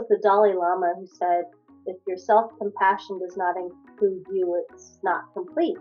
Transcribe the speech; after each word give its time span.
was 0.00 0.08
the 0.08 0.18
Dalai 0.22 0.54
Lama 0.54 0.94
who 0.96 1.06
said, 1.06 1.44
if 1.84 1.96
your 2.06 2.16
self 2.16 2.52
compassion 2.58 3.18
does 3.18 3.36
not 3.36 3.54
include 3.56 4.24
you, 4.32 4.64
it's 4.70 4.98
not 5.02 5.24
complete. 5.34 5.76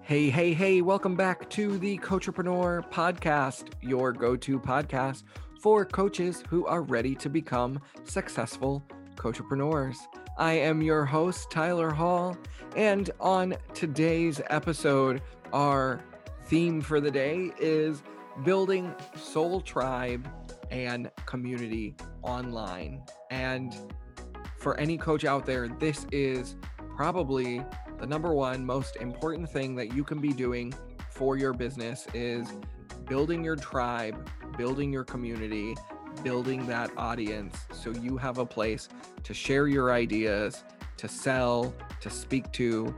Hey, 0.00 0.30
hey, 0.30 0.54
hey, 0.54 0.80
welcome 0.80 1.16
back 1.16 1.50
to 1.50 1.76
the 1.78 1.98
Coachapreneur 1.98 2.88
Podcast, 2.92 3.72
your 3.80 4.12
go 4.12 4.36
to 4.36 4.60
podcast 4.60 5.24
for 5.60 5.84
coaches 5.84 6.44
who 6.48 6.64
are 6.66 6.82
ready 6.82 7.16
to 7.16 7.28
become 7.28 7.80
successful 8.04 8.84
coachapreneurs. 9.16 9.96
I 10.38 10.52
am 10.52 10.80
your 10.80 11.04
host, 11.04 11.50
Tyler 11.50 11.90
Hall, 11.90 12.36
and 12.76 13.10
on 13.18 13.56
today's 13.72 14.40
episode, 14.50 15.20
our 15.52 16.00
theme 16.44 16.80
for 16.80 17.00
the 17.00 17.10
day 17.10 17.50
is 17.58 18.04
building 18.44 18.94
soul 19.16 19.60
tribe 19.60 20.28
and 20.74 21.08
community 21.24 21.94
online. 22.22 23.00
And 23.30 23.74
for 24.58 24.78
any 24.78 24.98
coach 24.98 25.24
out 25.24 25.46
there, 25.46 25.68
this 25.68 26.04
is 26.10 26.56
probably 26.96 27.64
the 27.98 28.06
number 28.06 28.34
one 28.34 28.66
most 28.66 28.96
important 28.96 29.48
thing 29.48 29.76
that 29.76 29.94
you 29.94 30.02
can 30.02 30.20
be 30.20 30.32
doing 30.32 30.74
for 31.10 31.36
your 31.36 31.52
business 31.52 32.08
is 32.12 32.48
building 33.06 33.44
your 33.44 33.54
tribe, 33.54 34.28
building 34.58 34.92
your 34.92 35.04
community, 35.04 35.76
building 36.24 36.66
that 36.66 36.90
audience 36.96 37.56
so 37.72 37.90
you 37.90 38.16
have 38.16 38.38
a 38.38 38.46
place 38.46 38.88
to 39.22 39.32
share 39.32 39.68
your 39.68 39.92
ideas, 39.92 40.64
to 40.96 41.06
sell, 41.06 41.72
to 42.00 42.10
speak 42.10 42.50
to. 42.52 42.92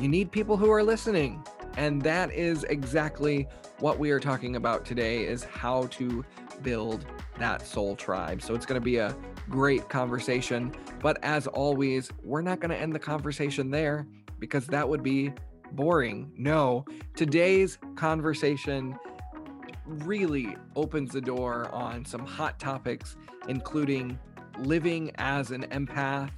You 0.00 0.08
need 0.08 0.32
people 0.32 0.56
who 0.56 0.70
are 0.70 0.82
listening. 0.82 1.44
And 1.76 2.02
that 2.02 2.32
is 2.32 2.64
exactly 2.64 3.46
what 3.78 4.00
we 4.00 4.10
are 4.10 4.20
talking 4.20 4.56
about 4.56 4.84
today 4.84 5.24
is 5.24 5.44
how 5.44 5.86
to 5.86 6.24
build 6.62 7.06
that 7.40 7.66
soul 7.66 7.96
tribe. 7.96 8.40
So 8.42 8.54
it's 8.54 8.64
going 8.64 8.80
to 8.80 8.84
be 8.84 8.96
a 8.96 9.16
great 9.48 9.88
conversation, 9.88 10.72
but 11.00 11.18
as 11.24 11.46
always, 11.46 12.10
we're 12.22 12.42
not 12.42 12.60
going 12.60 12.70
to 12.70 12.76
end 12.76 12.94
the 12.94 13.00
conversation 13.00 13.70
there 13.70 14.06
because 14.38 14.66
that 14.68 14.88
would 14.88 15.02
be 15.02 15.32
boring. 15.72 16.32
No, 16.36 16.84
today's 17.16 17.78
conversation 17.96 18.96
really 19.86 20.56
opens 20.76 21.12
the 21.12 21.20
door 21.20 21.68
on 21.72 22.04
some 22.04 22.24
hot 22.24 22.58
topics, 22.58 23.16
including 23.48 24.18
living 24.58 25.10
as 25.16 25.50
an 25.50 25.62
empath. 25.70 26.30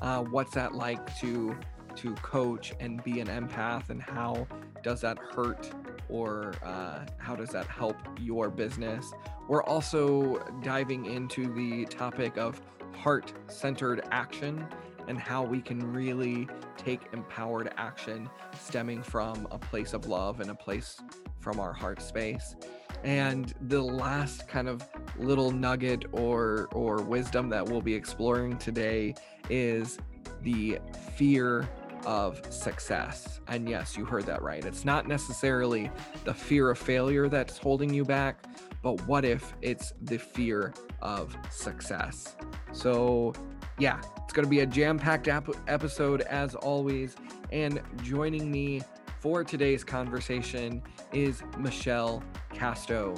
Uh, 0.00 0.22
what's 0.22 0.54
that 0.54 0.74
like 0.74 1.18
to 1.20 1.56
to 1.96 2.14
coach 2.16 2.74
and 2.78 3.02
be 3.04 3.20
an 3.20 3.26
empath, 3.28 3.88
and 3.88 4.02
how 4.02 4.46
does 4.82 5.00
that 5.00 5.18
hurt 5.18 5.70
or 6.08 6.54
uh, 6.62 7.04
how 7.18 7.34
does 7.36 7.50
that 7.50 7.66
help 7.66 7.96
your 8.20 8.50
business? 8.50 9.12
We're 9.48 9.64
also 9.64 10.38
diving 10.62 11.06
into 11.06 11.52
the 11.54 11.84
topic 11.86 12.36
of 12.36 12.60
heart 12.96 13.32
centered 13.48 14.02
action 14.10 14.66
and 15.08 15.18
how 15.18 15.44
we 15.44 15.60
can 15.60 15.92
really 15.92 16.48
take 16.76 17.00
empowered 17.12 17.72
action 17.76 18.28
stemming 18.58 19.02
from 19.02 19.46
a 19.50 19.58
place 19.58 19.92
of 19.92 20.06
love 20.06 20.40
and 20.40 20.50
a 20.50 20.54
place 20.54 21.00
from 21.40 21.60
our 21.60 21.72
heart 21.72 22.02
space. 22.02 22.56
And 23.04 23.54
the 23.60 23.80
last 23.80 24.48
kind 24.48 24.68
of 24.68 24.88
little 25.18 25.50
nugget 25.50 26.06
or 26.12 26.68
or 26.72 27.02
wisdom 27.02 27.48
that 27.50 27.64
we'll 27.64 27.82
be 27.82 27.94
exploring 27.94 28.58
today 28.58 29.14
is 29.48 29.98
the 30.42 30.78
fear 31.14 31.68
of 32.06 32.40
success. 32.50 33.40
And 33.48 33.68
yes, 33.68 33.96
you 33.96 34.04
heard 34.04 34.24
that 34.26 34.40
right. 34.40 34.64
It's 34.64 34.84
not 34.84 35.08
necessarily 35.08 35.90
the 36.24 36.32
fear 36.32 36.70
of 36.70 36.78
failure 36.78 37.28
that's 37.28 37.58
holding 37.58 37.92
you 37.92 38.04
back, 38.04 38.44
but 38.80 39.04
what 39.08 39.24
if 39.24 39.54
it's 39.60 39.92
the 40.00 40.16
fear 40.16 40.72
of 41.02 41.36
success? 41.50 42.36
So, 42.72 43.34
yeah, 43.78 44.00
it's 44.22 44.32
going 44.32 44.44
to 44.44 44.50
be 44.50 44.60
a 44.60 44.66
jam 44.66 44.98
packed 44.98 45.26
ap- 45.26 45.50
episode 45.66 46.22
as 46.22 46.54
always. 46.54 47.16
And 47.50 47.82
joining 48.02 48.50
me 48.50 48.82
for 49.18 49.42
today's 49.42 49.82
conversation 49.82 50.82
is 51.12 51.42
Michelle 51.58 52.22
Casto. 52.54 53.14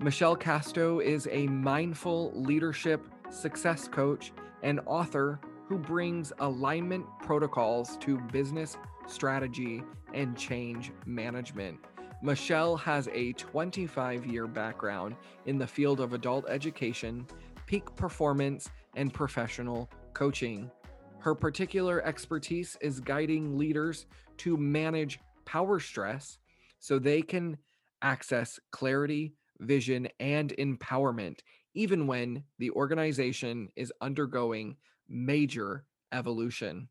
Michelle 0.00 0.36
Casto 0.36 1.00
is 1.00 1.28
a 1.30 1.46
mindful 1.46 2.30
leadership 2.34 3.06
success 3.30 3.88
coach 3.88 4.32
and 4.62 4.80
author 4.84 5.40
who 5.68 5.78
brings 5.78 6.32
alignment 6.40 7.06
protocols 7.22 7.96
to 7.98 8.18
business 8.32 8.76
strategy 9.06 9.82
and 10.12 10.36
change 10.36 10.92
management. 11.06 11.78
Michelle 12.22 12.76
has 12.76 13.08
a 13.12 13.32
25 13.34 14.26
year 14.26 14.46
background 14.46 15.16
in 15.46 15.58
the 15.58 15.66
field 15.66 16.00
of 16.00 16.12
adult 16.12 16.48
education, 16.48 17.26
peak 17.66 17.84
performance, 17.96 18.70
and 18.96 19.12
professional 19.12 19.90
coaching. 20.14 20.70
Her 21.18 21.34
particular 21.34 22.02
expertise 22.04 22.76
is 22.80 23.00
guiding 23.00 23.58
leaders 23.58 24.06
to 24.38 24.56
manage 24.56 25.20
power 25.44 25.80
stress 25.80 26.38
so 26.78 26.98
they 26.98 27.22
can 27.22 27.56
access 28.02 28.60
clarity, 28.70 29.34
vision, 29.60 30.08
and 30.20 30.54
empowerment, 30.58 31.40
even 31.74 32.06
when 32.06 32.44
the 32.58 32.70
organization 32.70 33.68
is 33.76 33.92
undergoing 34.00 34.76
major 35.08 35.84
evolution. 36.12 36.88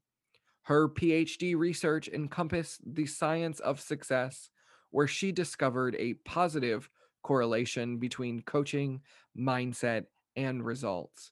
Her 0.63 0.88
PhD 0.88 1.56
research 1.56 2.07
encompassed 2.07 2.81
the 2.85 3.06
science 3.06 3.59
of 3.59 3.81
success, 3.81 4.50
where 4.91 5.07
she 5.07 5.31
discovered 5.31 5.96
a 5.97 6.13
positive 6.25 6.90
correlation 7.22 7.97
between 7.97 8.41
coaching, 8.44 9.02
mindset, 9.38 10.06
and 10.35 10.66
results. 10.66 11.31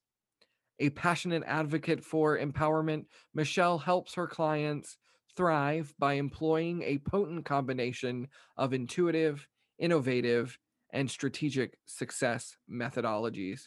A 0.79 0.89
passionate 0.89 1.43
advocate 1.45 2.03
for 2.03 2.39
empowerment, 2.39 3.05
Michelle 3.33 3.77
helps 3.77 4.15
her 4.15 4.27
clients 4.27 4.97
thrive 5.37 5.93
by 5.99 6.13
employing 6.13 6.81
a 6.83 6.97
potent 6.97 7.45
combination 7.45 8.27
of 8.57 8.73
intuitive, 8.73 9.47
innovative, 9.79 10.57
and 10.91 11.09
strategic 11.09 11.77
success 11.85 12.57
methodologies. 12.69 13.61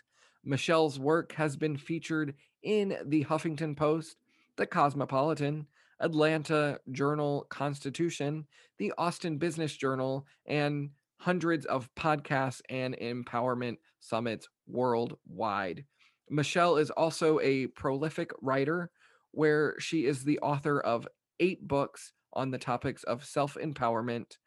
Michelle's 0.44 0.98
work 0.98 1.32
has 1.32 1.56
been 1.56 1.76
featured 1.76 2.34
in 2.64 2.96
the 3.06 3.24
Huffington 3.24 3.76
Post, 3.76 4.16
the 4.56 4.66
Cosmopolitan, 4.66 5.66
Atlanta 6.00 6.80
Journal 6.90 7.46
Constitution, 7.50 8.46
the 8.78 8.92
Austin 8.98 9.38
Business 9.38 9.76
Journal, 9.76 10.26
and 10.46 10.90
hundreds 11.18 11.64
of 11.66 11.94
podcasts 11.94 12.60
and 12.68 12.96
empowerment 12.98 13.76
summits 14.00 14.48
worldwide. 14.66 15.84
Michelle 16.28 16.76
is 16.76 16.90
also 16.90 17.38
a 17.40 17.68
prolific 17.68 18.32
writer, 18.40 18.90
where 19.30 19.78
she 19.78 20.06
is 20.06 20.24
the 20.24 20.38
author 20.40 20.80
of 20.80 21.06
eight 21.40 21.66
books 21.66 22.12
on 22.32 22.50
the 22.50 22.58
topics 22.58 23.04
of 23.04 23.24
self 23.24 23.56
empowerment 23.62 24.38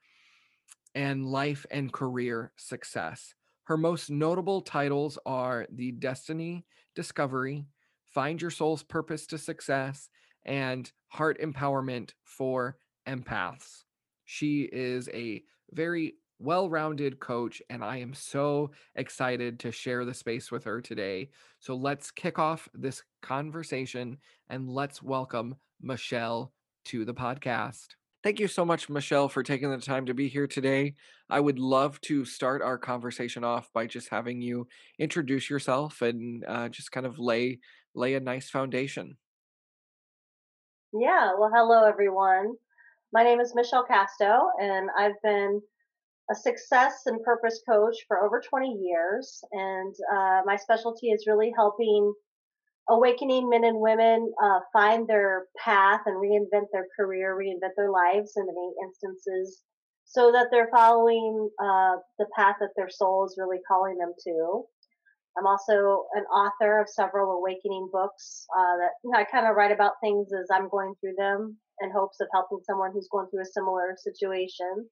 and 0.95 1.25
life 1.25 1.65
and 1.71 1.93
career 1.93 2.51
success. 2.57 3.33
Her 3.65 3.77
most 3.77 4.09
notable 4.09 4.61
titles 4.61 5.19
are 5.25 5.67
The 5.71 5.91
Destiny 5.91 6.65
Discovery, 6.95 7.65
Find 8.17 8.41
Your 8.41 8.49
Soul's 8.49 8.81
Purpose 8.81 9.27
to 9.27 9.37
Success, 9.37 10.09
and 10.43 10.91
Heart 11.09 11.39
Empowerment 11.39 12.13
for 12.23 12.79
Empaths. 13.07 13.83
She 14.25 14.63
is 14.63 15.07
a 15.13 15.43
very 15.73 16.15
well 16.39 16.67
rounded 16.67 17.19
coach, 17.19 17.61
and 17.69 17.83
I 17.83 17.97
am 17.97 18.15
so 18.15 18.71
excited 18.95 19.59
to 19.59 19.71
share 19.71 20.03
the 20.03 20.15
space 20.15 20.51
with 20.51 20.63
her 20.63 20.81
today. 20.81 21.29
So 21.59 21.75
let's 21.75 22.09
kick 22.09 22.39
off 22.39 22.67
this 22.73 23.03
conversation 23.21 24.17
and 24.49 24.67
let's 24.67 25.03
welcome 25.03 25.53
Michelle 25.79 26.53
to 26.85 27.05
the 27.05 27.13
podcast. 27.13 27.89
Thank 28.27 28.41
you 28.41 28.49
so 28.49 28.65
much, 28.65 28.89
Michelle, 28.89 29.29
for 29.29 29.41
taking 29.41 29.71
the 29.71 29.77
time 29.77 30.05
to 30.07 30.13
be 30.13 30.27
here 30.27 30.47
today. 30.47 30.95
I 31.29 31.39
would 31.39 31.59
love 31.59 32.01
to 32.01 32.25
start 32.25 32.61
our 32.61 32.77
conversation 32.77 33.45
off 33.45 33.71
by 33.71 33.87
just 33.87 34.09
having 34.09 34.41
you 34.41 34.67
introduce 34.99 35.49
yourself 35.49 36.01
and 36.01 36.43
uh, 36.45 36.67
just 36.67 36.91
kind 36.91 37.05
of 37.05 37.19
lay 37.19 37.61
lay 37.95 38.15
a 38.15 38.19
nice 38.19 38.49
foundation. 38.49 39.15
Yeah, 40.91 41.35
well, 41.39 41.49
hello 41.55 41.87
everyone. 41.87 42.55
My 43.13 43.23
name 43.23 43.39
is 43.39 43.55
Michelle 43.55 43.85
Casto, 43.85 44.49
and 44.61 44.89
I've 44.99 45.15
been 45.23 45.61
a 46.29 46.35
success 46.35 47.03
and 47.05 47.23
purpose 47.23 47.61
coach 47.65 47.95
for 48.09 48.21
over 48.21 48.41
20 48.41 48.67
years. 48.67 49.41
And 49.53 49.95
uh, 50.13 50.41
my 50.45 50.57
specialty 50.57 51.11
is 51.11 51.27
really 51.27 51.53
helping 51.55 52.13
awakening 52.89 53.49
men 53.49 53.63
and 53.63 53.79
women 53.79 54.31
uh, 54.43 54.59
find 54.71 55.07
their 55.07 55.45
path 55.63 56.01
and 56.05 56.15
reinvent 56.15 56.67
their 56.71 56.87
career, 56.97 57.35
reinvent 57.35 57.75
their 57.75 57.91
lives 57.91 58.33
in 58.37 58.45
many 58.45 58.71
instances, 58.83 59.61
so 60.05 60.31
that 60.31 60.47
they're 60.51 60.69
following 60.73 61.49
uh, 61.61 61.97
the 62.17 62.25
path 62.35 62.55
that 62.61 62.69
their 62.75 62.89
soul 62.89 63.25
is 63.25 63.35
really 63.37 63.59
calling 63.67 63.97
them 63.97 64.13
to. 64.23 64.63
I'm 65.37 65.45
also 65.45 66.05
an 66.15 66.23
author 66.23 66.79
of 66.79 66.89
several 66.89 67.37
awakening 67.37 67.89
books 67.91 68.47
uh, 68.57 68.77
that 68.77 68.91
I 69.15 69.23
kind 69.25 69.45
of 69.45 69.55
write 69.55 69.71
about 69.71 69.93
things 70.01 70.29
as 70.33 70.47
I'm 70.51 70.69
going 70.69 70.93
through 70.99 71.13
them 71.17 71.57
in 71.81 71.91
hopes 71.91 72.19
of 72.21 72.27
helping 72.33 72.59
someone 72.65 72.91
who's 72.91 73.09
going 73.11 73.27
through 73.29 73.43
a 73.43 73.45
similar 73.45 73.95
situation. 73.97 74.89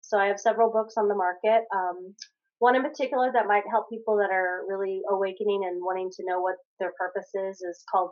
So 0.00 0.18
I 0.18 0.26
have 0.26 0.40
several 0.40 0.72
books 0.72 0.94
on 0.96 1.08
the 1.08 1.14
market. 1.14 1.62
Um, 1.74 2.14
one 2.58 2.76
in 2.76 2.82
particular 2.82 3.30
that 3.32 3.46
might 3.46 3.64
help 3.70 3.90
people 3.90 4.16
that 4.16 4.32
are 4.32 4.62
really 4.68 5.02
awakening 5.10 5.62
and 5.64 5.82
wanting 5.84 6.10
to 6.16 6.24
know 6.24 6.40
what 6.40 6.56
their 6.78 6.92
purpose 6.98 7.28
is 7.34 7.60
is 7.60 7.84
called 7.90 8.10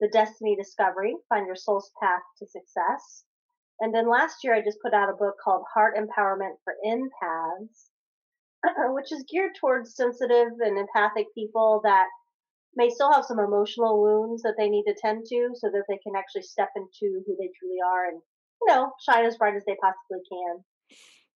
The 0.00 0.08
Destiny 0.12 0.56
Discovery 0.56 1.14
Find 1.28 1.46
Your 1.46 1.56
Soul's 1.56 1.90
Path 2.00 2.22
to 2.38 2.46
Success. 2.46 3.24
And 3.80 3.92
then 3.92 4.08
last 4.08 4.44
year, 4.44 4.54
I 4.54 4.62
just 4.62 4.80
put 4.82 4.94
out 4.94 5.10
a 5.10 5.16
book 5.18 5.34
called 5.42 5.64
Heart 5.74 5.96
Empowerment 5.96 6.54
for 6.62 6.74
Empaths, 6.86 7.90
which 8.94 9.10
is 9.10 9.24
geared 9.28 9.52
towards 9.60 9.96
sensitive 9.96 10.52
and 10.60 10.78
empathic 10.78 11.26
people 11.34 11.80
that 11.82 12.06
may 12.76 12.88
still 12.88 13.12
have 13.12 13.24
some 13.24 13.40
emotional 13.40 14.00
wounds 14.00 14.42
that 14.42 14.54
they 14.56 14.68
need 14.68 14.84
to 14.84 14.94
tend 14.94 15.26
to 15.26 15.50
so 15.54 15.68
that 15.68 15.84
they 15.88 15.98
can 15.98 16.14
actually 16.16 16.42
step 16.42 16.70
into 16.76 17.22
who 17.26 17.36
they 17.36 17.50
truly 17.58 17.82
are 17.84 18.06
and, 18.06 18.22
you 18.62 18.68
know, 18.68 18.92
shine 19.04 19.26
as 19.26 19.36
bright 19.36 19.56
as 19.56 19.64
they 19.66 19.76
possibly 19.82 20.22
can. 20.30 20.64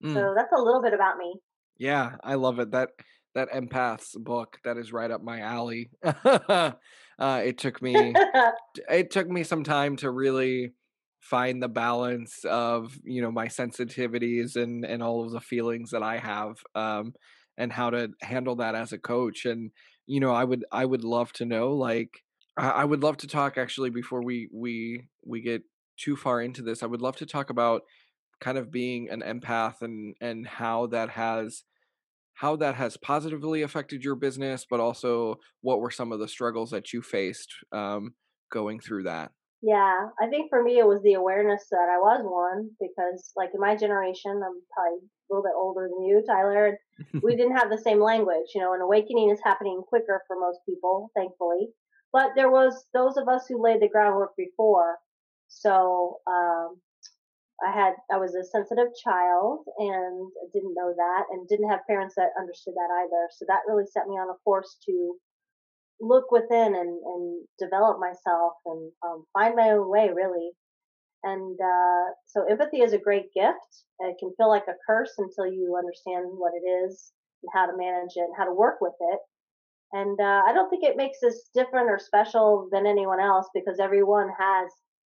Mm. 0.05 0.13
So 0.13 0.33
that's 0.35 0.53
a 0.53 0.61
little 0.61 0.81
bit 0.81 0.93
about 0.93 1.17
me. 1.17 1.33
Yeah, 1.77 2.15
I 2.23 2.35
love 2.35 2.59
it. 2.59 2.71
That 2.71 2.89
that 3.33 3.51
empaths 3.51 4.17
book 4.17 4.59
that 4.63 4.77
is 4.77 4.93
right 4.93 5.11
up 5.11 5.21
my 5.21 5.41
alley. 5.41 5.89
uh, 6.03 6.71
it 7.19 7.57
took 7.57 7.81
me 7.81 8.19
it 8.89 9.11
took 9.11 9.27
me 9.27 9.43
some 9.43 9.63
time 9.63 9.95
to 9.97 10.09
really 10.09 10.73
find 11.19 11.61
the 11.61 11.67
balance 11.67 12.45
of 12.45 12.97
you 13.03 13.21
know 13.21 13.31
my 13.31 13.47
sensitivities 13.47 14.55
and 14.55 14.85
and 14.85 15.03
all 15.03 15.25
of 15.25 15.31
the 15.31 15.41
feelings 15.41 15.91
that 15.91 16.03
I 16.03 16.17
have 16.17 16.57
um, 16.75 17.13
and 17.57 17.71
how 17.71 17.89
to 17.89 18.09
handle 18.21 18.55
that 18.57 18.75
as 18.75 18.93
a 18.93 18.97
coach. 18.97 19.45
And 19.45 19.71
you 20.07 20.19
know, 20.19 20.31
I 20.33 20.43
would 20.43 20.65
I 20.71 20.85
would 20.85 21.03
love 21.03 21.33
to 21.33 21.45
know 21.45 21.73
like 21.73 22.23
I, 22.57 22.69
I 22.69 22.83
would 22.85 23.03
love 23.03 23.17
to 23.17 23.27
talk 23.27 23.57
actually 23.57 23.89
before 23.89 24.23
we 24.23 24.47
we 24.53 25.07
we 25.25 25.41
get 25.41 25.63
too 25.97 26.15
far 26.15 26.41
into 26.41 26.61
this. 26.61 26.83
I 26.83 26.87
would 26.87 27.01
love 27.01 27.17
to 27.17 27.25
talk 27.25 27.49
about 27.49 27.81
kind 28.41 28.57
of 28.57 28.71
being 28.71 29.09
an 29.09 29.21
empath 29.21 29.81
and 29.81 30.15
and 30.21 30.45
how 30.47 30.87
that 30.87 31.09
has 31.09 31.63
how 32.35 32.57
that 32.57 32.75
has 32.75 32.97
positively 32.97 33.61
affected 33.61 34.03
your 34.03 34.15
business, 34.15 34.65
but 34.69 34.81
also 34.81 35.39
what 35.61 35.79
were 35.79 35.91
some 35.91 36.11
of 36.11 36.19
the 36.19 36.27
struggles 36.27 36.69
that 36.71 36.91
you 36.91 37.01
faced 37.01 37.49
um, 37.71 38.13
going 38.51 38.79
through 38.79 39.03
that? 39.03 39.31
Yeah, 39.61 40.07
I 40.21 40.27
think 40.27 40.49
for 40.49 40.61
me 40.61 40.77
it 40.77 40.85
was 40.85 41.01
the 41.01 41.13
awareness 41.13 41.65
that 41.71 41.87
I 41.89 41.97
was 41.97 42.21
one 42.23 42.69
because, 42.79 43.31
like 43.35 43.49
in 43.53 43.61
my 43.61 43.75
generation, 43.75 44.33
I'm 44.33 44.61
probably 44.71 44.99
a 44.99 45.33
little 45.33 45.43
bit 45.43 45.57
older 45.57 45.87
than 45.89 46.05
you, 46.05 46.23
Tyler. 46.27 46.77
we 47.23 47.35
didn't 47.37 47.57
have 47.57 47.69
the 47.69 47.81
same 47.81 48.01
language. 48.01 48.51
You 48.53 48.61
know, 48.61 48.73
an 48.73 48.81
awakening 48.81 49.31
is 49.31 49.39
happening 49.43 49.81
quicker 49.87 50.21
for 50.27 50.37
most 50.39 50.59
people, 50.67 51.09
thankfully. 51.15 51.69
But 52.11 52.31
there 52.35 52.51
was 52.51 52.85
those 52.93 53.17
of 53.17 53.27
us 53.27 53.47
who 53.47 53.63
laid 53.63 53.81
the 53.81 53.89
groundwork 53.89 54.35
before. 54.37 54.97
So 55.47 56.19
um, 56.27 56.77
I 57.63 57.71
had 57.71 57.93
I 58.11 58.17
was 58.17 58.35
a 58.35 58.43
sensitive 58.43 58.91
child 59.01 59.63
and 59.77 60.31
didn't 60.53 60.75
know 60.75 60.93
that 60.95 61.23
and 61.31 61.47
didn't 61.47 61.69
have 61.69 61.87
parents 61.87 62.15
that 62.15 62.35
understood 62.39 62.73
that 62.75 62.91
either. 62.91 63.29
So 63.31 63.45
that 63.47 63.63
really 63.67 63.85
set 63.87 64.07
me 64.07 64.15
on 64.15 64.29
a 64.29 64.39
course 64.43 64.77
to 64.85 65.15
look 66.01 66.31
within 66.31 66.75
and, 66.75 66.99
and 66.99 67.47
develop 67.57 67.99
myself 67.99 68.53
and 68.65 68.91
um, 69.05 69.25
find 69.33 69.55
my 69.55 69.71
own 69.71 69.89
way 69.89 70.09
really. 70.13 70.51
And 71.23 71.57
uh, 71.59 72.13
so 72.27 72.43
empathy 72.49 72.81
is 72.81 72.93
a 72.93 72.99
great 72.99 73.33
gift. 73.33 73.83
It 73.99 74.17
can 74.19 74.33
feel 74.37 74.49
like 74.49 74.67
a 74.67 74.77
curse 74.85 75.13
until 75.17 75.47
you 75.47 75.75
understand 75.77 76.27
what 76.37 76.53
it 76.53 76.67
is 76.67 77.13
and 77.41 77.49
how 77.53 77.65
to 77.65 77.77
manage 77.77 78.13
it 78.15 78.27
and 78.27 78.35
how 78.37 78.45
to 78.45 78.53
work 78.53 78.81
with 78.81 78.93
it. 78.99 79.19
And 79.93 80.19
uh, 80.19 80.41
I 80.45 80.51
don't 80.53 80.69
think 80.69 80.83
it 80.83 80.97
makes 80.97 81.23
us 81.23 81.49
different 81.55 81.89
or 81.89 81.99
special 81.99 82.67
than 82.71 82.85
anyone 82.85 83.21
else 83.21 83.47
because 83.55 83.79
everyone 83.79 84.27
has 84.37 84.69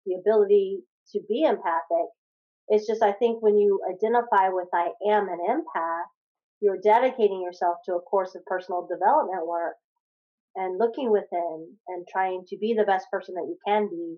the 0.06 0.14
ability 0.14 0.80
to 1.12 1.20
be 1.28 1.44
empathic 1.44 2.08
it's 2.70 2.86
just, 2.86 3.02
I 3.02 3.12
think 3.12 3.42
when 3.42 3.58
you 3.58 3.80
identify 3.90 4.48
with 4.48 4.68
I 4.72 4.90
am 5.10 5.28
an 5.28 5.40
empath, 5.50 6.04
you're 6.60 6.80
dedicating 6.82 7.42
yourself 7.42 7.78
to 7.86 7.94
a 7.94 8.00
course 8.00 8.34
of 8.36 8.44
personal 8.46 8.86
development 8.86 9.46
work 9.46 9.74
and 10.54 10.78
looking 10.78 11.10
within 11.10 11.76
and 11.88 12.06
trying 12.10 12.44
to 12.48 12.56
be 12.58 12.74
the 12.74 12.84
best 12.84 13.06
person 13.10 13.34
that 13.34 13.48
you 13.48 13.56
can 13.66 13.88
be 13.88 14.16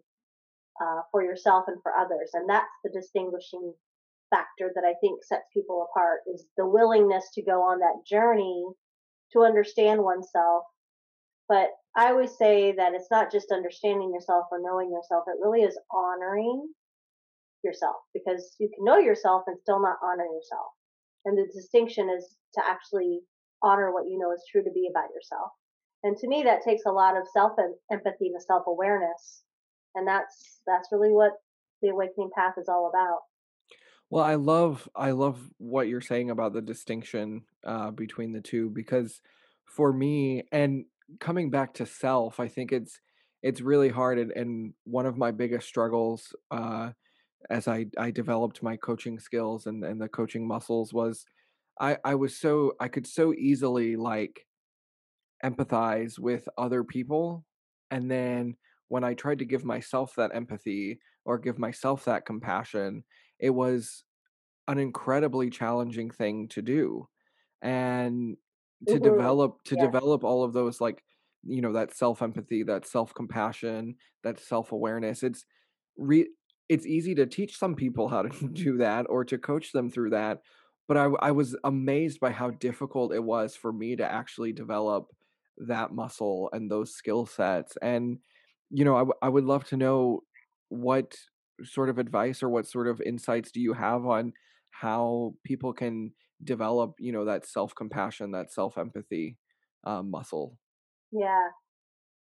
uh, 0.82 1.00
for 1.10 1.22
yourself 1.22 1.64
and 1.66 1.80
for 1.82 1.92
others. 1.96 2.30
And 2.34 2.48
that's 2.48 2.66
the 2.84 2.90
distinguishing 2.90 3.72
factor 4.30 4.70
that 4.74 4.84
I 4.84 4.94
think 5.00 5.24
sets 5.24 5.44
people 5.54 5.88
apart 5.90 6.20
is 6.32 6.44
the 6.58 6.66
willingness 6.66 7.30
to 7.34 7.42
go 7.42 7.62
on 7.62 7.78
that 7.80 8.04
journey 8.06 8.64
to 9.32 9.40
understand 9.40 10.02
oneself. 10.02 10.64
But 11.48 11.68
I 11.96 12.08
always 12.08 12.36
say 12.36 12.72
that 12.76 12.92
it's 12.94 13.10
not 13.10 13.32
just 13.32 13.52
understanding 13.52 14.12
yourself 14.12 14.46
or 14.50 14.60
knowing 14.60 14.90
yourself. 14.90 15.24
It 15.26 15.40
really 15.42 15.62
is 15.62 15.78
honoring 15.90 16.68
yourself 17.64 17.96
because 18.14 18.56
you 18.58 18.68
can 18.74 18.84
know 18.84 18.98
yourself 18.98 19.42
and 19.46 19.58
still 19.60 19.80
not 19.80 19.98
honor 20.02 20.24
yourself. 20.24 20.72
And 21.24 21.38
the 21.38 21.46
distinction 21.52 22.10
is 22.10 22.36
to 22.54 22.62
actually 22.66 23.20
honor 23.62 23.92
what 23.92 24.06
you 24.08 24.18
know 24.18 24.32
is 24.32 24.42
true 24.50 24.62
to 24.62 24.70
be 24.70 24.88
about 24.90 25.10
yourself. 25.14 25.50
And 26.02 26.16
to 26.16 26.28
me, 26.28 26.42
that 26.42 26.64
takes 26.64 26.82
a 26.86 26.90
lot 26.90 27.16
of 27.16 27.24
self 27.32 27.52
empathy 27.90 28.28
and 28.28 28.42
self 28.42 28.64
awareness. 28.66 29.42
And 29.94 30.06
that's, 30.06 30.60
that's 30.66 30.88
really 30.90 31.12
what 31.12 31.32
the 31.80 31.90
awakening 31.90 32.30
path 32.34 32.54
is 32.58 32.68
all 32.68 32.90
about. 32.92 33.20
Well, 34.10 34.24
I 34.24 34.34
love 34.34 34.86
I 34.94 35.12
love 35.12 35.40
what 35.56 35.88
you're 35.88 36.02
saying 36.02 36.30
about 36.30 36.52
the 36.52 36.60
distinction 36.60 37.44
uh, 37.64 37.90
between 37.92 38.32
the 38.32 38.42
two 38.42 38.68
because 38.68 39.22
for 39.64 39.90
me 39.90 40.42
and 40.52 40.84
coming 41.18 41.50
back 41.50 41.72
to 41.74 41.86
self, 41.86 42.38
I 42.38 42.48
think 42.48 42.72
it's 42.72 43.00
it's 43.42 43.62
really 43.62 43.88
hard 43.88 44.18
and, 44.18 44.30
and 44.32 44.74
one 44.84 45.06
of 45.06 45.16
my 45.16 45.30
biggest 45.30 45.66
struggles 45.66 46.34
uh, 46.50 46.90
as 47.50 47.68
I 47.68 47.86
I 47.98 48.10
developed 48.10 48.62
my 48.62 48.76
coaching 48.76 49.18
skills 49.18 49.66
and 49.66 49.84
and 49.84 50.00
the 50.00 50.08
coaching 50.08 50.46
muscles 50.46 50.92
was 50.92 51.24
I 51.80 51.98
I 52.04 52.14
was 52.14 52.36
so 52.36 52.74
I 52.80 52.88
could 52.88 53.06
so 53.06 53.32
easily 53.34 53.96
like 53.96 54.46
empathize 55.44 56.18
with 56.18 56.48
other 56.56 56.84
people 56.84 57.44
and 57.90 58.10
then 58.10 58.56
when 58.88 59.04
I 59.04 59.14
tried 59.14 59.40
to 59.40 59.44
give 59.44 59.64
myself 59.64 60.14
that 60.16 60.34
empathy 60.34 61.00
or 61.24 61.38
give 61.38 61.58
myself 61.58 62.04
that 62.04 62.26
compassion 62.26 63.04
it 63.38 63.50
was 63.50 64.04
an 64.68 64.78
incredibly 64.78 65.50
challenging 65.50 66.10
thing 66.10 66.48
to 66.48 66.62
do 66.62 67.08
and 67.60 68.36
to 68.86 68.94
mm-hmm. 68.94 69.04
develop 69.04 69.62
to 69.64 69.76
yeah. 69.76 69.84
develop 69.84 70.24
all 70.24 70.44
of 70.44 70.52
those 70.52 70.80
like 70.80 71.02
you 71.44 71.60
know 71.60 71.72
that 71.72 71.94
self 71.94 72.22
empathy 72.22 72.62
that 72.62 72.86
self 72.86 73.14
compassion 73.14 73.96
that 74.22 74.38
self 74.38 74.72
awareness 74.72 75.22
it's 75.22 75.44
re- 75.96 76.30
it's 76.72 76.86
easy 76.86 77.14
to 77.14 77.26
teach 77.26 77.58
some 77.58 77.74
people 77.74 78.08
how 78.08 78.22
to 78.22 78.48
do 78.52 78.78
that 78.78 79.06
or 79.10 79.24
to 79.26 79.36
coach 79.36 79.72
them 79.72 79.90
through 79.90 80.10
that 80.10 80.40
but 80.88 80.96
I, 80.96 81.04
I 81.20 81.30
was 81.30 81.56
amazed 81.64 82.18
by 82.18 82.32
how 82.32 82.50
difficult 82.50 83.14
it 83.14 83.22
was 83.22 83.54
for 83.54 83.72
me 83.72 83.94
to 83.96 84.10
actually 84.10 84.52
develop 84.52 85.06
that 85.58 85.92
muscle 85.92 86.48
and 86.52 86.70
those 86.70 86.94
skill 86.94 87.26
sets 87.26 87.76
and 87.82 88.18
you 88.70 88.84
know 88.84 88.96
I, 88.96 89.00
w- 89.00 89.18
I 89.20 89.28
would 89.28 89.44
love 89.44 89.64
to 89.66 89.76
know 89.76 90.22
what 90.70 91.14
sort 91.62 91.90
of 91.90 91.98
advice 91.98 92.42
or 92.42 92.48
what 92.48 92.66
sort 92.66 92.88
of 92.88 93.02
insights 93.02 93.52
do 93.52 93.60
you 93.60 93.74
have 93.74 94.06
on 94.06 94.32
how 94.70 95.34
people 95.44 95.74
can 95.74 96.12
develop 96.42 96.94
you 96.98 97.12
know 97.12 97.26
that 97.26 97.46
self-compassion 97.46 98.32
that 98.32 98.50
self-empathy 98.50 99.36
uh, 99.84 100.02
muscle? 100.02 100.58
Yeah. 101.12 101.48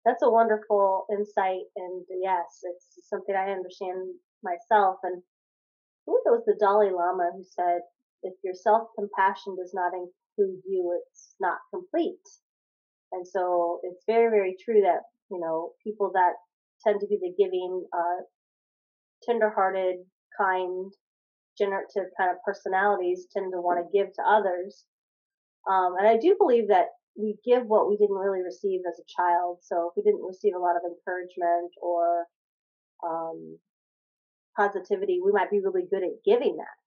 That's 0.05 0.23
a 0.23 0.29
wonderful 0.29 1.05
insight 1.11 1.65
and 1.75 2.03
yes 2.21 2.63
it's 2.63 3.07
something 3.07 3.35
i 3.35 3.51
understand 3.51 4.15
myself. 4.43 4.97
And 5.03 5.21
I 5.21 6.01
think 6.05 6.21
it 6.25 6.31
was 6.31 6.43
the 6.45 6.57
Dalai 6.59 6.91
Lama 6.91 7.31
who 7.35 7.43
said, 7.43 7.81
if 8.23 8.33
your 8.43 8.53
self 8.53 8.89
compassion 8.97 9.55
does 9.55 9.73
not 9.73 9.93
include 9.93 10.61
you, 10.67 10.99
it's 11.01 11.35
not 11.39 11.57
complete. 11.73 12.21
And 13.11 13.27
so 13.27 13.79
it's 13.83 14.03
very, 14.07 14.29
very 14.29 14.55
true 14.63 14.81
that, 14.81 15.01
you 15.29 15.39
know, 15.39 15.71
people 15.83 16.11
that 16.13 16.33
tend 16.85 16.99
to 17.01 17.07
be 17.07 17.17
the 17.19 17.33
giving, 17.37 17.85
uh, 17.93 18.23
tender-hearted, 19.23 19.97
kind, 20.37 20.91
generative 21.57 22.09
kind 22.17 22.31
of 22.31 22.37
personalities 22.45 23.27
tend 23.33 23.51
to 23.51 23.61
want 23.61 23.79
to 23.79 23.97
give 23.97 24.13
to 24.13 24.23
others. 24.23 24.85
Um, 25.69 25.95
and 25.99 26.07
I 26.07 26.17
do 26.17 26.35
believe 26.39 26.69
that 26.69 26.87
we 27.17 27.35
give 27.45 27.67
what 27.67 27.89
we 27.89 27.97
didn't 27.97 28.15
really 28.15 28.41
receive 28.41 28.81
as 28.87 28.97
a 28.97 29.11
child. 29.11 29.59
So 29.61 29.91
if 29.91 29.93
we 29.97 30.03
didn't 30.03 30.25
receive 30.25 30.55
a 30.55 30.59
lot 30.59 30.77
of 30.77 30.87
encouragement 30.87 31.71
or 31.81 32.25
um, 33.03 33.59
positivity, 34.55 35.19
we 35.23 35.31
might 35.31 35.51
be 35.51 35.59
really 35.59 35.87
good 35.89 36.03
at 36.03 36.23
giving 36.25 36.57
that. 36.57 36.77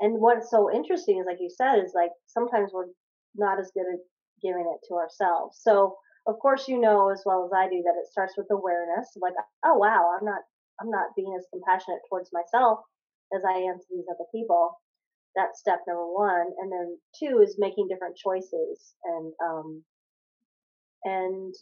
And 0.00 0.20
what's 0.20 0.50
so 0.50 0.72
interesting 0.72 1.18
is, 1.18 1.26
like 1.26 1.38
you 1.40 1.50
said, 1.50 1.78
is 1.78 1.92
like 1.94 2.10
sometimes 2.26 2.70
we're 2.72 2.90
not 3.36 3.60
as 3.60 3.70
good 3.74 3.86
at 3.92 4.00
giving 4.42 4.66
it 4.66 4.86
to 4.88 4.94
ourselves. 4.94 5.58
So, 5.62 5.96
of 6.26 6.38
course, 6.40 6.68
you 6.68 6.80
know 6.80 7.10
as 7.10 7.22
well 7.24 7.44
as 7.44 7.52
I 7.54 7.68
do 7.68 7.82
that 7.84 8.00
it 8.00 8.10
starts 8.10 8.34
with 8.36 8.46
awareness. 8.50 9.12
Like, 9.20 9.34
oh 9.64 9.74
wow, 9.74 10.10
I'm 10.18 10.24
not, 10.24 10.42
I'm 10.80 10.90
not 10.90 11.14
being 11.16 11.34
as 11.38 11.46
compassionate 11.52 12.00
towards 12.08 12.30
myself 12.32 12.80
as 13.34 13.42
I 13.48 13.58
am 13.58 13.78
to 13.78 13.86
these 13.90 14.06
other 14.10 14.26
people. 14.34 14.80
That's 15.36 15.60
step 15.60 15.80
number 15.86 16.06
one. 16.06 16.46
And 16.60 16.72
then 16.72 16.98
two 17.18 17.40
is 17.42 17.56
making 17.58 17.88
different 17.88 18.16
choices. 18.16 18.94
And, 19.04 19.32
um, 19.44 19.84
and 21.04 21.54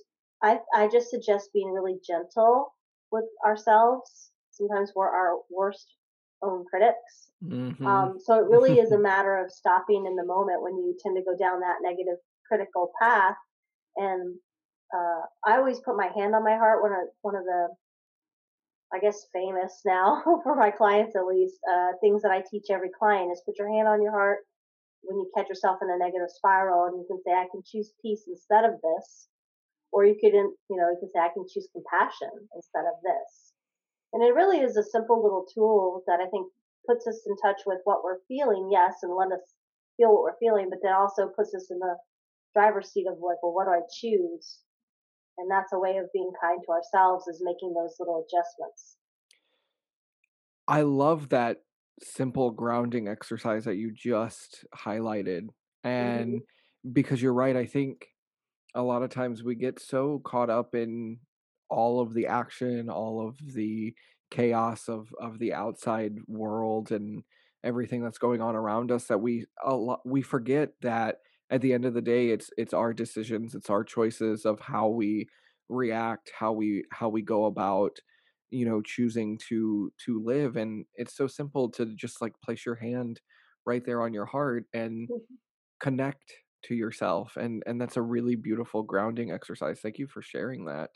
I, 0.43 0.59
I 0.75 0.89
just 0.89 1.11
suggest 1.11 1.51
being 1.53 1.73
really 1.73 1.99
gentle 2.07 2.75
with 3.11 3.25
ourselves 3.45 4.31
sometimes 4.53 4.93
we're 4.95 5.09
our 5.09 5.39
worst 5.51 5.97
own 6.43 6.65
critics. 6.69 7.31
Mm-hmm. 7.45 7.87
Um, 7.87 8.19
so 8.23 8.39
it 8.39 8.49
really 8.49 8.79
is 8.79 8.93
a 8.93 8.99
matter 9.11 9.37
of 9.37 9.51
stopping 9.51 10.07
in 10.07 10.17
the 10.17 10.25
moment 10.25 10.63
when 10.63 10.77
you 10.77 10.97
tend 11.03 11.17
to 11.17 11.23
go 11.23 11.37
down 11.37 11.61
that 11.61 11.83
negative 11.83 12.19
critical 12.47 12.93
path. 13.01 13.37
And 13.97 14.37
uh, 14.95 15.23
I 15.47 15.57
always 15.57 15.81
put 15.81 15.97
my 15.97 16.09
hand 16.15 16.35
on 16.35 16.45
my 16.45 16.57
heart. 16.57 16.83
One 16.83 16.93
of 16.93 17.09
one 17.23 17.37
of 17.37 17.45
the, 17.45 17.69
I 18.93 18.99
guess, 18.99 19.27
famous 19.33 19.81
now 19.85 20.23
for 20.43 20.57
my 20.57 20.71
clients 20.71 21.17
at 21.17 21.27
least, 21.27 21.59
uh, 21.71 21.93
things 22.01 22.23
that 22.23 22.33
I 22.33 22.43
teach 22.51 22.67
every 22.71 22.91
client 22.91 23.33
is 23.33 23.43
put 23.47 23.59
your 23.59 23.73
hand 23.73 23.89
on 23.89 24.03
your 24.03 24.13
heart 24.13 24.41
when 25.03 25.19
you 25.19 25.31
catch 25.37 25.49
yourself 25.49 25.79
in 25.83 25.91
a 25.91 25.99
negative 25.99 26.31
spiral, 26.31 26.85
and 26.85 26.97
you 26.97 27.07
can 27.09 27.21
say, 27.23 27.33
"I 27.33 27.49
can 27.51 27.63
choose 27.65 27.93
peace 28.01 28.25
instead 28.29 28.65
of 28.65 28.81
this," 28.81 29.29
or 29.91 30.05
you 30.05 30.15
could, 30.15 30.33
you 30.33 30.77
know, 30.77 30.91
you 30.91 30.97
can 31.01 31.11
say, 31.11 31.21
"I 31.21 31.31
can 31.31 31.47
choose 31.49 31.69
compassion 31.73 32.31
instead 32.55 32.85
of 32.87 33.03
this." 33.03 33.52
And 34.13 34.23
it 34.23 34.35
really 34.35 34.59
is 34.59 34.77
a 34.77 34.83
simple 34.83 35.23
little 35.23 35.47
tool 35.55 36.03
that 36.07 36.21
I 36.21 36.29
think 36.29 36.47
puts 36.87 37.07
us 37.07 37.23
in 37.27 37.37
touch 37.39 37.63
with 37.67 37.79
what 37.85 38.05
we're 38.05 38.19
feeling, 38.29 38.69
yes, 38.71 38.95
and 39.03 39.15
let 39.15 39.33
us 39.33 39.55
feel 39.97 40.13
what 40.13 40.23
we're 40.23 40.39
feeling, 40.39 40.69
but 40.69 40.81
then 40.83 40.93
also 40.93 41.29
puts 41.29 41.55
us 41.55 41.69
in 41.71 41.79
the 41.79 41.97
driver's 42.55 42.93
seat 42.93 43.07
of 43.09 43.15
like, 43.15 43.43
well, 43.43 43.55
what 43.55 43.65
do 43.65 43.71
I 43.71 43.81
choose? 44.01 44.59
And 45.39 45.51
that's 45.51 45.73
a 45.73 45.79
way 45.79 45.97
of 45.97 46.13
being 46.13 46.31
kind 46.41 46.61
to 46.67 46.73
ourselves 46.73 47.27
is 47.27 47.43
making 47.43 47.75
those 47.75 47.97
little 47.99 48.25
adjustments. 48.27 48.97
I 50.69 50.83
love 50.83 51.31
that 51.31 51.63
simple 52.03 52.51
grounding 52.51 53.09
exercise 53.09 53.65
that 53.65 53.77
you 53.77 53.93
just 53.93 54.65
highlighted. 54.77 55.49
Mm-hmm. 55.85 55.89
And 55.89 56.41
because 56.93 57.23
you're 57.23 57.33
right, 57.33 57.57
I 57.57 57.67
think 57.67 58.07
a 58.75 58.83
lot 58.83 59.03
of 59.03 59.11
times 59.11 59.43
we 59.43 59.55
get 59.55 59.81
so 59.81 60.21
caught 60.25 60.51
up 60.51 60.75
in 60.75 61.19
all 61.73 62.01
of 62.01 62.15
the 62.15 62.27
action, 62.27 62.91
all 62.91 63.27
of 63.27 63.39
the 63.55 63.95
chaos 64.31 64.89
of 64.89 65.15
of 65.21 65.39
the 65.39 65.53
outside 65.55 66.19
world 66.29 66.93
and 66.93 67.25
everything 67.65 68.03
that's 68.03 68.19
going 68.19 68.41
on 68.41 68.57
around 68.57 68.91
us 68.91 69.07
that 69.07 69.21
we 69.21 69.47
a 69.65 69.75
lot 69.75 70.01
we 70.07 70.23
forget 70.23 70.71
that 70.83 71.19
at 71.51 71.61
the 71.61 71.73
end 71.73 71.85
of 71.85 71.95
the 71.95 72.03
day 72.03 72.31
it's 72.31 72.51
it's 72.57 72.75
our 72.75 72.95
decisions 72.95 73.55
it's 73.55 73.71
our 73.71 73.85
choices 73.85 74.47
of 74.47 74.61
how 74.61 74.89
we 74.89 75.29
react 75.69 76.33
how 76.39 76.53
we 76.53 76.85
how 76.93 77.09
we 77.09 77.23
go 77.23 77.45
about 77.45 77.99
you 78.51 78.65
know 78.67 78.81
choosing 78.83 79.39
to 79.39 79.93
to 80.05 80.23
live 80.25 80.57
and 80.57 80.87
it's 80.95 81.15
so 81.17 81.27
simple 81.27 81.71
to 81.71 81.87
just 81.95 82.21
like 82.21 82.35
place 82.45 82.67
your 82.67 82.75
hand 82.77 83.21
right 83.67 83.85
there 83.85 84.03
on 84.03 84.15
your 84.15 84.27
heart 84.27 84.65
and 84.75 85.09
Mhm. 85.09 85.39
connect 85.81 86.35
to 86.65 86.75
yourself 86.75 87.37
and 87.37 87.63
and 87.67 87.81
that's 87.81 87.97
a 87.97 88.03
really 88.03 88.37
beautiful 88.37 88.83
grounding 88.83 89.31
exercise 89.33 89.81
thank 89.81 89.99
you 89.99 90.07
for 90.07 90.23
sharing 90.23 90.65
that 90.67 90.91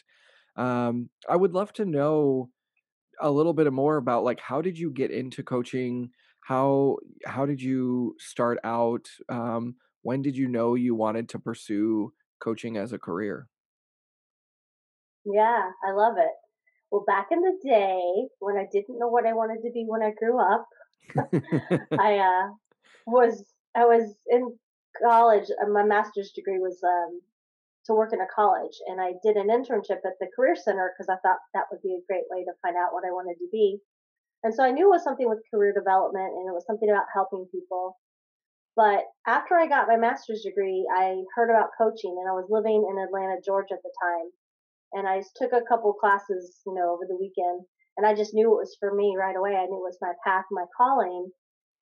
um 0.57 1.09
i 1.29 1.37
would 1.37 1.53
love 1.53 1.73
to 1.73 1.85
know 1.85 2.51
a 3.21 3.31
little 3.31 3.55
bit 3.55 3.73
more 3.73 3.97
about 3.97 4.25
like 4.25 4.41
how 4.41 4.61
did 4.63 4.79
you 4.79 4.91
get 4.91 5.11
into 5.11 5.43
coaching 5.43 6.11
how 6.43 6.97
how 7.27 7.47
did 7.47 7.61
you 7.63 8.15
start 8.19 8.59
out 8.65 9.09
um 9.29 9.77
when 10.03 10.23
did 10.23 10.37
you 10.37 10.49
know 10.49 10.75
you 10.75 10.95
wanted 10.95 11.29
to 11.29 11.39
pursue 11.39 12.13
coaching 12.41 12.77
as 12.77 12.93
a 12.93 12.99
career 12.99 13.49
Yeah, 15.25 15.71
I 15.85 15.93
love 15.93 16.17
it. 16.19 16.31
Well, 16.91 17.05
back 17.07 17.29
in 17.33 17.41
the 17.43 17.59
day 17.65 18.29
when 18.41 18.57
I 18.57 18.67
didn't 18.73 18.99
know 18.99 19.09
what 19.09 19.27
I 19.27 19.33
wanted 19.35 19.63
to 19.63 19.73
be 19.73 19.85
when 19.87 20.03
I 20.03 20.13
grew 20.13 20.41
up, 20.41 20.69
I 21.99 22.19
uh, 22.19 22.49
was 23.07 23.55
I 23.75 23.87
was 23.87 24.17
in 24.29 24.59
college. 25.03 25.49
uh, 25.63 25.69
My 25.69 25.85
master's 25.85 26.33
degree 26.33 26.59
was 26.59 26.83
um, 26.85 27.21
to 27.87 27.95
work 27.95 28.13
in 28.13 28.21
a 28.21 28.35
college, 28.35 28.75
and 28.87 29.01
I 29.01 29.15
did 29.23 29.37
an 29.37 29.49
internship 29.49 30.03
at 30.05 30.19
the 30.21 30.31
Career 30.35 30.57
Center 30.57 30.93
because 30.93 31.09
I 31.09 31.19
thought 31.23 31.39
that 31.55 31.67
would 31.71 31.83
be 31.83 31.95
a 31.95 32.07
great 32.07 32.27
way 32.31 32.45
to 32.45 32.59
find 32.63 32.77
out 32.77 32.93
what 32.93 33.07
I 33.07 33.15
wanted 33.15 33.39
to 33.39 33.49
be. 33.51 33.81
And 34.43 34.55
so 34.55 34.63
I 34.63 34.71
knew 34.71 34.87
it 34.87 34.97
was 34.97 35.05
something 35.05 35.29
with 35.29 35.43
career 35.51 35.73
development, 35.73 36.35
and 36.35 36.49
it 36.49 36.55
was 36.55 36.67
something 36.67 36.91
about 36.91 37.11
helping 37.15 37.47
people. 37.51 37.99
But 38.77 39.05
after 39.27 39.57
I 39.57 39.67
got 39.67 39.89
my 39.89 39.97
master's 39.97 40.43
degree, 40.43 40.87
I 40.95 41.25
heard 41.35 41.51
about 41.51 41.75
coaching, 41.79 42.15
and 42.19 42.29
I 42.29 42.33
was 42.33 42.51
living 42.51 42.85
in 42.85 42.99
Atlanta, 42.99 43.41
Georgia 43.45 43.75
at 43.75 43.83
the 43.83 43.95
time. 44.03 44.31
And 44.93 45.09
I 45.09 45.23
took 45.37 45.53
a 45.53 45.67
couple 45.67 45.93
classes, 45.95 46.61
you 46.67 46.75
know, 46.75 46.93
over 46.93 47.07
the 47.09 47.17
weekend, 47.17 47.65
and 47.97 48.07
I 48.07 48.15
just 48.15 48.35
knew 48.35 48.53
it 48.53 48.63
was 48.63 48.77
for 48.79 48.95
me 48.95 49.17
right 49.19 49.37
away. 49.37 49.57
I 49.57 49.67
knew 49.67 49.81
it 49.81 49.91
was 49.91 49.99
my 50.01 50.13
path, 50.25 50.45
my 50.51 50.67
calling. 50.77 51.33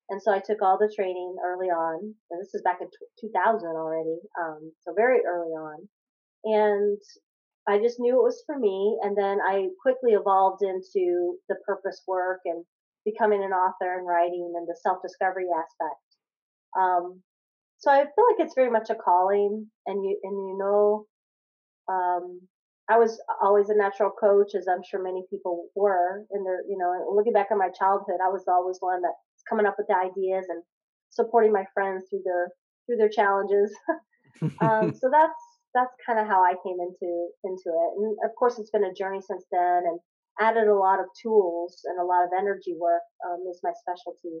And 0.09 0.21
so 0.21 0.31
I 0.31 0.39
took 0.39 0.61
all 0.61 0.77
the 0.77 0.93
training 0.95 1.35
early 1.43 1.67
on, 1.67 2.15
and 2.29 2.41
this 2.41 2.53
is 2.53 2.61
back 2.61 2.79
in 2.79 2.87
2000 3.19 3.67
already, 3.67 4.19
um, 4.39 4.71
so 4.81 4.93
very 4.93 5.19
early 5.25 5.51
on. 5.51 5.89
And 6.45 6.99
I 7.67 7.79
just 7.79 7.99
knew 7.99 8.19
it 8.19 8.23
was 8.23 8.43
for 8.45 8.57
me. 8.57 8.97
And 9.01 9.17
then 9.17 9.39
I 9.41 9.67
quickly 9.81 10.11
evolved 10.13 10.61
into 10.61 11.37
the 11.49 11.55
purpose 11.65 12.01
work 12.07 12.39
and 12.45 12.63
becoming 13.05 13.43
an 13.43 13.51
author 13.51 13.97
and 13.97 14.07
writing 14.07 14.53
and 14.55 14.67
the 14.67 14.77
self 14.81 14.99
discovery 15.01 15.47
aspect. 15.49 16.05
Um, 16.77 17.21
so 17.77 17.91
I 17.91 18.03
feel 18.03 18.25
like 18.31 18.39
it's 18.39 18.55
very 18.55 18.71
much 18.71 18.89
a 18.89 18.95
calling, 18.95 19.67
and 19.85 20.03
you 20.03 20.19
and 20.23 20.33
you 20.33 20.57
know, 20.57 21.05
um, 21.91 22.41
I 22.89 22.97
was 22.97 23.19
always 23.41 23.69
a 23.69 23.75
natural 23.75 24.11
coach, 24.11 24.55
as 24.55 24.67
I'm 24.67 24.83
sure 24.83 25.01
many 25.01 25.23
people 25.29 25.67
were. 25.75 26.25
And 26.31 26.45
they're, 26.45 26.63
you 26.69 26.77
know, 26.77 27.13
looking 27.15 27.33
back 27.33 27.47
on 27.51 27.57
my 27.57 27.69
childhood, 27.77 28.21
I 28.23 28.29
was 28.29 28.43
always 28.47 28.77
one 28.79 29.01
that's 29.01 29.43
coming 29.49 29.65
up 29.65 29.75
with 29.77 29.87
the 29.87 29.95
ideas 29.95 30.45
and 30.49 30.63
supporting 31.09 31.51
my 31.51 31.65
friends 31.73 32.05
through 32.09 32.23
their 32.23 32.49
through 32.85 32.97
their 32.97 33.09
challenges. 33.09 33.73
um, 34.61 34.93
so 34.99 35.09
that's 35.11 35.41
that's 35.75 35.93
kind 36.07 36.17
of 36.17 36.25
how 36.25 36.41
I 36.41 36.55
came 36.63 36.79
into 36.79 37.11
into 37.43 37.69
it. 37.69 37.89
And 37.99 38.17
of 38.23 38.31
course, 38.39 38.57
it's 38.57 38.71
been 38.71 38.85
a 38.85 38.93
journey 38.93 39.19
since 39.21 39.45
then, 39.51 39.83
and 39.85 39.99
added 40.39 40.67
a 40.67 40.75
lot 40.75 40.99
of 40.99 41.05
tools 41.21 41.81
and 41.85 41.99
a 41.99 42.05
lot 42.05 42.23
of 42.23 42.31
energy 42.37 42.75
work 42.79 43.03
um, 43.27 43.43
is 43.51 43.59
my 43.61 43.71
specialty, 43.75 44.39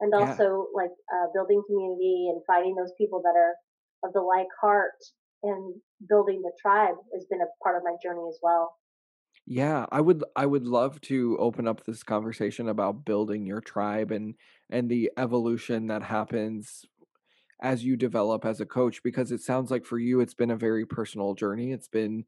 and 0.00 0.12
yeah 0.12 0.26
also 0.26 0.66
like 0.74 0.90
uh, 1.14 1.26
building 1.34 1.62
community 1.68 2.32
and 2.32 2.40
finding 2.46 2.74
those 2.74 2.92
people 2.98 3.20
that 3.22 3.36
are 3.36 3.54
of 4.04 4.12
the 4.14 4.20
like 4.20 4.48
heart 4.60 4.98
and 5.44 5.74
building 6.08 6.40
the 6.42 6.52
tribe 6.60 6.96
has 7.14 7.26
been 7.30 7.40
a 7.40 7.50
part 7.62 7.76
of 7.76 7.82
my 7.84 7.94
journey 8.02 8.26
as 8.28 8.38
well. 8.42 8.74
yeah 9.46 9.86
i 9.90 10.00
would 10.00 10.22
i 10.36 10.46
would 10.46 10.66
love 10.66 11.00
to 11.00 11.36
open 11.38 11.66
up 11.66 11.84
this 11.84 12.02
conversation 12.02 12.68
about 12.68 13.04
building 13.04 13.44
your 13.46 13.60
tribe 13.60 14.10
and 14.12 14.34
and 14.70 14.88
the 14.88 15.10
evolution 15.16 15.88
that 15.88 16.02
happens 16.02 16.84
as 17.62 17.84
you 17.84 17.96
develop 17.96 18.44
as 18.44 18.60
a 18.60 18.66
coach 18.66 19.02
because 19.04 19.32
it 19.32 19.40
sounds 19.40 19.70
like 19.70 19.86
for 19.86 19.98
you 19.98 20.20
it's 20.20 20.34
been 20.34 20.50
a 20.52 20.56
very 20.56 20.86
personal 20.86 21.34
journey. 21.34 21.72
It's 21.72 21.88
been 21.88 22.24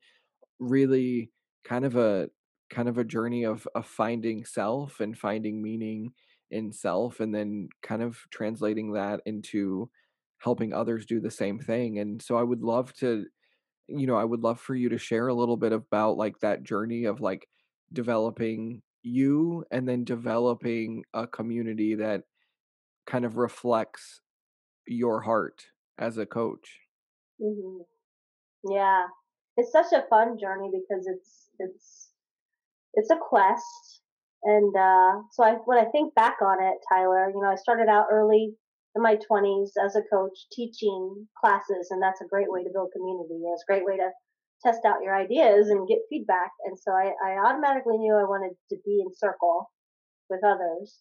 really 0.58 1.30
kind 1.64 1.84
of 1.84 1.96
a 1.96 2.28
kind 2.70 2.88
of 2.88 2.98
a 2.98 3.04
journey 3.04 3.44
of 3.44 3.68
of 3.74 3.86
finding 3.86 4.44
self 4.44 5.00
and 5.00 5.16
finding 5.18 5.62
meaning 5.62 6.12
in 6.50 6.72
self 6.72 7.20
and 7.20 7.34
then 7.34 7.68
kind 7.82 8.02
of 8.02 8.18
translating 8.30 8.92
that 8.92 9.20
into 9.26 9.90
helping 10.38 10.72
others 10.72 11.06
do 11.06 11.20
the 11.20 11.30
same 11.30 11.58
thing 11.58 11.98
and 11.98 12.20
so 12.22 12.36
i 12.36 12.42
would 12.42 12.62
love 12.62 12.92
to 12.94 13.26
you 13.88 14.06
know 14.06 14.16
i 14.16 14.24
would 14.24 14.40
love 14.42 14.60
for 14.60 14.74
you 14.74 14.88
to 14.88 14.98
share 14.98 15.28
a 15.28 15.34
little 15.34 15.56
bit 15.56 15.72
about 15.72 16.16
like 16.16 16.38
that 16.40 16.62
journey 16.62 17.04
of 17.04 17.20
like 17.20 17.48
developing 17.92 18.82
you 19.02 19.64
and 19.70 19.88
then 19.88 20.04
developing 20.04 21.04
a 21.14 21.26
community 21.26 21.94
that 21.94 22.22
kind 23.06 23.24
of 23.24 23.36
reflects 23.36 24.20
your 24.86 25.22
heart 25.22 25.62
as 25.98 26.18
a 26.18 26.26
coach 26.26 26.80
hmm 27.40 27.78
Yeah, 28.68 29.06
it's 29.56 29.72
such 29.72 29.92
a 29.92 30.06
fun 30.08 30.38
journey 30.38 30.70
because 30.72 31.06
it's 31.06 31.48
it's 31.58 32.08
it's 32.94 33.10
a 33.10 33.16
quest. 33.16 34.00
And 34.44 34.74
uh, 34.76 35.22
so 35.32 35.42
I, 35.42 35.54
when 35.64 35.78
I 35.78 35.86
think 35.90 36.14
back 36.14 36.36
on 36.42 36.62
it, 36.62 36.76
Tyler, 36.88 37.30
you 37.30 37.40
know, 37.40 37.50
I 37.50 37.56
started 37.56 37.88
out 37.88 38.06
early 38.12 38.54
in 38.94 39.02
my 39.02 39.16
20s 39.16 39.70
as 39.82 39.96
a 39.96 40.02
coach 40.12 40.36
teaching 40.52 41.26
classes, 41.40 41.88
and 41.90 42.02
that's 42.02 42.20
a 42.20 42.28
great 42.28 42.50
way 42.50 42.62
to 42.62 42.70
build 42.72 42.92
community. 42.92 43.40
It's 43.52 43.64
a 43.66 43.72
great 43.72 43.84
way 43.84 43.96
to 43.96 44.10
test 44.64 44.84
out 44.86 45.02
your 45.02 45.16
ideas 45.16 45.68
and 45.68 45.88
get 45.88 45.98
feedback. 46.10 46.50
And 46.66 46.78
so 46.78 46.92
I, 46.92 47.12
I 47.24 47.48
automatically 47.48 47.98
knew 47.98 48.14
I 48.14 48.28
wanted 48.28 48.54
to 48.70 48.76
be 48.84 49.00
in 49.00 49.14
circle 49.14 49.70
with 50.28 50.44
others. 50.44 51.00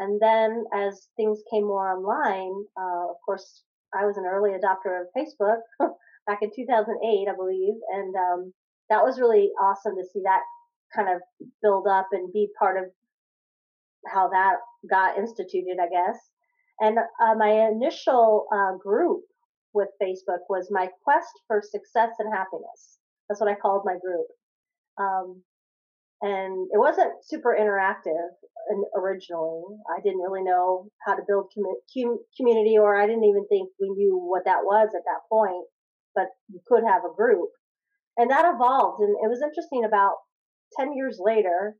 And 0.00 0.20
then 0.20 0.64
as 0.74 1.08
things 1.16 1.40
came 1.52 1.64
more 1.64 1.92
online, 1.92 2.64
uh, 2.76 3.10
of 3.10 3.16
course, 3.24 3.62
I 3.94 4.06
was 4.06 4.16
an 4.16 4.24
early 4.24 4.50
adopter 4.50 5.02
of 5.02 5.08
Facebook 5.16 5.60
back 6.26 6.38
in 6.40 6.50
2008, 6.56 7.28
I 7.28 7.36
believe. 7.36 7.74
And 7.92 8.14
um, 8.16 8.52
that 8.88 9.04
was 9.04 9.20
really 9.20 9.50
awesome 9.60 9.94
to 9.96 10.04
see 10.10 10.22
that 10.24 10.40
kind 10.96 11.08
of 11.14 11.20
build 11.62 11.86
up 11.86 12.08
and 12.12 12.32
be 12.32 12.48
part 12.58 12.78
of 12.78 12.84
how 14.06 14.28
that 14.30 14.56
got 14.88 15.18
instituted, 15.18 15.76
I 15.80 15.88
guess. 15.88 16.18
And 16.80 16.98
uh, 16.98 17.34
my 17.36 17.68
initial 17.68 18.46
uh, 18.52 18.78
group 18.78 19.20
with 19.74 19.88
Facebook 20.02 20.48
was 20.48 20.68
my 20.70 20.88
quest 21.04 21.32
for 21.46 21.62
success 21.62 22.10
and 22.18 22.32
happiness. 22.32 22.98
That's 23.28 23.40
what 23.40 23.50
I 23.50 23.54
called 23.54 23.82
my 23.84 23.96
group. 24.02 24.26
Um, 24.98 25.42
and 26.22 26.68
it 26.72 26.78
wasn't 26.78 27.12
super 27.24 27.56
interactive 27.58 28.28
originally. 28.96 29.64
I 29.90 30.00
didn't 30.02 30.20
really 30.20 30.42
know 30.42 30.88
how 31.06 31.14
to 31.14 31.22
build 31.26 31.50
cum- 31.54 32.24
community, 32.36 32.76
or 32.78 32.96
I 32.96 33.06
didn't 33.06 33.24
even 33.24 33.46
think 33.48 33.70
we 33.80 33.90
knew 33.90 34.18
what 34.18 34.44
that 34.44 34.64
was 34.64 34.90
at 34.94 35.04
that 35.04 35.28
point. 35.28 35.66
But 36.14 36.26
you 36.48 36.60
could 36.66 36.82
have 36.84 37.02
a 37.04 37.14
group, 37.14 37.50
and 38.16 38.30
that 38.30 38.44
evolved. 38.44 39.00
And 39.00 39.16
it 39.22 39.28
was 39.28 39.42
interesting. 39.42 39.84
About 39.84 40.16
ten 40.78 40.94
years 40.94 41.18
later, 41.20 41.76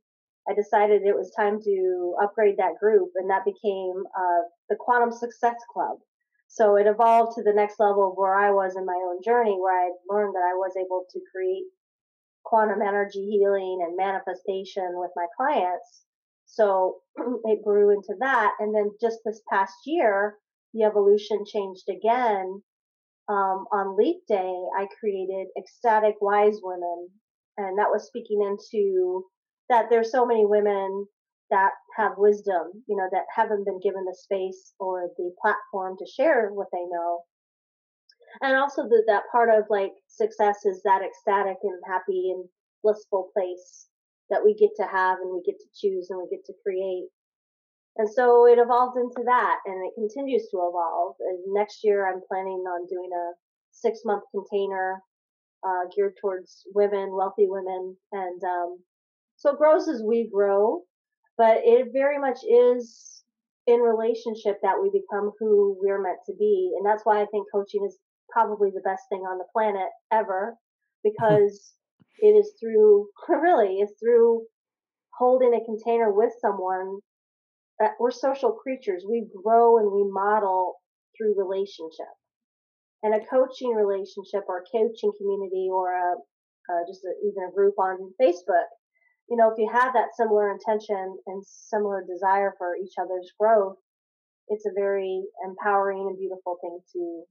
I 0.49 0.53
decided 0.53 1.03
it 1.03 1.15
was 1.15 1.31
time 1.37 1.59
to 1.61 2.15
upgrade 2.21 2.57
that 2.57 2.79
group, 2.79 3.11
and 3.15 3.29
that 3.29 3.45
became 3.45 4.03
uh, 4.17 4.41
the 4.69 4.77
Quantum 4.79 5.11
Success 5.11 5.55
Club. 5.71 5.97
So 6.47 6.75
it 6.75 6.87
evolved 6.87 7.35
to 7.35 7.43
the 7.43 7.53
next 7.53 7.79
level 7.79 8.09
of 8.09 8.17
where 8.17 8.35
I 8.35 8.51
was 8.51 8.75
in 8.75 8.85
my 8.85 8.99
own 9.07 9.21
journey, 9.23 9.55
where 9.59 9.87
I 9.87 9.91
learned 10.09 10.35
that 10.35 10.43
I 10.43 10.55
was 10.55 10.73
able 10.75 11.05
to 11.09 11.19
create 11.31 11.63
quantum 12.43 12.81
energy 12.81 13.25
healing 13.27 13.79
and 13.85 13.97
manifestation 13.97 14.91
with 14.93 15.11
my 15.15 15.25
clients. 15.37 16.03
So 16.45 16.97
it 17.45 17.63
grew 17.63 17.91
into 17.91 18.15
that. 18.19 18.51
And 18.59 18.75
then 18.75 18.91
just 19.01 19.19
this 19.25 19.41
past 19.49 19.73
year, 19.85 20.35
the 20.73 20.83
evolution 20.83 21.45
changed 21.45 21.89
again. 21.89 22.61
Um, 23.29 23.65
on 23.71 23.97
Leap 23.97 24.17
Day, 24.27 24.53
I 24.77 24.87
created 24.99 25.47
Ecstatic 25.57 26.15
Wise 26.21 26.57
Women. 26.61 27.09
And 27.57 27.77
that 27.77 27.89
was 27.89 28.07
speaking 28.07 28.41
into 28.41 29.25
that 29.69 29.85
there's 29.89 30.11
so 30.11 30.25
many 30.25 30.45
women 30.45 31.07
that 31.51 31.71
have 31.97 32.13
wisdom, 32.17 32.71
you 32.87 32.95
know, 32.95 33.07
that 33.11 33.25
haven't 33.35 33.65
been 33.65 33.79
given 33.81 34.05
the 34.05 34.17
space 34.17 34.73
or 34.79 35.09
the 35.17 35.31
platform 35.41 35.95
to 35.99 36.05
share 36.05 36.49
what 36.51 36.67
they 36.71 36.83
know. 36.89 37.21
And 38.41 38.55
also 38.55 38.83
that 38.83 39.03
that 39.07 39.23
part 39.31 39.49
of 39.49 39.65
like 39.69 39.91
success 40.07 40.65
is 40.65 40.81
that 40.83 41.01
ecstatic 41.03 41.57
and 41.63 41.81
happy 41.87 42.31
and 42.31 42.47
blissful 42.83 43.29
place 43.33 43.87
that 44.29 44.43
we 44.43 44.53
get 44.55 44.71
to 44.77 44.83
have 44.83 45.19
and 45.19 45.31
we 45.31 45.41
get 45.45 45.59
to 45.59 45.65
choose 45.75 46.09
and 46.09 46.19
we 46.19 46.35
get 46.35 46.45
to 46.45 46.53
create. 46.63 47.07
And 47.97 48.09
so 48.09 48.47
it 48.47 48.57
evolved 48.57 48.97
into 48.97 49.23
that 49.25 49.59
and 49.65 49.85
it 49.85 49.93
continues 49.95 50.47
to 50.51 50.57
evolve. 50.57 51.15
And 51.19 51.53
next 51.53 51.83
year 51.83 52.07
I'm 52.07 52.21
planning 52.27 52.63
on 52.65 52.87
doing 52.87 53.09
a 53.13 53.33
six 53.71 53.99
month 54.05 54.23
container 54.31 55.01
uh, 55.67 55.83
geared 55.95 56.15
towards 56.21 56.63
women, 56.73 57.11
wealthy 57.11 57.47
women. 57.47 57.95
And 58.13 58.41
um, 58.43 58.79
so 59.35 59.51
it 59.51 59.57
grows 59.57 59.87
as 59.87 60.01
we 60.01 60.29
grow 60.33 60.83
but 61.41 61.57
it 61.63 61.87
very 61.91 62.19
much 62.19 62.37
is 62.47 63.23
in 63.65 63.79
relationship 63.79 64.59
that 64.61 64.79
we 64.79 64.91
become 64.91 65.31
who 65.39 65.75
we're 65.81 65.99
meant 65.99 66.19
to 66.27 66.33
be. 66.37 66.71
And 66.77 66.85
that's 66.85 67.01
why 67.03 67.19
I 67.19 67.25
think 67.25 67.47
coaching 67.51 67.83
is 67.83 67.97
probably 68.31 68.69
the 68.71 68.81
best 68.81 69.03
thing 69.09 69.21
on 69.21 69.37
the 69.37 69.45
planet 69.53 69.89
ever 70.11 70.55
because 71.03 71.73
it 72.19 72.27
is 72.27 72.53
through, 72.59 73.07
really, 73.29 73.79
it's 73.79 73.93
through 73.99 74.43
holding 75.17 75.53
a 75.53 75.65
container 75.65 76.11
with 76.11 76.33
someone. 76.41 76.99
That 77.79 77.97
we're 77.99 78.11
social 78.11 78.51
creatures. 78.51 79.05
We 79.09 79.25
grow 79.43 79.79
and 79.79 79.91
we 79.91 80.05
model 80.05 80.75
through 81.17 81.33
relationship. 81.33 82.13
And 83.01 83.15
a 83.15 83.25
coaching 83.25 83.73
relationship 83.73 84.45
or 84.47 84.61
a 84.61 84.69
coaching 84.69 85.11
community 85.17 85.67
or 85.73 85.89
a, 85.89 86.13
uh, 86.69 86.81
just 86.87 87.01
a, 87.03 87.09
even 87.25 87.49
a 87.49 87.51
group 87.51 87.73
on 87.79 88.13
Facebook 88.21 88.69
you 89.31 89.37
know, 89.37 89.49
if 89.49 89.57
you 89.57 89.69
have 89.71 89.93
that 89.93 90.11
similar 90.19 90.51
intention 90.51 91.17
and 91.25 91.41
similar 91.47 92.03
desire 92.03 92.53
for 92.57 92.75
each 92.75 92.95
other's 92.99 93.31
growth, 93.39 93.77
it's 94.49 94.65
a 94.65 94.75
very 94.75 95.23
empowering 95.47 96.07
and 96.09 96.17
beautiful 96.17 96.57
thing 96.59 96.79
to, 96.91 97.23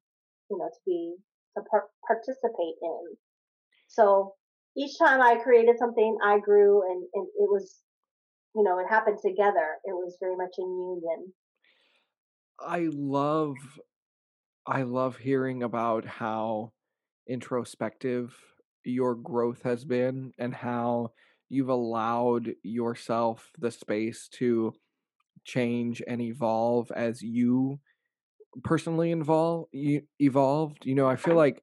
you 0.51 0.59
know, 0.59 0.69
to 0.69 0.81
be, 0.87 1.15
to 1.57 1.63
par- 1.71 1.89
participate 2.07 2.77
in. 2.83 3.17
So 3.89 4.35
each 4.77 4.99
time 4.99 5.21
I 5.21 5.37
created 5.43 5.79
something, 5.79 6.17
I 6.25 6.39
grew 6.39 6.83
and, 6.91 7.03
and 7.15 7.27
it 7.27 7.49
was, 7.51 7.81
you 8.55 8.63
know, 8.63 8.79
it 8.79 8.87
happened 8.89 9.19
together. 9.25 9.79
It 9.85 9.93
was 9.93 10.17
very 10.21 10.37
much 10.37 10.55
in 10.59 10.67
union. 10.67 11.33
I 12.61 12.89
love, 12.93 13.57
I 14.67 14.83
love 14.83 15.17
hearing 15.17 15.63
about 15.63 16.05
how 16.05 16.73
introspective 17.29 18.37
your 18.85 19.15
growth 19.15 19.63
has 19.63 19.85
been 19.85 20.33
and 20.39 20.55
how 20.55 21.13
you've 21.49 21.69
allowed 21.69 22.55
yourself 22.63 23.51
the 23.59 23.71
space 23.71 24.29
to 24.29 24.73
change 25.45 26.03
and 26.07 26.21
evolve 26.21 26.91
as 26.93 27.23
you 27.23 27.81
personally 28.65 29.11
involve 29.11 29.67
you 29.73 30.03
evolved 30.19 30.85
you 30.85 30.95
know 30.95 31.09
i 31.09 31.17
feel 31.17 31.35
like 31.35 31.63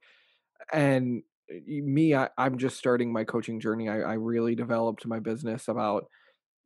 and 0.71 1.21
me 1.67 2.15
I, 2.15 2.29
i'm 2.37 2.57
just 2.57 2.77
starting 2.77 3.11
my 3.11 3.23
coaching 3.23 3.59
journey 3.59 3.89
I, 3.89 4.01
I 4.01 4.13
really 4.13 4.55
developed 4.55 5.05
my 5.05 5.19
business 5.19 5.67
about 5.67 6.05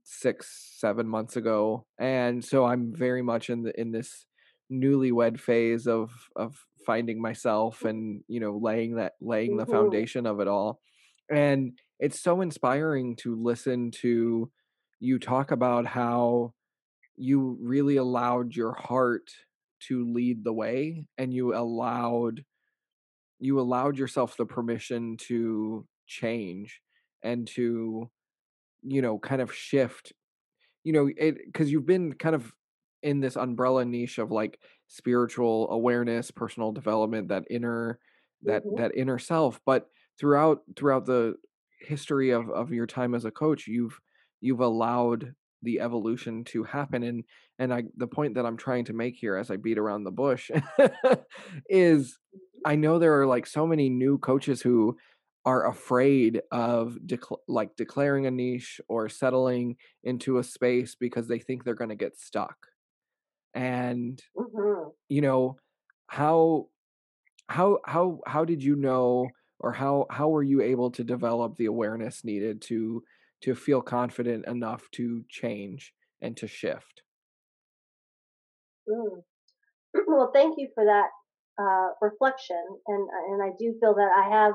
six 0.04 0.76
seven 0.78 1.08
months 1.08 1.36
ago 1.36 1.86
and 2.00 2.44
so 2.44 2.66
i'm 2.66 2.94
very 2.96 3.22
much 3.22 3.50
in 3.50 3.64
the 3.64 3.80
in 3.80 3.92
this 3.92 4.26
newlywed 4.72 5.40
phase 5.40 5.88
of 5.88 6.12
of 6.36 6.66
finding 6.86 7.22
myself 7.22 7.84
and 7.84 8.24
you 8.28 8.40
know 8.40 8.60
laying 8.62 8.96
that 8.96 9.14
laying 9.22 9.58
the 9.58 9.64
mm-hmm. 9.64 9.74
foundation 9.74 10.26
of 10.26 10.40
it 10.40 10.48
all 10.48 10.80
and 11.32 11.74
it's 12.00 12.20
so 12.20 12.42
inspiring 12.42 13.16
to 13.16 13.36
listen 13.36 13.92
to 13.92 14.50
you 15.00 15.20
talk 15.20 15.52
about 15.52 15.86
how 15.86 16.54
you 17.16 17.58
really 17.62 17.98
allowed 17.98 18.56
your 18.56 18.74
heart 18.74 19.32
to 19.88 20.12
lead 20.12 20.44
the 20.44 20.54
way 20.54 21.06
and 21.18 21.34
you 21.34 21.56
allowed 21.56 22.44
you 23.40 23.60
allowed 23.60 23.98
yourself 23.98 24.38
the 24.38 24.46
permission 24.46 25.18
to 25.18 25.86
change 26.08 26.82
and 27.24 27.48
to 27.48 28.10
you 28.84 29.02
know 29.02 29.18
kind 29.18 29.42
of 29.42 29.54
shift 29.54 30.14
you 30.84 30.94
know 30.94 31.10
it 31.18 31.38
because 31.46 31.72
you've 31.72 31.86
been 31.86 32.14
kind 32.14 32.36
of 32.36 32.52
in 33.04 33.20
this 33.20 33.36
umbrella 33.36 33.84
niche 33.84 34.18
of 34.18 34.32
like 34.32 34.60
spiritual 34.88 35.70
awareness 35.72 36.32
personal 36.32 36.72
development 36.72 37.30
that 37.30 37.44
inner 37.50 38.00
that 38.44 38.64
mm-hmm. 38.66 38.82
that 38.82 38.96
inner 38.96 39.18
self 39.20 39.60
but 39.66 39.88
throughout 40.20 40.60
throughout 40.76 41.06
the 41.06 41.36
history 41.80 42.32
of 42.32 42.50
of 42.50 42.72
your 42.72 42.86
time 42.86 43.16
as 43.16 43.26
a 43.26 43.32
coach 43.32 43.68
you've 43.68 44.00
you've 44.40 44.60
allowed 44.60 45.34
the 45.64 45.80
evolution 45.80 46.44
to 46.44 46.64
happen 46.64 47.04
and 47.04 47.24
and 47.60 47.74
I 47.74 47.84
the 47.96 48.08
point 48.08 48.36
that 48.36 48.46
I'm 48.46 48.58
trying 48.58 48.86
to 48.86 48.94
make 48.94 49.16
here 49.16 49.36
as 49.36 49.52
I 49.52 49.58
beat 49.58 49.78
around 49.78 50.04
the 50.04 50.12
bush 50.12 50.50
is 51.70 52.18
I 52.66 52.76
know 52.76 53.00
there 53.00 53.20
are 53.22 53.28
like 53.28 53.48
so 53.48 53.66
many 53.66 53.90
new 53.90 54.18
coaches 54.18 54.62
who 54.62 54.98
are 55.46 55.68
afraid 55.68 56.42
of 56.52 56.98
like 57.48 57.76
declaring 57.76 58.28
a 58.28 58.32
niche 58.32 58.80
or 58.88 59.10
settling 59.10 59.76
into 60.04 60.38
a 60.38 60.44
space 60.44 60.96
because 60.96 61.28
they 61.28 61.40
think 61.40 61.64
they're 61.64 61.74
going 61.74 61.90
to 61.90 61.96
get 61.96 62.20
stuck. 62.20 62.56
And 63.56 64.22
mm-hmm. 64.38 64.90
you 65.10 65.22
know, 65.22 65.58
how 66.08 66.68
how 67.48 67.80
how 67.86 68.20
how 68.28 68.46
did 68.46 68.64
you 68.64 68.76
know 68.76 69.28
or 69.60 69.74
how 69.74 70.06
how 70.10 70.30
were 70.30 70.44
you 70.44 70.62
able 70.62 70.92
to 70.92 71.04
develop 71.04 71.58
the 71.58 71.66
awareness 71.66 72.24
needed 72.24 72.62
to 72.64 73.04
to 73.42 73.56
feel 73.56 73.82
confident 73.82 74.46
enough 74.48 74.90
to 74.92 75.24
change 75.30 75.94
and 76.22 76.38
to 76.38 76.48
shift 76.48 77.02
mm. 78.90 79.22
well 80.08 80.32
thank 80.34 80.56
you 80.58 80.70
for 80.74 80.86
that 80.86 81.10
uh, 81.62 81.90
reflection 82.02 82.64
and 82.88 83.08
and 83.30 83.44
i 83.44 83.50
do 83.60 83.74
feel 83.80 83.94
that 83.94 84.10
i 84.16 84.30
have 84.30 84.54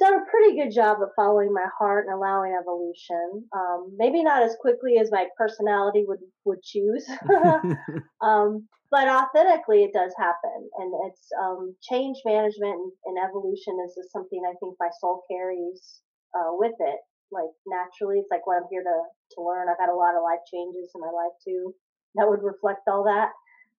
done 0.00 0.14
a 0.14 0.30
pretty 0.30 0.56
good 0.56 0.74
job 0.74 1.00
of 1.00 1.08
following 1.14 1.52
my 1.52 1.66
heart 1.78 2.06
and 2.06 2.14
allowing 2.14 2.52
evolution. 2.60 3.44
Um, 3.54 3.94
maybe 3.96 4.24
not 4.24 4.42
as 4.42 4.56
quickly 4.60 4.98
as 4.98 5.12
my 5.12 5.26
personality 5.38 6.04
would 6.04 6.18
would 6.44 6.60
choose, 6.62 7.08
um, 8.20 8.66
but 8.94 9.08
authentically 9.08 9.82
it 9.82 9.92
does 9.92 10.14
happen 10.16 10.70
and 10.78 10.92
it's 11.06 11.26
um, 11.42 11.74
change 11.82 12.18
management 12.24 12.74
and, 12.74 12.92
and 13.06 13.18
evolution 13.18 13.74
is 13.84 13.94
just 13.96 14.12
something 14.12 14.42
i 14.46 14.54
think 14.60 14.76
my 14.78 14.88
soul 15.00 15.24
carries 15.28 16.00
uh, 16.36 16.52
with 16.52 16.74
it 16.78 17.00
like 17.34 17.50
naturally 17.66 18.18
it's 18.22 18.30
like 18.30 18.46
what 18.46 18.56
i'm 18.56 18.70
here 18.70 18.82
to 18.82 18.98
to 19.34 19.42
learn 19.42 19.68
i've 19.68 19.80
had 19.80 19.92
a 19.92 19.96
lot 19.96 20.14
of 20.14 20.22
life 20.22 20.40
changes 20.46 20.90
in 20.94 21.00
my 21.02 21.10
life 21.10 21.34
too 21.42 21.74
that 22.14 22.28
would 22.28 22.42
reflect 22.42 22.86
all 22.86 23.04
that 23.04 23.30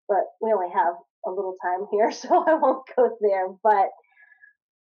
but 0.08 0.28
we 0.42 0.52
only 0.52 0.70
have 0.74 0.94
a 1.26 1.32
little 1.32 1.56
time 1.64 1.88
here 1.92 2.12
so 2.22 2.44
i 2.46 2.54
won't 2.54 2.84
go 2.96 3.10
there 3.22 3.48
but 3.64 3.90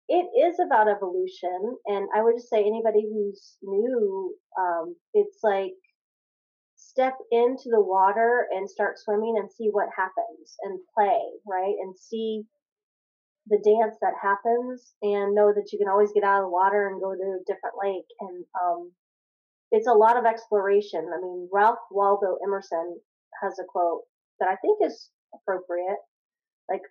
it 0.08 0.26
is 0.36 0.58
about 0.60 0.90
evolution 0.90 1.78
and 1.86 2.08
i 2.14 2.22
would 2.22 2.36
just 2.36 2.50
say 2.50 2.60
anybody 2.60 3.06
who's 3.08 3.56
new 3.62 4.34
um, 4.58 4.94
it's 5.14 5.38
like 5.42 5.72
step 6.94 7.14
into 7.32 7.70
the 7.70 7.80
water 7.80 8.46
and 8.52 8.68
start 8.68 8.98
swimming 8.98 9.34
and 9.38 9.50
see 9.50 9.68
what 9.70 9.88
happens 9.96 10.56
and 10.62 10.78
play, 10.94 11.20
right? 11.46 11.74
And 11.82 11.96
see 11.98 12.44
the 13.46 13.58
dance 13.58 13.96
that 14.00 14.14
happens 14.20 14.94
and 15.02 15.34
know 15.34 15.52
that 15.54 15.68
you 15.72 15.78
can 15.78 15.88
always 15.88 16.12
get 16.12 16.24
out 16.24 16.40
of 16.40 16.46
the 16.46 16.50
water 16.50 16.88
and 16.88 17.00
go 17.00 17.12
to 17.12 17.38
a 17.40 17.44
different 17.46 17.76
lake. 17.82 18.08
And 18.20 18.44
um, 18.60 18.92
it's 19.70 19.86
a 19.86 19.92
lot 19.92 20.16
of 20.16 20.24
exploration. 20.24 21.06
I 21.12 21.20
mean, 21.20 21.48
Ralph 21.52 21.78
Waldo 21.90 22.36
Emerson 22.42 22.98
has 23.42 23.58
a 23.58 23.64
quote 23.68 24.02
that 24.40 24.48
I 24.48 24.56
think 24.56 24.78
is 24.82 25.10
appropriate. 25.34 25.98
Like, 26.70 26.82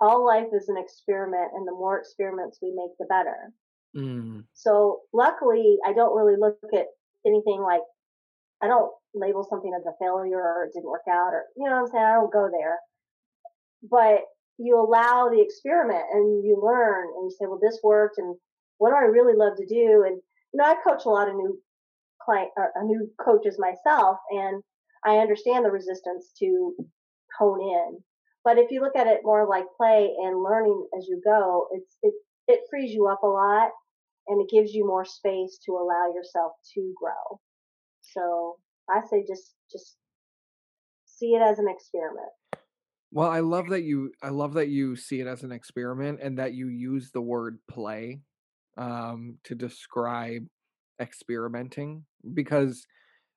all 0.00 0.24
life 0.24 0.48
is 0.52 0.68
an 0.68 0.76
experiment, 0.78 1.50
and 1.54 1.66
the 1.66 1.72
more 1.72 1.98
experiments 1.98 2.58
we 2.62 2.72
make, 2.74 2.96
the 2.98 3.06
better. 3.06 3.52
Mm. 3.96 4.44
So, 4.54 5.00
luckily, 5.12 5.78
I 5.86 5.92
don't 5.92 6.16
really 6.16 6.38
look 6.38 6.58
at 6.72 6.86
anything 7.26 7.62
like 7.62 7.82
I 8.62 8.66
don't 8.66 8.90
label 9.14 9.46
something 9.48 9.72
as 9.74 9.86
a 9.86 9.96
failure 10.00 10.40
or 10.40 10.64
it 10.64 10.72
didn't 10.74 10.90
work 10.90 11.06
out 11.08 11.32
or, 11.32 11.44
you 11.56 11.68
know 11.68 11.76
what 11.76 11.82
I'm 11.82 11.92
saying? 11.92 12.04
I 12.04 12.14
don't 12.14 12.32
go 12.32 12.48
there. 12.50 12.78
But 13.88 14.22
you 14.58 14.78
allow 14.78 15.28
the 15.28 15.40
experiment 15.40 16.04
and 16.12 16.44
you 16.44 16.60
learn 16.62 17.08
and 17.16 17.30
you 17.30 17.36
say, 17.38 17.46
well, 17.46 17.60
this 17.62 17.78
worked 17.82 18.18
and 18.18 18.36
what 18.78 18.90
do 18.90 18.96
I 18.96 19.10
really 19.10 19.34
love 19.36 19.56
to 19.56 19.66
do? 19.66 20.04
And, 20.06 20.20
you 20.52 20.56
know, 20.56 20.64
I 20.64 20.74
coach 20.86 21.04
a 21.04 21.10
lot 21.10 21.28
of 21.28 21.34
new 21.34 21.60
client 22.22 22.50
or 22.56 22.72
a 22.74 22.84
new 22.84 23.08
coaches 23.24 23.58
myself, 23.58 24.18
and 24.30 24.62
I 25.04 25.18
understand 25.18 25.64
the 25.64 25.70
resistance 25.70 26.32
to 26.40 26.74
hone 27.38 27.60
in. 27.60 27.98
But 28.44 28.58
if 28.58 28.70
you 28.70 28.80
look 28.80 28.96
at 28.96 29.06
it 29.06 29.20
more 29.24 29.46
like 29.48 29.64
play 29.76 30.10
and 30.22 30.42
learning 30.42 30.86
as 30.96 31.06
you 31.08 31.20
go, 31.24 31.68
it's 31.72 31.96
it 32.02 32.14
it 32.46 32.60
frees 32.70 32.92
you 32.92 33.08
up 33.08 33.22
a 33.22 33.26
lot 33.26 33.70
and 34.28 34.40
it 34.40 34.50
gives 34.50 34.72
you 34.72 34.86
more 34.86 35.04
space 35.04 35.58
to 35.66 35.72
allow 35.72 36.12
yourself 36.14 36.52
to 36.74 36.92
grow. 36.96 37.40
So 38.00 38.56
I 38.88 39.00
say 39.10 39.24
just 39.26 39.54
just 39.70 39.96
see 41.04 41.34
it 41.34 41.42
as 41.42 41.58
an 41.58 41.68
experiment. 41.68 42.30
Well, 43.10 43.30
I 43.30 43.40
love 43.40 43.68
that 43.70 43.82
you 43.82 44.12
I 44.22 44.28
love 44.28 44.54
that 44.54 44.68
you 44.68 44.96
see 44.96 45.20
it 45.20 45.26
as 45.26 45.42
an 45.42 45.52
experiment 45.52 46.20
and 46.22 46.38
that 46.38 46.54
you 46.54 46.68
use 46.68 47.10
the 47.10 47.22
word 47.22 47.58
play 47.70 48.20
um 48.76 49.38
to 49.44 49.54
describe 49.54 50.46
experimenting 51.00 52.04
because 52.34 52.86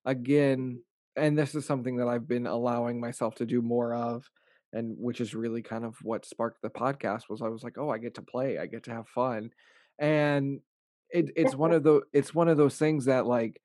again 0.05 0.81
and 1.15 1.37
this 1.37 1.55
is 1.55 1.65
something 1.65 1.97
that 1.97 2.07
I've 2.07 2.27
been 2.27 2.47
allowing 2.47 2.99
myself 2.99 3.35
to 3.35 3.45
do 3.45 3.61
more 3.61 3.93
of 3.93 4.29
and 4.73 4.95
which 4.97 5.21
is 5.21 5.35
really 5.35 5.61
kind 5.61 5.85
of 5.85 5.95
what 6.03 6.25
sparked 6.25 6.61
the 6.61 6.69
podcast 6.69 7.23
was 7.29 7.41
I 7.41 7.49
was 7.49 7.63
like, 7.63 7.77
"Oh, 7.77 7.89
I 7.89 7.97
get 7.97 8.15
to 8.15 8.21
play. 8.21 8.57
I 8.57 8.67
get 8.67 8.83
to 8.83 8.91
have 8.91 9.07
fun." 9.07 9.51
And 9.99 10.61
it 11.09 11.31
it's 11.35 11.55
one 11.55 11.71
of 11.73 11.83
the 11.83 12.01
it's 12.13 12.33
one 12.33 12.47
of 12.47 12.57
those 12.57 12.77
things 12.77 13.05
that 13.05 13.25
like 13.25 13.61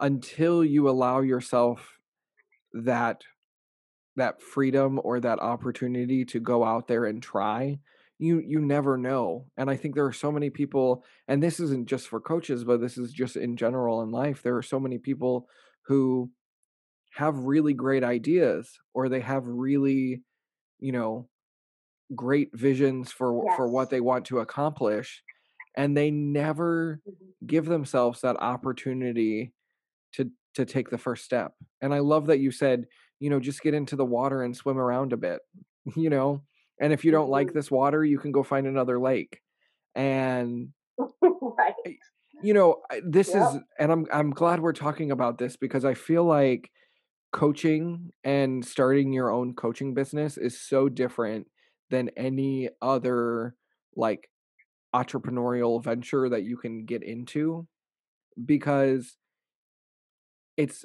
until 0.00 0.64
you 0.64 0.88
allow 0.88 1.20
yourself 1.20 1.98
that 2.72 3.22
that 4.16 4.42
freedom 4.42 5.00
or 5.04 5.20
that 5.20 5.38
opportunity 5.40 6.24
to 6.24 6.40
go 6.40 6.64
out 6.64 6.88
there 6.88 7.04
and 7.04 7.22
try 7.22 7.78
you 8.18 8.38
you 8.40 8.60
never 8.60 8.98
know 8.98 9.46
and 9.56 9.70
i 9.70 9.76
think 9.76 9.94
there 9.94 10.04
are 10.06 10.12
so 10.12 10.30
many 10.32 10.50
people 10.50 11.04
and 11.28 11.42
this 11.42 11.58
isn't 11.60 11.88
just 11.88 12.08
for 12.08 12.20
coaches 12.20 12.64
but 12.64 12.80
this 12.80 12.98
is 12.98 13.12
just 13.12 13.36
in 13.36 13.56
general 13.56 14.02
in 14.02 14.10
life 14.10 14.42
there 14.42 14.56
are 14.56 14.62
so 14.62 14.80
many 14.80 14.98
people 14.98 15.48
who 15.86 16.30
have 17.12 17.36
really 17.38 17.74
great 17.74 18.04
ideas 18.04 18.78
or 18.94 19.08
they 19.08 19.20
have 19.20 19.46
really 19.46 20.22
you 20.80 20.92
know 20.92 21.28
great 22.14 22.50
visions 22.54 23.12
for 23.12 23.44
for 23.56 23.68
what 23.68 23.90
they 23.90 24.00
want 24.00 24.24
to 24.24 24.40
accomplish 24.40 25.22
and 25.76 25.96
they 25.96 26.10
never 26.10 27.00
Mhm. 27.06 27.14
give 27.46 27.66
themselves 27.66 28.20
that 28.22 28.36
opportunity 28.36 29.54
to 30.12 30.30
to 30.54 30.64
take 30.66 30.90
the 30.90 30.98
first 30.98 31.24
step. 31.24 31.54
And 31.80 31.94
I 31.94 32.00
love 32.00 32.26
that 32.26 32.40
you 32.40 32.50
said, 32.50 32.86
you 33.20 33.30
know, 33.30 33.40
just 33.40 33.62
get 33.62 33.74
into 33.74 33.96
the 33.96 34.06
water 34.06 34.42
and 34.44 34.56
swim 34.56 34.78
around 34.78 35.12
a 35.14 35.18
bit, 35.18 35.40
you 35.96 36.10
know? 36.10 36.44
And 36.80 36.92
if 36.92 37.04
you 37.04 37.12
don't 37.12 37.30
like 37.30 37.48
Mhm. 37.48 37.54
this 37.54 37.70
water, 37.70 38.04
you 38.04 38.18
can 38.18 38.32
go 38.32 38.42
find 38.44 38.66
another 38.66 39.00
lake. 39.00 39.40
And 39.94 40.72
right. 41.22 41.74
You 42.42 42.54
know, 42.54 42.82
this 43.04 43.34
Yep. 43.34 43.34
is 43.34 43.58
and 43.78 43.92
I'm 43.92 44.06
I'm 44.12 44.30
glad 44.30 44.60
we're 44.60 44.72
talking 44.72 45.10
about 45.10 45.38
this 45.38 45.56
because 45.56 45.84
I 45.84 45.94
feel 45.94 46.24
like 46.24 46.70
coaching 47.32 48.12
and 48.24 48.64
starting 48.64 49.12
your 49.12 49.30
own 49.30 49.54
coaching 49.54 49.94
business 49.94 50.38
is 50.38 50.60
so 50.60 50.88
different 50.88 51.48
than 51.90 52.10
any 52.16 52.70
other 52.82 53.56
like 53.96 54.30
entrepreneurial 54.94 55.82
venture 55.82 56.28
that 56.30 56.44
you 56.44 56.56
can 56.58 56.86
get 56.86 57.02
into 57.02 57.68
because 58.44 59.18
it's 60.56 60.84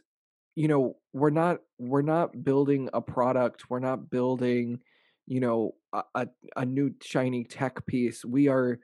you 0.55 0.67
know 0.67 0.95
we're 1.13 1.29
not 1.29 1.59
we're 1.77 2.01
not 2.01 2.43
building 2.43 2.89
a 2.93 3.01
product 3.01 3.69
we're 3.69 3.79
not 3.79 4.09
building 4.09 4.79
you 5.27 5.39
know 5.39 5.75
a, 6.15 6.27
a, 6.55 6.65
new 6.65 6.93
shiny 7.01 7.43
tech 7.43 7.85
piece 7.85 8.23
we 8.23 8.47
are 8.47 8.79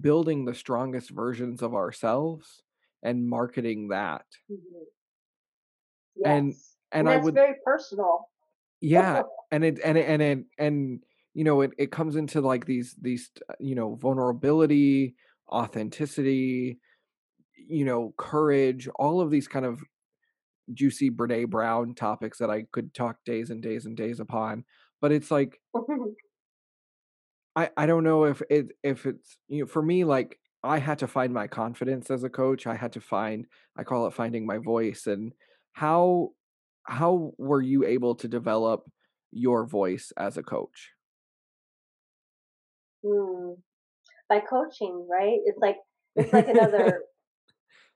building 0.00 0.44
the 0.44 0.54
strongest 0.54 1.10
versions 1.10 1.62
of 1.62 1.74
ourselves 1.74 2.62
and 3.02 3.28
marketing 3.28 3.88
that 3.88 4.24
Mhm. 4.50 4.58
and 6.24 6.48
Yes. 6.48 6.76
and 6.92 7.06
And 7.06 7.08
i 7.08 7.12
that's 7.12 7.24
would 7.24 7.34
very 7.34 7.56
personal. 7.64 8.28
yeah 8.80 9.22
and 9.50 9.64
it 9.64 9.78
and 9.84 9.96
it 9.98 10.06
and 10.08 10.22
it 10.22 10.44
and 10.58 11.04
you 11.34 11.44
know 11.44 11.60
it, 11.62 11.72
it 11.78 11.90
comes 11.92 12.16
into 12.16 12.40
like 12.40 12.64
these 12.66 12.94
these 13.00 13.30
uh, 13.48 13.54
you 13.60 13.74
know 13.74 13.94
vulnerability 13.94 15.14
authenticity 15.50 16.78
you 17.56 17.84
know 17.84 18.14
courage 18.16 18.88
all 18.96 19.20
of 19.20 19.30
these 19.30 19.48
kind 19.48 19.64
of 19.64 19.82
juicy 20.72 21.10
Brene 21.10 21.48
Brown 21.48 21.94
topics 21.94 22.38
that 22.38 22.50
I 22.50 22.64
could 22.72 22.94
talk 22.94 23.16
days 23.24 23.50
and 23.50 23.62
days 23.62 23.86
and 23.86 23.96
days 23.96 24.20
upon. 24.20 24.64
But 25.00 25.12
it's 25.12 25.30
like 25.30 25.60
I 27.56 27.70
I 27.76 27.86
don't 27.86 28.04
know 28.04 28.24
if 28.24 28.42
it 28.50 28.68
if 28.82 29.06
it's 29.06 29.36
you 29.48 29.60
know 29.60 29.66
for 29.66 29.82
me 29.82 30.04
like 30.04 30.38
I 30.64 30.78
had 30.78 30.98
to 31.00 31.08
find 31.08 31.32
my 31.32 31.48
confidence 31.48 32.10
as 32.10 32.24
a 32.24 32.30
coach. 32.30 32.66
I 32.66 32.74
had 32.74 32.92
to 32.92 33.00
find 33.00 33.46
I 33.76 33.84
call 33.84 34.06
it 34.06 34.14
finding 34.14 34.46
my 34.46 34.58
voice 34.58 35.06
and 35.06 35.32
how 35.72 36.30
how 36.84 37.32
were 37.38 37.62
you 37.62 37.84
able 37.84 38.14
to 38.16 38.28
develop 38.28 38.90
your 39.30 39.66
voice 39.66 40.12
as 40.16 40.36
a 40.36 40.42
coach? 40.42 40.90
Hmm. 43.04 43.54
By 44.28 44.40
coaching, 44.40 45.06
right? 45.10 45.38
It's 45.44 45.58
like 45.58 45.76
it's 46.16 46.32
like 46.32 46.48
another 46.48 47.02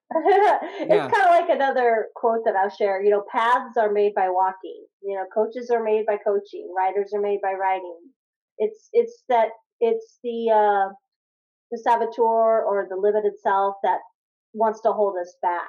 it's 0.14 0.88
yeah. 0.88 1.09
kind 1.11 1.27
of 1.27 1.31
like 1.31 1.49
another 1.49 2.09
quote 2.14 2.40
that 2.45 2.55
I'll 2.55 2.71
share. 2.71 3.03
You 3.03 3.11
know, 3.11 3.25
paths 3.31 3.77
are 3.77 3.92
made 3.92 4.14
by 4.14 4.29
walking. 4.29 4.87
You 5.03 5.16
know, 5.16 5.25
coaches 5.35 5.71
are 5.71 5.83
made 5.83 6.07
by 6.07 6.16
coaching. 6.25 6.73
Writers 6.77 7.12
are 7.14 7.21
made 7.21 7.40
by 7.42 7.55
writing. 7.55 7.99
It's 8.59 8.88
it's 8.92 9.25
that 9.29 9.49
it's 9.81 10.19
the 10.23 10.51
uh, 10.51 10.92
the 11.73 11.79
saboteur 11.79 12.62
or 12.64 12.87
the 12.88 12.97
limited 12.97 13.33
self 13.42 13.77
that 13.83 13.99
wants 14.55 14.81
to 14.83 14.92
hold 14.92 15.16
us 15.21 15.35
back. 15.42 15.69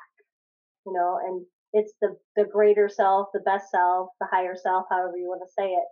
You 0.86 0.94
know, 0.94 1.18
and 1.26 1.46
it's 1.74 1.94
the 2.02 2.16
the 2.36 2.46
greater 2.46 2.90
self, 2.90 3.30
the 3.34 3.40
best 3.40 3.72
self, 3.72 4.10
the 4.22 4.28
higher 4.32 4.56
self, 4.56 4.86
however 4.92 5.18
you 5.18 5.28
want 5.28 5.42
to 5.46 5.54
say 5.58 5.70
it, 5.70 5.88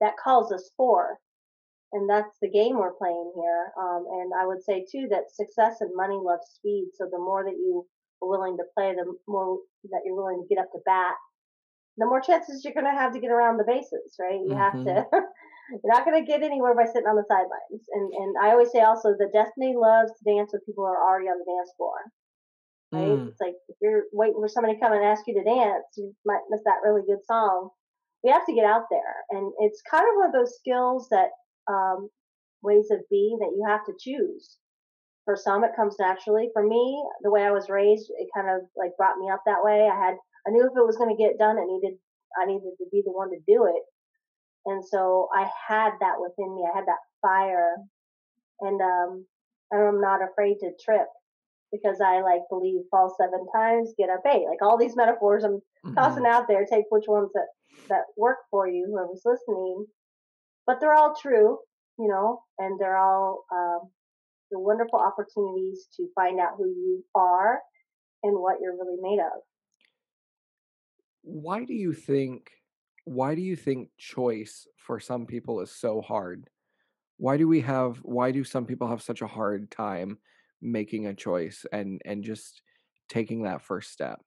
that 0.00 0.14
calls 0.22 0.52
us 0.52 0.70
forth 0.76 1.18
and 1.92 2.08
that's 2.08 2.38
the 2.40 2.50
game 2.50 2.78
we're 2.78 2.94
playing 2.94 3.32
here. 3.34 3.72
Um, 3.78 4.06
and 4.10 4.32
I 4.38 4.46
would 4.46 4.62
say 4.62 4.84
too 4.90 5.08
that 5.10 5.30
success 5.32 5.80
and 5.80 5.90
money 5.94 6.18
love 6.20 6.40
speed. 6.44 6.90
So 6.94 7.06
the 7.10 7.18
more 7.18 7.44
that 7.44 7.56
you 7.58 7.86
are 8.22 8.28
willing 8.28 8.56
to 8.58 8.64
play, 8.76 8.94
the 8.94 9.12
more 9.26 9.58
that 9.90 10.02
you're 10.04 10.14
willing 10.14 10.42
to 10.42 10.54
get 10.54 10.62
up 10.62 10.70
to 10.72 10.78
bat, 10.84 11.14
the 11.96 12.06
more 12.06 12.20
chances 12.20 12.64
you're 12.64 12.74
going 12.74 12.86
to 12.86 12.98
have 12.98 13.12
to 13.12 13.20
get 13.20 13.30
around 13.30 13.58
the 13.58 13.64
bases, 13.64 14.16
right? 14.18 14.40
You 14.40 14.54
have 14.56 14.74
Mhm. 14.74 14.84
to. 14.86 15.06
you're 15.70 15.92
not 15.94 16.04
going 16.04 16.18
to 16.18 16.26
get 16.26 16.42
anywhere 16.42 16.74
by 16.74 16.84
sitting 16.86 17.06
on 17.08 17.16
the 17.16 17.24
sidelines. 17.28 17.84
And 17.92 18.12
and 18.14 18.36
I 18.38 18.52
always 18.52 18.70
say 18.70 18.80
also 18.80 19.14
that 19.18 19.32
destiny 19.32 19.74
loves 19.76 20.12
to 20.12 20.24
dance 20.24 20.50
with 20.52 20.64
people 20.66 20.84
who 20.84 20.90
are 20.90 21.02
already 21.02 21.28
on 21.28 21.38
the 21.38 21.44
dance 21.44 21.72
floor. 21.76 21.98
Right? 22.92 23.18
Mm. 23.18 23.28
It's 23.28 23.40
like 23.40 23.54
if 23.68 23.76
you're 23.80 24.04
waiting 24.12 24.40
for 24.40 24.48
somebody 24.48 24.74
to 24.74 24.80
come 24.80 24.92
and 24.92 25.04
ask 25.04 25.22
you 25.26 25.34
to 25.34 25.44
dance, 25.44 25.84
you 25.96 26.14
might 26.26 26.42
miss 26.50 26.62
that 26.64 26.82
really 26.82 27.02
good 27.06 27.24
song. 27.24 27.70
We 28.24 28.30
have 28.30 28.44
to 28.46 28.54
get 28.54 28.64
out 28.64 28.84
there, 28.90 29.14
and 29.30 29.52
it's 29.60 29.80
kind 29.90 30.04
of 30.04 30.16
one 30.16 30.26
of 30.26 30.32
those 30.32 30.56
skills 30.56 31.08
that 31.10 31.30
um, 31.70 32.10
ways 32.62 32.88
of 32.90 33.00
being 33.10 33.38
that 33.38 33.54
you 33.56 33.64
have 33.66 33.84
to 33.86 33.94
choose. 33.98 34.58
For 35.24 35.36
some, 35.36 35.62
it 35.64 35.76
comes 35.76 35.96
naturally. 36.00 36.50
For 36.52 36.66
me, 36.66 37.04
the 37.22 37.30
way 37.30 37.42
I 37.44 37.52
was 37.52 37.68
raised, 37.70 38.10
it 38.18 38.28
kind 38.34 38.48
of 38.50 38.62
like 38.76 38.96
brought 38.96 39.18
me 39.18 39.30
up 39.30 39.42
that 39.46 39.62
way. 39.62 39.88
I 39.88 39.94
had, 39.94 40.14
I 40.46 40.50
knew 40.50 40.66
if 40.66 40.76
it 40.76 40.86
was 40.86 40.96
going 40.96 41.14
to 41.14 41.22
get 41.22 41.38
done, 41.38 41.58
it 41.58 41.66
needed, 41.70 41.98
I 42.40 42.46
needed 42.46 42.74
to 42.78 42.86
be 42.90 43.02
the 43.04 43.12
one 43.12 43.30
to 43.30 43.38
do 43.46 43.66
it. 43.66 43.82
And 44.66 44.84
so 44.84 45.28
I 45.34 45.48
had 45.68 45.92
that 46.00 46.20
within 46.20 46.54
me. 46.54 46.64
I 46.66 46.76
had 46.76 46.86
that 46.86 47.04
fire, 47.22 47.76
and 48.60 48.80
um, 48.80 49.26
I'm 49.72 50.00
not 50.00 50.20
afraid 50.22 50.58
to 50.60 50.72
trip 50.84 51.06
because 51.72 52.00
I 52.00 52.20
like 52.20 52.42
believe 52.50 52.80
fall 52.90 53.14
seven 53.18 53.46
times, 53.54 53.94
get 53.96 54.10
up 54.10 54.22
eight. 54.26 54.46
Like 54.48 54.62
all 54.62 54.76
these 54.76 54.96
metaphors 54.96 55.44
I'm 55.44 55.60
tossing 55.96 56.24
Mhm. 56.24 56.32
out 56.32 56.48
there. 56.48 56.66
Take 56.66 56.86
which 56.90 57.08
ones 57.08 57.30
that 57.34 57.46
that 57.88 58.04
work 58.16 58.38
for 58.50 58.68
you, 58.68 58.86
whoever's 58.90 59.22
listening 59.24 59.86
but 60.66 60.80
they're 60.80 60.94
all 60.94 61.14
true, 61.20 61.58
you 61.98 62.08
know, 62.08 62.42
and 62.58 62.78
they're 62.78 62.98
all 62.98 63.44
um, 63.52 63.90
the 64.50 64.58
wonderful 64.58 64.98
opportunities 64.98 65.86
to 65.96 66.08
find 66.14 66.40
out 66.40 66.54
who 66.56 66.66
you 66.66 67.04
are 67.14 67.60
and 68.22 68.38
what 68.38 68.56
you're 68.60 68.74
really 68.76 68.98
made 69.00 69.20
of. 69.20 69.42
Why 71.22 71.64
do 71.64 71.74
you 71.74 71.92
think 71.92 72.50
why 73.04 73.34
do 73.34 73.40
you 73.40 73.56
think 73.56 73.88
choice 73.98 74.66
for 74.76 75.00
some 75.00 75.26
people 75.26 75.60
is 75.60 75.70
so 75.70 76.00
hard? 76.00 76.48
Why 77.16 77.36
do 77.36 77.48
we 77.48 77.60
have 77.62 77.98
why 78.02 78.30
do 78.30 78.44
some 78.44 78.66
people 78.66 78.88
have 78.88 79.02
such 79.02 79.22
a 79.22 79.26
hard 79.26 79.70
time 79.70 80.18
making 80.62 81.06
a 81.06 81.14
choice 81.14 81.64
and 81.72 82.00
and 82.04 82.24
just 82.24 82.62
taking 83.08 83.42
that 83.42 83.62
first 83.62 83.92
step? 83.92 84.20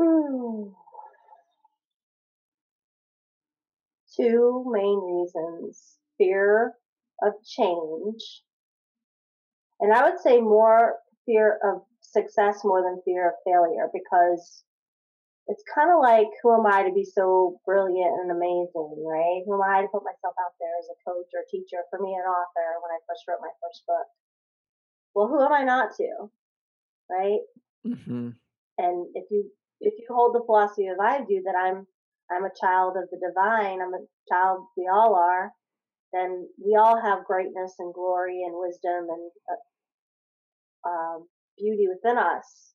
Hmm. 0.00 0.70
Two 4.16 4.64
main 4.70 5.00
reasons 5.00 5.96
fear 6.18 6.74
of 7.22 7.32
change, 7.46 8.42
and 9.80 9.92
I 9.92 10.08
would 10.08 10.20
say 10.20 10.40
more 10.40 10.96
fear 11.26 11.58
of 11.64 11.82
success 12.00 12.64
more 12.64 12.82
than 12.82 13.02
fear 13.04 13.28
of 13.28 13.34
failure 13.44 13.88
because 13.92 14.64
it's 15.46 15.62
kind 15.74 15.90
of 15.90 16.00
like 16.00 16.26
who 16.42 16.54
am 16.54 16.66
I 16.66 16.82
to 16.82 16.92
be 16.92 17.04
so 17.04 17.60
brilliant 17.64 18.20
and 18.20 18.30
amazing, 18.30 19.04
right? 19.06 19.42
Who 19.46 19.54
am 19.54 19.62
I 19.62 19.82
to 19.82 19.88
put 19.88 20.04
myself 20.04 20.34
out 20.40 20.54
there 20.58 20.74
as 20.78 20.88
a 20.90 21.00
coach 21.06 21.30
or 21.34 21.44
teacher? 21.50 21.82
For 21.90 21.98
me, 22.00 22.14
an 22.14 22.26
author 22.26 22.80
when 22.82 22.92
I 22.92 22.98
first 23.08 23.24
wrote 23.28 23.40
my 23.40 23.52
first 23.62 23.82
book. 23.86 24.06
Well, 25.14 25.28
who 25.28 25.42
am 25.42 25.52
I 25.52 25.64
not 25.64 25.96
to? 25.96 26.30
right? 27.10 27.40
Mm-hmm. 27.86 28.28
And 28.78 29.06
if 29.14 29.24
you 29.30 29.50
if 29.80 29.94
you 29.98 30.06
hold 30.08 30.34
the 30.34 30.44
philosophy 30.44 30.86
of 30.86 30.98
I 31.00 31.18
do 31.18 31.42
that 31.44 31.56
I'm 31.56 31.86
I'm 32.30 32.44
a 32.44 32.58
child 32.60 32.96
of 32.96 33.08
the 33.10 33.18
divine, 33.18 33.80
I'm 33.80 33.94
a 33.94 34.06
child, 34.32 34.66
we 34.76 34.88
all 34.92 35.14
are, 35.14 35.52
then 36.12 36.48
we 36.64 36.76
all 36.76 37.00
have 37.00 37.24
greatness 37.24 37.74
and 37.78 37.94
glory 37.94 38.42
and 38.44 38.54
wisdom 38.54 39.08
and 39.08 39.30
uh, 39.50 40.88
uh, 40.88 41.18
beauty 41.58 41.86
within 41.88 42.18
us. 42.18 42.72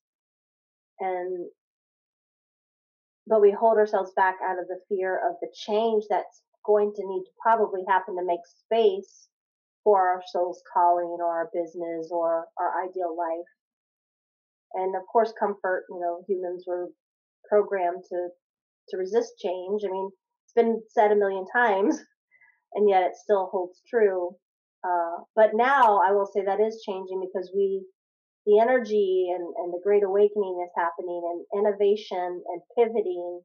And 0.99 1.49
but 3.27 3.41
we 3.41 3.51
hold 3.51 3.77
ourselves 3.77 4.11
back 4.15 4.35
out 4.43 4.59
of 4.59 4.67
the 4.67 4.79
fear 4.87 5.15
of 5.27 5.35
the 5.41 5.49
change 5.53 6.03
that's 6.09 6.43
going 6.65 6.93
to 6.95 7.07
need 7.07 7.23
to 7.23 7.31
probably 7.41 7.81
happen 7.87 8.15
to 8.15 8.25
make 8.25 8.39
space 8.45 9.27
for 9.83 9.99
our 9.99 10.21
soul's 10.31 10.61
calling 10.71 11.17
or 11.19 11.25
our 11.25 11.49
business 11.53 12.09
or 12.11 12.45
our 12.59 12.83
ideal 12.83 13.15
life. 13.17 13.49
And 14.73 14.95
of 14.95 15.03
course, 15.11 15.33
comfort, 15.39 15.85
you 15.89 15.99
know, 15.99 16.23
humans 16.27 16.65
were 16.67 16.89
programmed 17.49 18.03
to, 18.09 18.27
to 18.89 18.97
resist 18.97 19.33
change. 19.39 19.81
I 19.85 19.91
mean, 19.91 20.09
it's 20.45 20.53
been 20.53 20.81
said 20.89 21.11
a 21.11 21.15
million 21.15 21.45
times, 21.53 21.97
and 22.73 22.89
yet 22.89 23.03
it 23.03 23.15
still 23.15 23.49
holds 23.51 23.81
true. 23.89 24.35
Uh, 24.83 25.23
but 25.35 25.51
now 25.53 26.01
I 26.05 26.11
will 26.11 26.29
say 26.31 26.43
that 26.45 26.59
is 26.59 26.83
changing 26.85 27.21
because 27.25 27.51
we 27.55 27.83
the 28.45 28.59
energy 28.59 29.33
and, 29.33 29.41
and 29.41 29.73
the 29.73 29.81
great 29.83 30.03
awakening 30.03 30.61
is 30.61 30.69
happening 30.77 31.17
and 31.17 31.65
innovation 31.65 32.43
and 32.45 32.61
pivoting 32.77 33.41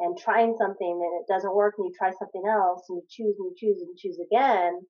and 0.00 0.16
trying 0.16 0.56
something 0.56 0.96
and 0.96 1.12
it 1.20 1.28
doesn't 1.28 1.54
work 1.54 1.74
and 1.76 1.84
you 1.84 1.92
try 1.92 2.08
something 2.16 2.48
else 2.48 2.88
and 2.88 2.96
you 2.96 3.04
choose 3.04 3.36
and 3.36 3.52
you 3.52 3.56
choose 3.56 3.78
and 3.84 3.92
you 3.92 3.98
choose 4.00 4.16
again, 4.16 4.80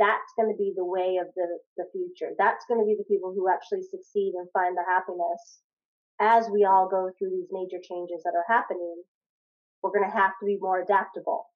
that's 0.00 0.32
going 0.36 0.48
to 0.48 0.56
be 0.56 0.72
the 0.76 0.84
way 0.84 1.20
of 1.20 1.28
the, 1.36 1.48
the 1.76 1.84
future. 1.92 2.32
That's 2.40 2.64
going 2.68 2.80
to 2.80 2.88
be 2.88 2.96
the 2.96 3.08
people 3.08 3.36
who 3.36 3.52
actually 3.52 3.84
succeed 3.84 4.32
and 4.32 4.48
find 4.56 4.76
the 4.76 4.88
happiness 4.88 5.60
as 6.20 6.48
we 6.48 6.64
all 6.64 6.88
go 6.88 7.12
through 7.16 7.36
these 7.36 7.52
major 7.52 7.80
changes 7.84 8.24
that 8.24 8.32
are 8.32 8.48
happening. 8.48 9.04
We're 9.82 9.92
going 9.96 10.10
to 10.10 10.16
have 10.16 10.32
to 10.40 10.46
be 10.46 10.58
more 10.60 10.80
adaptable. 10.80 11.46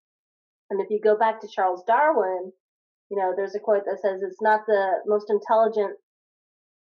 And 0.71 0.81
if 0.81 0.89
you 0.91 1.01
go 1.03 1.17
back 1.19 1.41
to 1.41 1.49
Charles 1.49 1.83
Darwin, 1.87 2.53
you 3.11 3.17
know, 3.17 3.33
there's 3.37 3.55
a 3.55 3.61
quote 3.61 3.85
that 3.87 4.01
says 4.01 4.23
it's 4.23 4.41
not 4.41 4.67
the 4.67 5.01
most 5.07 5.31
intelligent 5.31 5.97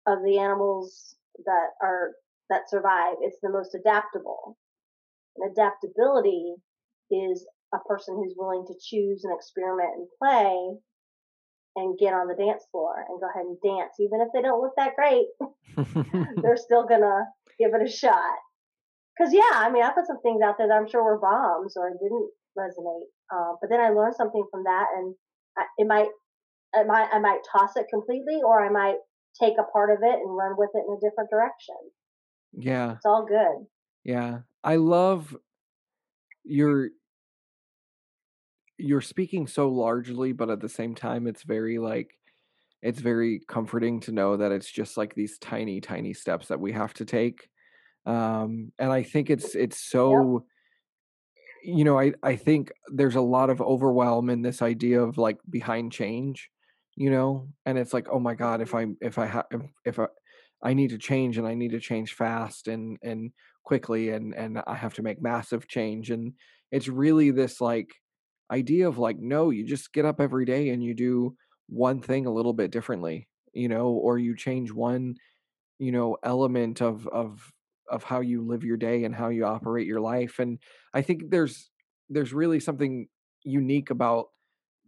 of 0.08 0.20
the 0.24 0.40
animals 0.40 1.16
that 1.46 1.68
are 1.82 2.12
that 2.50 2.70
survive. 2.70 3.16
It's 3.22 3.40
the 3.42 3.50
most 3.50 3.76
adaptable. 3.76 4.58
And 5.36 5.52
adaptability 5.52 6.56
is 7.12 7.46
a 7.74 7.80
person 7.80 8.16
who's 8.16 8.36
willing 8.38 8.66
to 8.68 8.74
choose 8.82 9.24
and 9.24 9.34
experiment 9.34 9.90
and 9.98 10.08
play 10.20 10.78
and 11.76 11.98
get 11.98 12.14
on 12.14 12.28
the 12.28 12.36
dance 12.36 12.64
floor 12.72 13.04
and 13.10 13.20
go 13.20 13.28
ahead 13.28 13.46
and 13.46 13.58
dance. 13.64 13.94
Even 14.00 14.22
if 14.22 14.28
they 14.34 14.42
don't 14.42 14.62
look 14.62 14.74
that 14.78 14.96
great, 14.96 15.26
they're 16.42 16.58
still 16.58 16.86
gonna 16.86 17.26
give 17.60 17.72
it 17.74 17.88
a 17.88 17.92
shot. 17.92 18.38
Cause 19.18 19.34
yeah, 19.34 19.54
I 19.54 19.70
mean, 19.72 19.84
I 19.84 19.92
put 19.92 20.08
some 20.08 20.22
things 20.22 20.42
out 20.44 20.56
there 20.58 20.68
that 20.68 20.74
I'm 20.74 20.90
sure 20.90 21.04
were 21.04 21.20
bombs 21.20 21.76
or 21.78 21.92
didn't 21.92 22.30
resonate. 22.58 23.10
Uh, 23.34 23.54
but 23.62 23.70
then 23.70 23.80
I 23.80 23.90
learned 23.90 24.16
something 24.16 24.44
from 24.52 24.64
that 24.64 24.88
and 24.98 25.16
I, 25.58 25.64
it 25.78 25.88
might, 25.88 26.08
it 26.74 26.88
might, 26.88 27.10
I 27.14 27.20
might 27.20 27.42
toss 27.52 27.76
it 27.76 27.86
completely 27.94 28.42
or 28.44 28.66
I 28.66 28.70
might 28.70 28.98
take 29.40 29.54
a 29.60 29.72
part 29.72 29.92
of 29.92 30.00
it 30.02 30.20
and 30.20 30.36
run 30.36 30.56
with 30.58 30.70
it 30.74 30.84
in 30.88 30.98
a 30.98 31.00
different 31.00 31.30
direction. 31.30 31.76
Yeah. 32.54 32.94
It's 32.94 33.06
all 33.06 33.26
good. 33.26 33.68
Yeah. 34.04 34.40
I 34.64 34.78
love 34.78 35.36
your 36.44 36.90
you're 38.78 39.02
speaking 39.02 39.48
so 39.48 39.70
largely, 39.70 40.32
but 40.32 40.50
at 40.50 40.60
the 40.60 40.70
same 40.70 40.96
time 40.96 41.28
it's 41.28 41.44
very 41.44 41.78
like 41.78 42.18
it's 42.82 43.00
very 43.00 43.42
comforting 43.48 44.02
to 44.02 44.12
know 44.12 44.36
that 44.36 44.52
it's 44.52 44.70
just 44.70 44.98
like 44.98 45.16
these 45.16 45.38
tiny, 45.38 45.80
tiny 45.80 46.14
steps 46.14 46.50
that 46.50 46.60
we 46.60 46.74
have 46.74 46.94
to 46.96 47.06
take. 47.06 47.50
Um 48.06 48.72
and 48.80 48.92
I 48.92 49.04
think 49.04 49.30
it's 49.30 49.56
it's 49.56 49.80
so 49.80 50.46
yep. 51.66 51.78
you 51.78 51.84
know, 51.86 52.00
I, 52.00 52.14
I 52.22 52.36
think 52.36 52.72
there's 52.88 53.16
a 53.16 53.22
lot 53.22 53.50
of 53.50 53.62
overwhelm 53.62 54.30
in 54.30 54.42
this 54.42 54.62
idea 54.62 55.02
of 55.02 55.18
like 55.18 55.38
behind 55.50 55.92
change 55.92 56.50
you 56.96 57.10
know? 57.10 57.48
And 57.66 57.78
it's 57.78 57.94
like 57.94 58.08
oh 58.12 58.20
my 58.20 58.36
god 58.36 58.62
if 58.62 58.76
i 58.76 58.86
if 59.02 59.18
i 59.18 59.26
have 59.26 59.46
if 59.86 60.00
i 60.00 60.08
i 60.62 60.74
need 60.74 60.92
to 60.92 60.98
change 60.98 61.38
and 61.38 61.48
i 61.48 61.54
need 61.54 61.72
to 61.72 61.80
change 61.80 62.14
fast 62.14 62.68
and 62.68 62.98
and 63.02 63.32
quickly 63.64 64.10
and 64.10 64.34
and 64.36 64.62
i 64.68 64.76
have 64.76 64.94
to 64.96 65.04
make 65.04 65.22
massive 65.22 65.68
change. 65.68 66.12
And 66.12 66.34
it's 66.72 66.88
really 66.88 67.32
this 67.32 67.62
like 67.62 67.94
idea 68.52 68.88
of 68.88 68.98
like 68.98 69.18
no 69.20 69.50
you 69.50 69.66
just 69.66 69.94
get 69.94 70.06
up 70.06 70.20
every 70.22 70.46
day 70.46 70.70
and 70.70 70.84
you 70.84 70.94
do 70.94 71.36
one 71.68 72.02
thing 72.02 72.26
a 72.26 72.34
little 72.34 72.54
bit 72.54 72.72
differently 72.72 73.28
you 73.54 73.70
know? 73.70 73.88
Or 73.90 74.18
you 74.18 74.36
change 74.36 74.72
one 74.72 75.16
you 75.80 75.92
know 75.92 76.18
element 76.24 76.82
of 76.82 77.08
of 77.08 77.52
of 77.90 78.04
how 78.04 78.22
you 78.22 78.46
live 78.46 78.64
your 78.64 78.78
day 78.78 79.04
and 79.04 79.16
how 79.16 79.30
you 79.30 79.46
operate 79.46 79.88
your 79.88 80.02
life 80.02 80.40
and 80.40 80.60
i 80.94 81.02
think 81.02 81.30
there's 81.30 81.70
there's 82.10 82.34
really 82.34 82.60
something 82.60 83.08
unique 83.44 83.90
about 83.90 84.28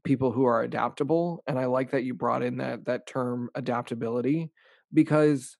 people 0.03 0.31
who 0.31 0.45
are 0.45 0.61
adaptable 0.61 1.43
and 1.47 1.59
i 1.59 1.65
like 1.65 1.91
that 1.91 2.03
you 2.03 2.13
brought 2.13 2.43
in 2.43 2.57
that 2.57 2.85
that 2.85 3.07
term 3.07 3.49
adaptability 3.55 4.51
because 4.93 5.57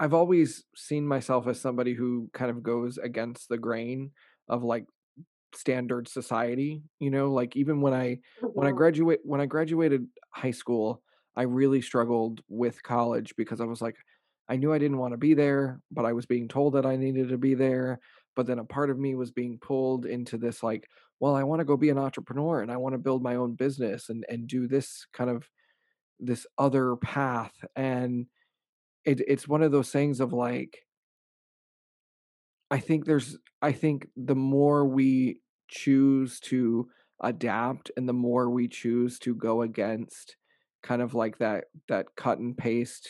i've 0.00 0.14
always 0.14 0.64
seen 0.74 1.06
myself 1.06 1.46
as 1.46 1.60
somebody 1.60 1.94
who 1.94 2.28
kind 2.32 2.50
of 2.50 2.62
goes 2.62 2.98
against 2.98 3.48
the 3.48 3.58
grain 3.58 4.10
of 4.48 4.64
like 4.64 4.86
standard 5.54 6.08
society 6.08 6.82
you 6.98 7.10
know 7.10 7.30
like 7.32 7.56
even 7.56 7.80
when 7.80 7.94
i 7.94 8.18
when 8.40 8.66
i 8.66 8.70
mm-hmm. 8.70 8.78
graduate 8.78 9.20
when 9.22 9.40
i 9.40 9.46
graduated 9.46 10.06
high 10.30 10.50
school 10.50 11.02
i 11.36 11.42
really 11.42 11.80
struggled 11.80 12.40
with 12.48 12.82
college 12.82 13.34
because 13.36 13.60
i 13.60 13.64
was 13.64 13.80
like 13.80 13.96
i 14.48 14.56
knew 14.56 14.72
i 14.72 14.78
didn't 14.78 14.98
want 14.98 15.12
to 15.12 15.18
be 15.18 15.34
there 15.34 15.80
but 15.90 16.04
i 16.04 16.12
was 16.12 16.26
being 16.26 16.48
told 16.48 16.74
that 16.74 16.86
i 16.86 16.96
needed 16.96 17.28
to 17.28 17.38
be 17.38 17.54
there 17.54 17.98
but 18.34 18.46
then 18.46 18.58
a 18.58 18.64
part 18.64 18.90
of 18.90 18.98
me 18.98 19.14
was 19.14 19.30
being 19.30 19.58
pulled 19.58 20.06
into 20.06 20.36
this 20.36 20.62
like 20.62 20.88
well 21.20 21.34
i 21.34 21.42
want 21.42 21.60
to 21.60 21.64
go 21.64 21.76
be 21.76 21.90
an 21.90 21.98
entrepreneur 21.98 22.60
and 22.60 22.70
i 22.70 22.76
want 22.76 22.94
to 22.94 22.98
build 22.98 23.22
my 23.22 23.36
own 23.36 23.54
business 23.54 24.08
and 24.08 24.24
and 24.28 24.46
do 24.46 24.66
this 24.66 25.06
kind 25.12 25.30
of 25.30 25.48
this 26.20 26.46
other 26.58 26.96
path 26.96 27.52
and 27.74 28.26
it, 29.04 29.20
it's 29.28 29.46
one 29.46 29.62
of 29.62 29.72
those 29.72 29.90
things 29.90 30.20
of 30.20 30.32
like 30.32 30.78
i 32.70 32.78
think 32.78 33.04
there's 33.04 33.36
i 33.62 33.72
think 33.72 34.08
the 34.16 34.34
more 34.34 34.84
we 34.84 35.40
choose 35.68 36.40
to 36.40 36.88
adapt 37.20 37.90
and 37.96 38.08
the 38.08 38.12
more 38.12 38.50
we 38.50 38.68
choose 38.68 39.18
to 39.18 39.34
go 39.34 39.62
against 39.62 40.36
kind 40.82 41.00
of 41.00 41.14
like 41.14 41.38
that 41.38 41.64
that 41.88 42.06
cut 42.16 42.38
and 42.38 42.56
paste 42.56 43.08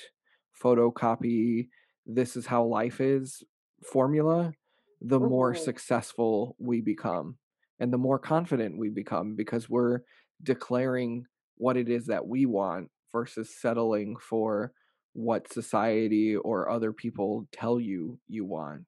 photocopy 0.63 1.69
this 2.07 2.37
is 2.37 2.47
how 2.47 2.65
life 2.65 3.01
is 3.01 3.43
formula 3.83 4.53
the 5.01 5.21
more 5.21 5.55
successful 5.55 6.57
we 6.59 6.81
become 6.81 7.37
and 7.79 7.93
the 7.93 7.99
more 7.99 8.19
confident 8.19 8.79
we 8.79 8.89
become 8.89 9.35
because 9.37 9.69
we're 9.69 10.01
declaring 10.43 11.25
what 11.57 11.77
it 11.77 11.89
is 11.89 12.07
that 12.07 12.27
we 12.27 12.47
want 12.47 12.89
versus 13.13 13.55
settling 13.61 14.17
for 14.17 14.73
what 15.13 15.53
society 15.53 16.37
or 16.37 16.69
other 16.69 16.93
people 16.93 17.49
tell 17.53 17.81
you 17.81 18.19
you 18.29 18.45
want. 18.45 18.87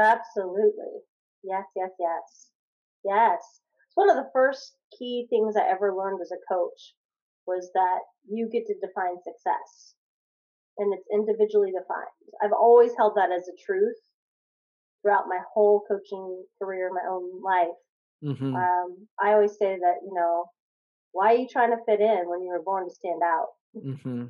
Absolutely. 0.00 0.98
Yes, 1.44 1.64
yes, 1.76 1.90
yes. 2.00 2.50
Yes. 3.04 3.38
It's 3.40 3.96
one 3.96 4.10
of 4.10 4.16
the 4.16 4.30
first 4.32 4.74
key 4.98 5.26
things 5.30 5.54
I 5.56 5.68
ever 5.68 5.94
learned 5.94 6.20
as 6.20 6.32
a 6.32 6.52
coach 6.52 6.94
was 7.46 7.70
that 7.74 8.00
you 8.28 8.48
get 8.50 8.66
to 8.66 8.74
define 8.74 9.16
success 9.22 9.94
and 10.78 10.94
it's 10.94 11.06
individually 11.12 11.70
defined. 11.70 12.06
I've 12.42 12.52
always 12.52 12.92
held 12.96 13.14
that 13.16 13.30
as 13.30 13.48
a 13.48 13.56
truth 13.64 13.96
throughout 15.02 15.24
my 15.28 15.38
whole 15.52 15.82
coaching 15.86 16.44
career, 16.60 16.90
my 16.92 17.08
own 17.10 17.42
life. 17.42 17.68
Mm-hmm. 18.24 18.54
Um, 18.54 19.08
I 19.20 19.32
always 19.32 19.52
say 19.58 19.76
that, 19.76 19.94
you 20.06 20.14
know, 20.14 20.46
why 21.12 21.34
are 21.34 21.36
you 21.36 21.48
trying 21.48 21.70
to 21.70 21.84
fit 21.86 22.00
in 22.00 22.28
when 22.28 22.42
you 22.42 22.48
were 22.48 22.62
born 22.62 22.88
to 22.88 22.94
stand 22.94 23.20
out? 23.22 23.48
Mm-hmm. 23.76 24.24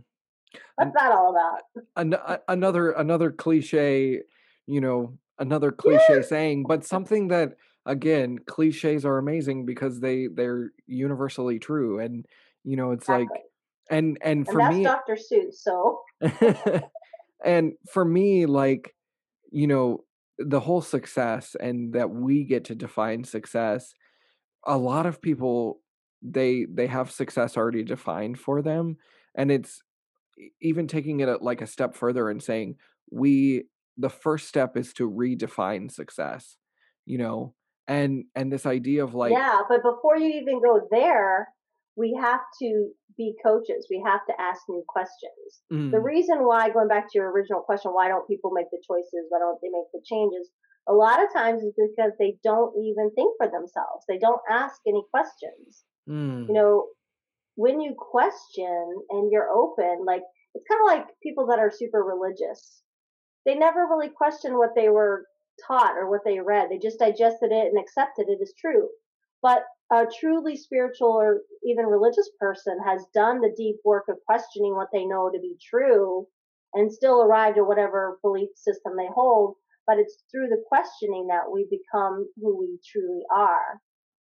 What's 0.77 0.95
that 0.95 1.13
all 1.13 1.31
about? 1.31 1.61
An- 1.97 2.39
another 2.49 2.93
another 2.93 3.31
cliche, 3.31 4.23
you 4.67 4.81
know, 4.81 5.17
another 5.39 5.73
cliche 5.73 6.17
yeah. 6.17 6.23
saying, 6.23 6.65
but 6.69 6.85
something 6.85 7.29
that 7.29 7.57
again, 7.87 8.39
cliches 8.47 9.05
are 9.05 9.19
amazing 9.19 9.67
because 9.67 10.01
they 10.01 10.27
they're 10.27 10.73
universally 10.87 11.59
true, 11.59 12.01
and 12.01 12.27
you 12.65 12.77
know, 12.77 12.93
it's 12.93 13.05
exactly. 13.05 13.29
like, 13.33 13.43
and 13.93 14.19
and 14.23 14.47
for 14.47 14.61
and 14.61 14.79
me, 14.79 14.85
Dr. 14.85 15.17
Seuss. 15.17 15.55
So, 15.55 16.01
and 17.45 17.75
for 17.91 18.05
me, 18.05 18.47
like, 18.47 18.95
you 19.51 19.67
know, 19.67 20.05
the 20.39 20.61
whole 20.61 20.83
success 20.83 21.55
and 21.61 21.93
that 21.93 22.11
we 22.11 22.45
get 22.45 22.65
to 22.65 22.75
define 22.75 23.25
success 23.25 23.95
a 24.67 24.77
lot 24.77 25.07
of 25.07 25.21
people 25.21 25.81
they 26.23 26.67
they 26.73 26.87
have 26.87 27.11
success 27.11 27.57
already 27.57 27.83
defined 27.83 28.39
for 28.39 28.63
them 28.63 28.97
and 29.35 29.51
it's 29.51 29.83
even 30.61 30.87
taking 30.87 31.21
it 31.21 31.43
like 31.43 31.61
a 31.61 31.67
step 31.67 31.95
further 31.95 32.31
and 32.31 32.43
saying 32.43 32.77
we 33.11 33.65
the 33.99 34.11
first 34.11 34.49
step 34.49 34.77
is 34.77 34.93
to 34.93 35.11
redefine 35.11 35.91
success 35.91 36.57
you 37.05 37.19
know 37.19 37.55
and 37.89 38.25
and 38.35 38.53
this 38.53 38.67
idea 38.67 39.03
of 39.03 39.15
like 39.15 39.33
yeah 39.33 39.61
but 39.69 39.83
before 39.83 40.17
you 40.17 40.29
even 40.29 40.63
go 40.63 40.87
there 40.91 41.49
we 41.97 42.19
have 42.21 42.41
to 42.61 42.91
be 43.17 43.35
coaches. 43.45 43.87
We 43.91 44.03
have 44.05 44.25
to 44.27 44.41
ask 44.41 44.63
new 44.69 44.85
questions. 44.89 45.63
Mm. 45.73 45.91
The 45.91 46.01
reason 46.01 46.47
why, 46.47 46.71
going 46.71 46.89
back 46.89 47.05
to 47.11 47.19
your 47.19 47.31
original 47.31 47.61
question, 47.61 47.93
why 47.93 48.09
don't 48.09 48.29
people 48.29 48.51
make 48.53 48.71
the 48.71 48.83
choices? 48.87 49.27
Why 49.29 49.39
don't 49.39 49.59
they 49.61 49.69
make 49.69 49.91
the 49.93 50.01
changes? 50.05 50.49
A 50.89 50.93
lot 50.93 51.23
of 51.23 51.33
times 51.33 51.63
is 51.63 51.75
because 51.77 52.13
they 52.19 52.37
don't 52.43 52.75
even 52.83 53.11
think 53.15 53.35
for 53.37 53.47
themselves. 53.47 54.05
They 54.09 54.19
don't 54.19 54.41
ask 54.51 54.77
any 54.87 55.03
questions. 55.11 55.85
Mm. 56.09 56.49
You 56.49 56.55
know, 56.55 56.87
when 57.55 57.81
you 57.81 57.95
question 57.97 58.95
and 59.11 59.31
you're 59.31 59.51
open, 59.51 60.05
like 60.07 60.23
it's 60.55 60.65
kind 60.69 60.81
of 60.81 60.87
like 60.87 61.15
people 61.23 61.47
that 61.47 61.59
are 61.59 61.71
super 61.71 62.03
religious. 62.03 62.83
They 63.45 63.55
never 63.55 63.87
really 63.87 64.09
question 64.09 64.57
what 64.57 64.75
they 64.75 64.89
were 64.89 65.27
taught 65.67 65.97
or 65.97 66.11
what 66.11 66.21
they 66.25 66.41
read. 66.41 66.69
They 66.71 66.79
just 66.79 66.99
digested 66.99 67.53
it 67.53 67.69
and 67.73 67.79
accepted 67.79 68.29
it 68.29 68.39
as 68.41 68.53
true. 68.59 68.89
But 69.43 69.65
a 69.93 70.07
truly 70.21 70.57
spiritual 70.57 71.11
or 71.11 71.43
even 71.65 71.85
religious 71.85 72.31
person 72.41 72.79
has 72.87 73.05
done 73.15 73.41
the 73.41 73.53
deep 73.57 73.77
work 73.85 74.05
of 74.09 74.17
questioning 74.27 74.75
what 74.75 74.89
they 74.93 75.05
know 75.05 75.31
to 75.31 75.39
be 75.39 75.55
true 75.71 76.27
and 76.73 76.91
still 76.91 77.23
arrived 77.23 77.59
at 77.59 77.67
whatever 77.67 78.19
belief 78.23 78.49
system 78.57 78.95
they 78.97 79.09
hold. 79.15 79.57
But 79.87 79.99
it's 79.99 80.25
through 80.31 80.49
the 80.49 80.63
questioning 80.67 81.27
that 81.29 81.53
we 81.53 81.67
become 81.69 82.27
who 82.41 82.59
we 82.59 82.79
truly 82.91 83.23
are. 83.35 83.81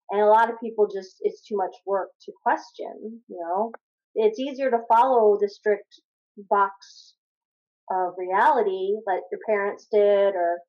And 0.10 0.22
a 0.22 0.28
lot 0.28 0.50
of 0.50 0.60
people 0.62 0.88
just, 0.88 1.18
it's 1.22 1.42
too 1.42 1.58
much 1.58 1.76
work 1.86 2.10
to 2.24 2.32
question, 2.44 3.22
you 3.28 3.38
know? 3.38 3.74
It's 4.16 4.40
easier 4.40 4.72
to 4.72 4.86
follow 4.88 5.38
the 5.40 5.50
strict 5.50 6.00
box 6.50 7.16
of 7.92 8.14
reality 8.18 8.94
that 9.06 9.22
your 9.32 9.42
parents 9.46 9.88
did 9.92 10.34
or 10.34 10.60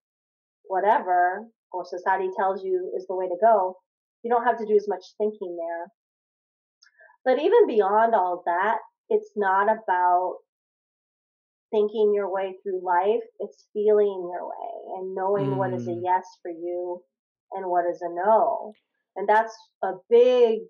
whatever, 0.65 1.47
or 1.73 1.85
society 1.85 2.31
tells 2.37 2.65
you 2.65 2.93
is 2.97 3.07
the 3.07 3.15
way 3.15 3.29
to 3.29 3.37
go 3.41 3.77
you 4.23 4.31
don't 4.31 4.45
have 4.45 4.59
to 4.59 4.67
do 4.67 4.77
as 4.77 4.89
much 4.89 5.05
thinking 5.19 5.57
there. 5.57 5.87
But 7.25 7.43
even 7.43 7.67
beyond 7.67 8.15
all 8.15 8.43
that, 8.47 8.79
it's 9.09 9.31
not 9.37 9.65
about 9.65 10.37
thinking 11.71 12.13
your 12.15 12.33
way 12.33 12.55
through 12.63 12.85
life. 12.85 13.23
It's 13.41 13.67
feeling 13.73 14.31
your 14.33 14.47
way 14.47 14.99
and 14.99 15.15
knowing 15.15 15.51
mm. 15.51 15.57
what 15.57 15.73
is 15.73 15.87
a 15.87 15.93
mm. 15.93 16.01
yes 16.03 16.25
for 16.43 16.51
you 16.51 17.03
and 17.53 17.67
what 17.67 17.85
is 17.91 18.01
a 18.03 18.09
no. 18.09 18.73
And 19.17 19.29
that's 19.29 19.55
a 19.83 19.93
big 20.09 20.61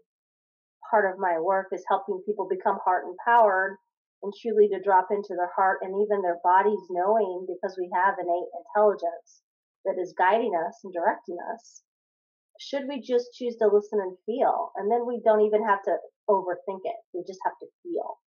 part 0.90 1.10
of 1.12 1.18
my 1.18 1.38
work 1.38 1.68
is 1.72 1.84
helping 1.88 2.22
people 2.26 2.48
become 2.48 2.78
heart 2.84 3.04
empowered 3.04 3.76
and 4.22 4.32
truly 4.42 4.68
to 4.68 4.82
drop 4.82 5.08
into 5.10 5.36
their 5.36 5.50
heart 5.54 5.78
and 5.82 5.94
even 6.02 6.22
their 6.22 6.38
bodies 6.42 6.80
knowing 6.90 7.46
because 7.46 7.76
we 7.78 7.88
have 7.94 8.14
innate 8.18 8.50
intelligence 8.64 9.42
that 9.84 10.00
is 10.00 10.14
guiding 10.18 10.52
us 10.54 10.80
and 10.82 10.92
directing 10.92 11.36
us 11.54 11.82
should 12.58 12.82
we 12.88 13.00
just 13.00 13.32
choose 13.34 13.56
to 13.56 13.68
listen 13.68 14.00
and 14.00 14.16
feel? 14.26 14.72
And 14.76 14.90
then 14.90 15.06
we 15.06 15.20
don't 15.24 15.42
even 15.42 15.64
have 15.64 15.82
to 15.84 15.96
overthink 16.28 16.80
it. 16.84 16.96
We 17.14 17.22
just 17.26 17.40
have 17.44 17.54
to 17.60 17.66
feel. 17.82 18.18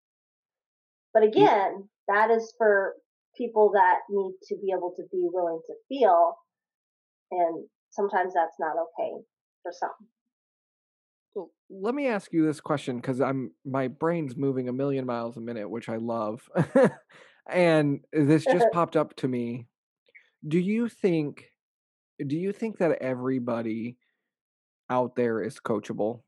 But 1.14 1.24
again, 1.24 1.90
that 2.08 2.32
is 2.32 2.54
for 2.58 2.96
people 3.38 3.72
that 3.74 4.00
need 4.10 4.34
to 4.48 4.56
be 4.56 4.72
able 4.72 4.94
to 4.96 5.04
be 5.12 5.28
willing 5.32 5.60
to 5.68 5.74
feel. 5.90 6.36
And 7.32 7.66
sometimes 7.92 8.34
that's 8.34 8.56
not 8.60 8.76
okay 8.78 9.22
for 9.64 9.72
some. 9.78 9.90
Well, 11.36 11.52
let 11.70 11.96
me 11.96 12.08
ask 12.08 12.32
you 12.34 12.46
this 12.46 12.62
question 12.62 12.98
because 12.98 13.22
I'm 13.22 13.52
my 13.66 13.88
brain's 13.88 14.36
moving 14.36 14.68
a 14.68 14.74
million 14.74 15.06
miles 15.06 15.38
a 15.38 15.42
minute, 15.42 15.70
which 15.70 15.90
I 15.90 15.98
love. 15.98 16.42
and 17.50 18.00
this 18.12 18.46
just 18.46 18.68
popped 18.74 18.96
up 18.96 19.16
to 19.18 19.28
me. 19.28 19.68
Do 20.48 20.60
you 20.60 20.90
think 20.90 21.46
do 22.26 22.38
you 22.38 22.52
think 22.52 22.78
that 22.80 23.02
everybody 23.02 23.98
out 24.92 25.16
there 25.16 25.42
is 25.42 25.58
coachable? 25.60 26.22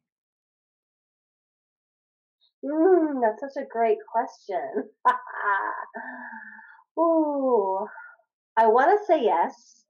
Mm, 2.65 3.21
that's 3.21 3.41
such 3.41 3.61
a 3.61 3.67
great 3.67 3.97
question. 4.09 4.89
Ooh, 6.99 7.85
I 8.57 8.67
want 8.67 8.97
to 8.97 9.05
say 9.05 9.21
yes, 9.23 9.83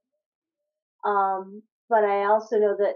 um, 1.06 1.62
but 1.88 2.04
I 2.04 2.26
also 2.26 2.58
know 2.58 2.76
that 2.80 2.96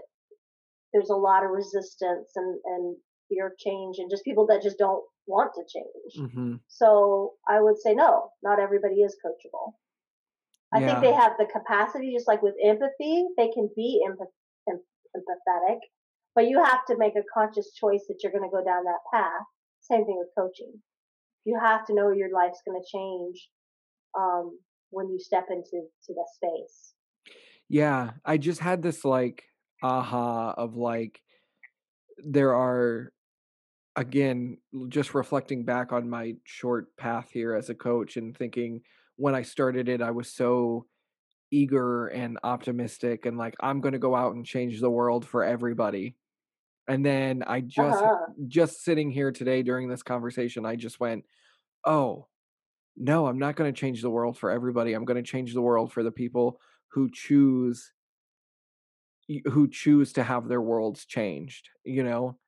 there's 0.92 1.10
a 1.10 1.14
lot 1.14 1.44
of 1.44 1.50
resistance 1.50 2.30
and, 2.34 2.58
and 2.64 2.96
fear 3.28 3.46
of 3.46 3.58
change 3.58 3.98
and 3.98 4.10
just 4.10 4.24
people 4.24 4.46
that 4.46 4.62
just 4.62 4.78
don't 4.78 5.04
want 5.26 5.52
to 5.54 5.62
change. 5.72 6.28
Mm-hmm. 6.28 6.54
So 6.66 7.34
I 7.48 7.60
would 7.60 7.78
say 7.78 7.94
no, 7.94 8.30
not 8.42 8.58
everybody 8.58 9.02
is 9.02 9.16
coachable. 9.24 9.74
I 10.72 10.80
yeah. 10.80 10.86
think 10.86 11.00
they 11.02 11.12
have 11.12 11.32
the 11.38 11.46
capacity, 11.46 12.12
just 12.14 12.26
like 12.26 12.42
with 12.42 12.54
empathy, 12.64 13.26
they 13.36 13.48
can 13.48 13.70
be 13.76 14.02
empath- 14.06 14.26
empathetic, 15.16 15.78
but 16.34 16.48
you 16.48 16.62
have 16.62 16.84
to 16.86 16.96
make 16.96 17.14
a 17.16 17.22
conscious 17.32 17.72
choice 17.72 18.04
that 18.08 18.18
you're 18.22 18.32
going 18.32 18.48
to 18.48 18.56
go 18.56 18.64
down 18.64 18.84
that 18.84 19.00
path. 19.12 19.42
Same 19.80 20.04
thing 20.04 20.18
with 20.18 20.28
coaching. 20.36 20.72
You 21.44 21.58
have 21.60 21.86
to 21.86 21.94
know 21.94 22.12
your 22.12 22.30
life's 22.32 22.62
going 22.66 22.80
to 22.80 22.96
change 22.96 23.48
um, 24.18 24.58
when 24.90 25.08
you 25.08 25.18
step 25.18 25.46
into 25.50 25.86
to 26.06 26.14
the 26.14 26.24
space. 26.34 26.94
Yeah, 27.68 28.12
I 28.24 28.38
just 28.38 28.60
had 28.60 28.82
this 28.82 29.04
like 29.04 29.44
aha 29.82 30.54
of 30.56 30.76
like 30.76 31.20
there 32.18 32.54
are 32.54 33.12
again 33.94 34.58
just 34.88 35.14
reflecting 35.14 35.64
back 35.64 35.92
on 35.92 36.08
my 36.08 36.34
short 36.44 36.96
path 36.96 37.30
here 37.32 37.54
as 37.54 37.68
a 37.68 37.74
coach 37.74 38.16
and 38.16 38.36
thinking 38.36 38.80
when 39.16 39.34
I 39.34 39.42
started 39.42 39.88
it 39.88 40.00
I 40.02 40.10
was 40.10 40.32
so 40.32 40.86
eager 41.50 42.08
and 42.08 42.38
optimistic 42.42 43.26
and 43.26 43.38
like 43.38 43.54
I'm 43.60 43.80
going 43.80 43.92
to 43.92 43.98
go 43.98 44.14
out 44.14 44.34
and 44.34 44.44
change 44.44 44.80
the 44.80 44.90
world 44.90 45.26
for 45.26 45.44
everybody. 45.44 46.16
And 46.86 47.04
then 47.04 47.42
I 47.46 47.60
just 47.60 48.02
uh-huh. 48.02 48.32
just 48.46 48.82
sitting 48.82 49.10
here 49.10 49.32
today 49.32 49.62
during 49.62 49.88
this 49.88 50.02
conversation 50.02 50.64
I 50.64 50.76
just 50.76 51.00
went, 51.00 51.24
"Oh, 51.84 52.26
no, 52.96 53.26
I'm 53.26 53.38
not 53.38 53.56
going 53.56 53.72
to 53.72 53.78
change 53.78 54.02
the 54.02 54.10
world 54.10 54.36
for 54.36 54.50
everybody. 54.50 54.92
I'm 54.92 55.04
going 55.04 55.22
to 55.22 55.30
change 55.30 55.54
the 55.54 55.62
world 55.62 55.92
for 55.92 56.02
the 56.02 56.10
people 56.10 56.60
who 56.88 57.08
choose 57.12 57.92
who 59.44 59.68
choose 59.68 60.14
to 60.14 60.22
have 60.22 60.48
their 60.48 60.60
worlds 60.60 61.04
changed, 61.04 61.68
you 61.84 62.02
know? 62.02 62.38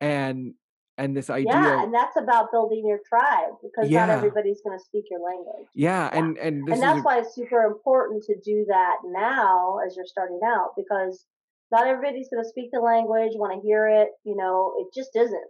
And 0.00 0.54
and 1.00 1.16
this 1.16 1.30
idea 1.30 1.52
yeah 1.52 1.82
and 1.82 1.94
that's 1.94 2.16
about 2.16 2.52
building 2.52 2.84
your 2.86 3.00
tribe 3.08 3.54
because 3.62 3.90
yeah. 3.90 4.06
not 4.06 4.18
everybody's 4.18 4.60
going 4.62 4.78
to 4.78 4.84
speak 4.84 5.04
your 5.10 5.20
language 5.20 5.66
yeah, 5.74 6.10
yeah. 6.12 6.18
and 6.18 6.38
and 6.38 6.68
and 6.68 6.82
that's 6.82 7.00
a... 7.00 7.02
why 7.02 7.18
it's 7.18 7.34
super 7.34 7.62
important 7.62 8.22
to 8.22 8.34
do 8.44 8.64
that 8.68 8.96
now 9.06 9.78
as 9.86 9.96
you're 9.96 10.06
starting 10.06 10.40
out 10.44 10.72
because 10.76 11.26
not 11.72 11.86
everybody's 11.86 12.28
going 12.28 12.42
to 12.42 12.48
speak 12.48 12.68
the 12.72 12.80
language 12.80 13.32
want 13.34 13.52
to 13.52 13.66
hear 13.66 13.88
it 13.88 14.08
you 14.24 14.36
know 14.36 14.74
it 14.78 14.86
just 14.94 15.16
isn't 15.16 15.48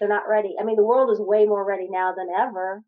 they're 0.00 0.08
not 0.08 0.28
ready 0.28 0.54
i 0.60 0.64
mean 0.64 0.76
the 0.76 0.84
world 0.84 1.10
is 1.10 1.20
way 1.20 1.46
more 1.46 1.64
ready 1.64 1.88
now 1.88 2.12
than 2.12 2.28
ever 2.36 2.82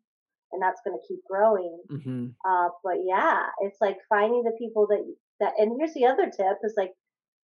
and 0.51 0.61
that's 0.61 0.81
going 0.85 0.97
to 0.97 1.07
keep 1.07 1.19
growing 1.29 1.79
mm-hmm. 1.89 2.27
uh, 2.45 2.69
but 2.83 2.97
yeah 3.05 3.45
it's 3.61 3.79
like 3.79 3.97
finding 4.09 4.43
the 4.43 4.55
people 4.59 4.85
that 4.87 5.01
that 5.39 5.53
and 5.57 5.71
here's 5.79 5.93
the 5.93 6.05
other 6.05 6.25
tip 6.25 6.57
is 6.63 6.73
like 6.75 6.91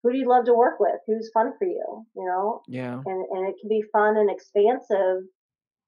who 0.04 0.12
do 0.12 0.18
you 0.18 0.28
love 0.28 0.46
to 0.46 0.54
work 0.54 0.80
with? 0.80 1.00
Who's 1.08 1.32
fun 1.34 1.54
for 1.58 1.66
you? 1.66 2.06
You 2.16 2.26
know? 2.26 2.62
Yeah. 2.68 3.02
And 3.06 3.26
and 3.32 3.48
it 3.48 3.56
can 3.60 3.70
be 3.70 3.84
fun 3.92 4.18
and 4.18 4.30
expansive 4.30 5.24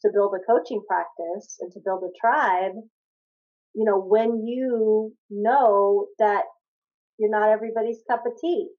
to 0.01 0.12
build 0.13 0.34
a 0.34 0.51
coaching 0.51 0.82
practice 0.88 1.58
and 1.60 1.71
to 1.73 1.80
build 1.84 2.04
a 2.04 2.12
tribe, 2.19 2.73
you 3.73 3.84
know, 3.84 3.99
when 3.99 4.45
you 4.45 5.13
know 5.30 6.08
that 6.19 6.43
you're 7.17 7.30
not 7.30 7.49
everybody's 7.49 7.99
cup 8.10 8.23
of 8.25 8.34
tea. 8.39 8.69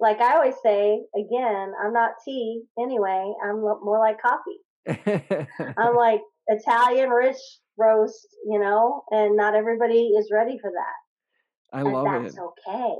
Like 0.00 0.20
I 0.20 0.34
always 0.34 0.56
say, 0.62 1.00
again, 1.14 1.72
I'm 1.82 1.92
not 1.92 2.12
tea 2.24 2.62
anyway. 2.78 3.32
I'm 3.44 3.60
more 3.60 3.98
like 3.98 4.16
coffee. 4.20 5.76
I'm 5.78 5.94
like 5.96 6.20
Italian 6.48 7.10
rich 7.10 7.36
roast, 7.78 8.26
you 8.46 8.58
know, 8.58 9.02
and 9.10 9.36
not 9.36 9.54
everybody 9.54 10.12
is 10.18 10.30
ready 10.32 10.58
for 10.60 10.70
that. 10.70 11.76
I 11.76 11.80
and 11.80 11.92
love 11.92 12.22
that's 12.22 12.36
it. 12.36 12.40
okay 12.40 12.94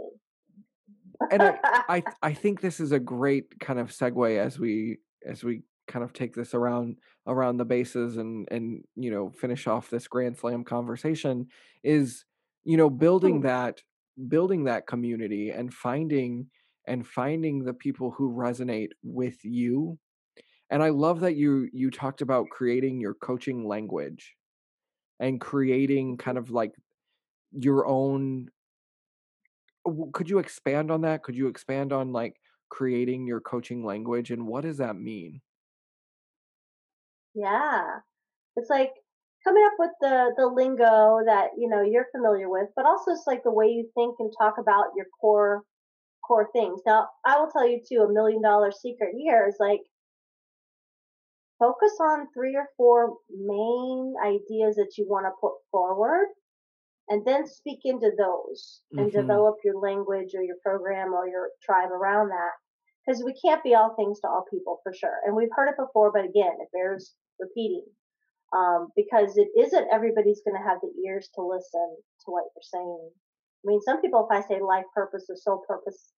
and 1.30 1.42
I, 1.42 1.58
I 1.88 2.02
I 2.22 2.34
think 2.34 2.60
this 2.60 2.80
is 2.80 2.92
a 2.92 2.98
great 2.98 3.58
kind 3.60 3.78
of 3.78 3.90
segue 3.90 4.38
as 4.38 4.58
we 4.58 4.98
as 5.26 5.44
we 5.44 5.62
kind 5.87 6.04
of 6.04 6.12
take 6.12 6.34
this 6.34 6.54
around 6.54 6.96
around 7.26 7.56
the 7.56 7.64
bases 7.64 8.16
and 8.16 8.48
and 8.50 8.84
you 8.96 9.10
know 9.10 9.30
finish 9.30 9.66
off 9.66 9.90
this 9.90 10.08
grand 10.08 10.37
slam 10.37 10.64
conversation 10.64 11.46
is 11.82 12.24
you 12.64 12.76
know 12.76 12.90
building 12.90 13.40
that 13.42 13.80
building 14.28 14.64
that 14.64 14.87
community 14.87 15.50
and 15.50 15.72
finding 15.72 16.46
and 16.87 17.06
finding 17.06 17.64
the 17.64 17.75
people 17.75 18.10
who 18.10 18.31
resonate 18.33 18.90
with 19.02 19.42
you. 19.44 19.98
And 20.70 20.83
i 20.83 20.88
love 20.88 21.20
that 21.20 21.37
you 21.37 21.68
you 21.72 21.90
talked 21.90 22.22
about 22.22 22.48
creating 22.48 23.00
your 23.00 23.14
coaching 23.14 23.66
language 23.66 24.35
and 25.20 25.40
creating 25.40 26.16
kind 26.16 26.38
of 26.38 26.50
like 26.50 26.72
your 27.52 27.87
own 27.87 28.48
could 30.12 30.28
you 30.28 30.38
expand 30.38 30.90
on 30.90 31.02
that? 31.02 31.22
Could 31.22 31.37
you 31.37 31.48
expand 31.48 31.92
on 31.92 32.12
like 32.12 32.37
creating 32.68 33.26
your 33.26 33.40
coaching 33.40 33.85
language 33.85 34.30
and 34.30 34.46
what 34.46 34.62
does 34.62 34.78
that 34.78 34.96
mean? 34.96 35.40
Yeah. 37.35 37.98
It's 38.56 38.70
like 38.70 38.92
coming 39.44 39.64
up 39.66 39.74
with 39.78 39.90
the 40.00 40.32
the 40.37 40.46
lingo 40.46 41.20
that, 41.26 41.50
you 41.58 41.68
know, 41.68 41.82
you're 41.82 42.08
familiar 42.12 42.48
with, 42.48 42.68
but 42.76 42.87
also 42.87 43.12
it's 43.12 43.26
like 43.26 43.42
the 43.42 43.52
way 43.52 43.66
you 43.66 43.88
think 43.94 44.16
and 44.18 44.32
talk 44.38 44.54
about 44.58 44.92
your 44.96 45.06
core 45.20 45.62
core 46.26 46.48
things. 46.52 46.80
Now, 46.87 47.08
I 47.24 47.38
will 47.38 47.50
tell 47.50 47.68
you 47.68 47.80
too 47.87 48.02
a 48.02 48.12
million 48.12 48.42
dollar 48.42 48.72
secret 48.72 49.14
here 49.16 49.46
is 49.48 49.56
like 49.60 49.80
focus 51.58 51.92
on 52.00 52.28
three 52.32 52.56
or 52.56 52.66
four 52.76 53.16
main 53.30 54.14
ideas 54.24 54.76
that 54.76 54.92
you 54.96 55.06
want 55.08 55.26
to 55.26 55.32
put 55.40 55.52
forward 55.70 56.28
and 57.09 57.25
then 57.27 57.46
speak 57.46 57.81
into 57.85 58.11
those 58.19 58.81
and 58.98 59.11
Mm-hmm. 59.11 59.21
develop 59.21 59.57
your 59.65 59.79
language 59.81 60.35
or 60.35 60.42
your 60.42 60.57
program 60.63 61.13
or 61.13 61.29
your 61.29 61.50
tribe 61.63 61.90
around 61.90 62.29
that 62.31 62.52
because 63.07 63.23
we 63.25 63.35
can't 63.44 63.63
be 63.63 63.75
all 63.75 63.94
things 63.96 64.21
to 64.21 64.29
all 64.29 64.44
people 64.50 64.81
for 64.83 64.92
sure 64.92 65.19
and 65.27 65.37
we've 65.37 65.52
heard 65.55 65.69
it 65.69 65.77
before 65.79 66.11
but 66.13 66.25
again 66.25 66.52
it 66.61 66.69
bears 66.73 67.15
repeating 67.40 67.85
um, 68.57 68.88
because 68.96 69.37
it 69.37 69.48
isn't 69.59 69.88
everybody's 69.92 70.42
going 70.46 70.57
to 70.57 70.69
have 70.69 70.79
the 70.83 70.92
ears 71.07 71.29
to 71.35 71.42
listen 71.42 71.96
to 72.25 72.31
what 72.33 72.44
you're 72.55 72.71
saying 72.73 73.11
i 73.13 73.65
mean 73.67 73.81
some 73.83 74.00
people 74.00 74.27
if 74.29 74.37
i 74.37 74.46
say 74.46 74.61
life 74.61 74.87
purpose 74.94 75.27
or 75.29 75.37
soul 75.37 75.63
purpose 75.69 76.13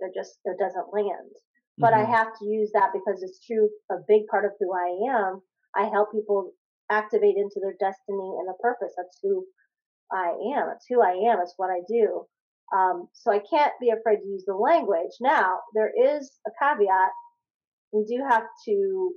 they're 0.00 0.14
just 0.14 0.38
it 0.44 0.58
doesn't 0.58 0.92
land 0.92 1.32
but 1.80 1.92
I 1.94 2.04
Mhm. 2.04 2.10
have 2.10 2.28
to 2.38 2.44
use 2.46 2.70
that 2.72 2.92
because 2.94 3.22
it's 3.22 3.40
true, 3.46 3.68
a 3.90 3.96
big 4.08 4.26
part 4.28 4.44
of 4.46 4.52
who 4.58 4.72
I 4.72 4.88
am. 5.12 5.42
I 5.74 5.88
help 5.90 6.12
people 6.12 6.52
activate 6.90 7.36
into 7.36 7.60
their 7.60 7.74
destiny 7.78 8.36
and 8.40 8.48
a 8.48 8.54
purpose. 8.62 8.94
That's 8.96 9.18
who 9.22 9.46
I 10.12 10.30
am. 10.56 10.68
It's 10.74 10.86
who 10.88 11.02
I 11.02 11.12
am. 11.30 11.40
It's 11.40 11.54
what 11.56 11.70
I 11.70 11.80
do. 11.88 12.26
Um, 12.76 13.08
so 13.12 13.30
I 13.30 13.40
can't 13.48 13.72
be 13.80 13.90
afraid 13.90 14.18
to 14.18 14.26
use 14.28 14.44
the 14.46 14.54
language. 14.54 15.12
Now, 15.20 15.60
there 15.74 15.92
is 15.96 16.32
a 16.46 16.50
caveat. 16.60 17.10
We 17.92 18.04
do 18.04 18.24
have 18.28 18.44
to 18.66 19.12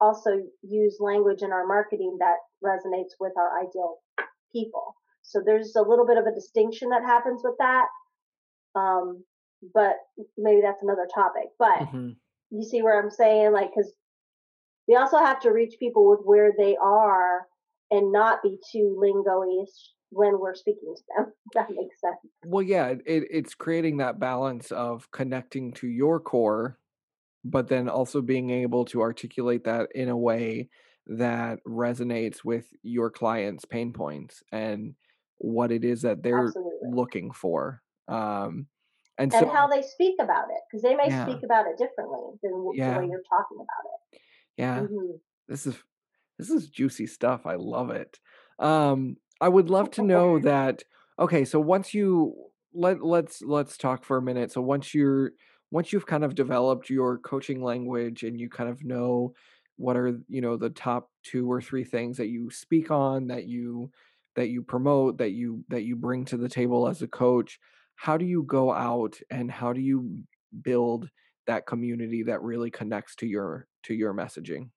also 0.00 0.30
use 0.62 0.96
language 1.00 1.42
in 1.42 1.52
our 1.52 1.66
marketing 1.66 2.18
that 2.20 2.36
resonates 2.64 3.14
with 3.20 3.32
our 3.36 3.60
ideal 3.60 3.98
people. 4.52 4.94
So 5.22 5.42
there's 5.44 5.76
a 5.76 5.82
little 5.82 6.06
bit 6.06 6.18
of 6.18 6.26
a 6.26 6.34
distinction 6.34 6.90
that 6.90 7.02
happens 7.02 7.42
with 7.44 7.54
that. 7.58 7.86
Um, 8.74 9.24
but 9.74 9.96
maybe 10.36 10.60
that's 10.60 10.82
another 10.82 11.08
topic. 11.14 11.48
But 11.58 11.80
Mhm. 11.80 12.16
you 12.50 12.62
see 12.62 12.82
where 12.82 13.00
I'm 13.00 13.10
saying? 13.10 13.52
Like, 13.52 13.70
because 13.70 13.92
we 14.86 14.96
also 14.96 15.18
have 15.18 15.40
to 15.40 15.50
reach 15.50 15.78
people 15.78 16.08
with 16.08 16.20
where 16.24 16.52
they 16.56 16.76
are 16.76 17.46
and 17.90 18.12
not 18.12 18.42
be 18.42 18.58
too 18.72 18.96
lingo-ish 18.98 19.94
when 20.10 20.38
we're 20.40 20.54
speaking 20.54 20.94
to 20.96 21.02
them. 21.16 21.32
That 21.54 21.70
makes 21.70 22.00
sense. 22.00 22.18
Well, 22.44 22.62
yeah, 22.62 22.88
it, 22.88 23.02
it's 23.06 23.54
creating 23.54 23.98
that 23.98 24.18
balance 24.18 24.70
of 24.70 25.10
connecting 25.10 25.72
to 25.74 25.88
your 25.88 26.20
core, 26.20 26.78
but 27.44 27.68
then 27.68 27.88
also 27.88 28.22
being 28.22 28.50
able 28.50 28.84
to 28.86 29.02
articulate 29.02 29.64
that 29.64 29.90
in 29.94 30.08
a 30.08 30.16
way 30.16 30.70
that 31.06 31.60
resonates 31.66 32.44
with 32.44 32.68
your 32.82 33.10
client's 33.10 33.64
pain 33.64 33.92
points 33.92 34.42
and 34.52 34.96
what 35.38 35.72
it 35.72 35.84
is 35.84 36.02
that 36.02 36.22
they're 36.22 36.56
Absolutely. 36.56 36.78
looking 36.82 37.32
for. 37.32 37.82
Um, 38.08 38.68
and 39.18 39.32
And 39.32 39.46
so, 39.46 39.48
how 39.48 39.66
they 39.66 39.80
speak 39.82 40.16
about 40.20 40.50
it, 40.50 40.60
because 40.70 40.82
they 40.82 40.94
may 40.94 41.08
yeah, 41.08 41.10
speak 41.10 41.42
about 41.42 41.66
it 41.66 41.78
differently 41.78 42.38
than 42.42 42.52
w- 42.52 42.78
the 42.84 42.92
way 42.92 43.06
you're 43.06 43.22
talking 43.22 43.56
about 43.58 43.90
yeah. 44.56 44.86
it. 44.86 44.90
hmm 44.90 45.16
This 45.48 45.66
is 45.66 45.82
this 46.38 46.50
is 46.50 46.70
juicy 46.70 47.06
stuff. 47.06 47.46
I 47.46 47.56
love 47.56 47.90
it. 47.90 48.20
Um, 48.58 49.18
I 49.40 49.48
would 49.48 49.70
love 49.70 49.90
to 49.92 50.02
know 50.02 50.38
that. 50.40 50.82
Okay, 51.18 51.44
so 51.44 51.60
once 51.60 51.94
you 51.94 52.34
let 52.74 53.02
let's 53.02 53.42
let's 53.42 53.76
talk 53.76 54.04
for 54.04 54.16
a 54.16 54.22
minute. 54.22 54.52
So 54.52 54.60
once 54.60 54.94
you're 54.94 55.32
once 55.70 55.92
you've 55.92 56.06
kind 56.06 56.24
of 56.24 56.34
developed 56.34 56.90
your 56.90 57.18
coaching 57.18 57.62
language 57.62 58.22
and 58.22 58.38
you 58.38 58.48
kind 58.48 58.70
of 58.70 58.84
know 58.84 59.34
what 59.76 59.96
are 59.96 60.18
you 60.28 60.40
know 60.40 60.56
the 60.56 60.70
top 60.70 61.10
two 61.22 61.50
or 61.50 61.60
three 61.60 61.84
things 61.84 62.16
that 62.16 62.28
you 62.28 62.50
speak 62.50 62.90
on 62.90 63.28
that 63.28 63.46
you 63.46 63.90
that 64.36 64.48
you 64.48 64.62
promote 64.62 65.18
that 65.18 65.30
you 65.30 65.64
that 65.68 65.84
you 65.84 65.96
bring 65.96 66.24
to 66.24 66.36
the 66.36 66.48
table 66.48 66.88
as 66.88 67.00
a 67.00 67.08
coach 67.08 67.58
how 67.96 68.16
do 68.16 68.24
you 68.24 68.42
go 68.42 68.72
out 68.72 69.16
and 69.30 69.50
how 69.50 69.72
do 69.72 69.80
you 69.80 70.22
build 70.62 71.08
that 71.46 71.66
community 71.66 72.24
that 72.24 72.42
really 72.42 72.70
connects 72.70 73.14
to 73.14 73.26
your 73.26 73.66
to 73.84 73.94
your 73.94 74.12
messaging 74.12 74.68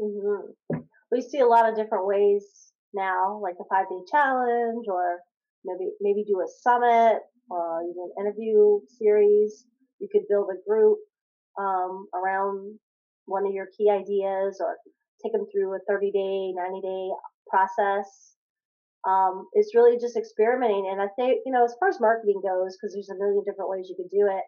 hmm 0.00 0.80
We 1.10 1.20
see 1.20 1.40
a 1.40 1.46
lot 1.46 1.68
of 1.68 1.76
different 1.76 2.06
ways 2.06 2.72
now, 2.96 3.38
like 3.42 3.56
a 3.60 3.68
five-day 3.70 4.02
challenge, 4.10 4.86
or 4.88 5.20
maybe 5.64 5.90
maybe 6.00 6.24
do 6.24 6.40
a 6.40 6.48
summit, 6.62 7.20
or 7.50 7.82
even 7.82 8.10
an 8.16 8.26
interview 8.26 8.80
series. 8.98 9.66
You 10.00 10.08
could 10.10 10.28
build 10.28 10.48
a 10.50 10.68
group 10.68 10.98
um, 11.58 12.08
around 12.14 12.78
one 13.26 13.46
of 13.46 13.52
your 13.52 13.68
key 13.76 13.90
ideas, 13.90 14.58
or 14.60 14.76
take 15.22 15.32
them 15.32 15.46
through 15.52 15.74
a 15.74 15.78
30-day, 15.90 16.54
90-day 16.56 17.10
process. 17.48 18.34
Um, 19.06 19.46
it's 19.52 19.74
really 19.74 19.98
just 19.98 20.16
experimenting, 20.16 20.88
and 20.90 21.00
I 21.00 21.08
think 21.14 21.40
you 21.46 21.52
know, 21.52 21.64
as 21.64 21.74
far 21.78 21.88
as 21.88 22.00
marketing 22.00 22.40
goes, 22.42 22.76
because 22.76 22.94
there's 22.94 23.10
a 23.10 23.14
million 23.14 23.44
different 23.46 23.70
ways 23.70 23.86
you 23.88 23.96
could 23.96 24.10
do 24.10 24.26
it. 24.26 24.42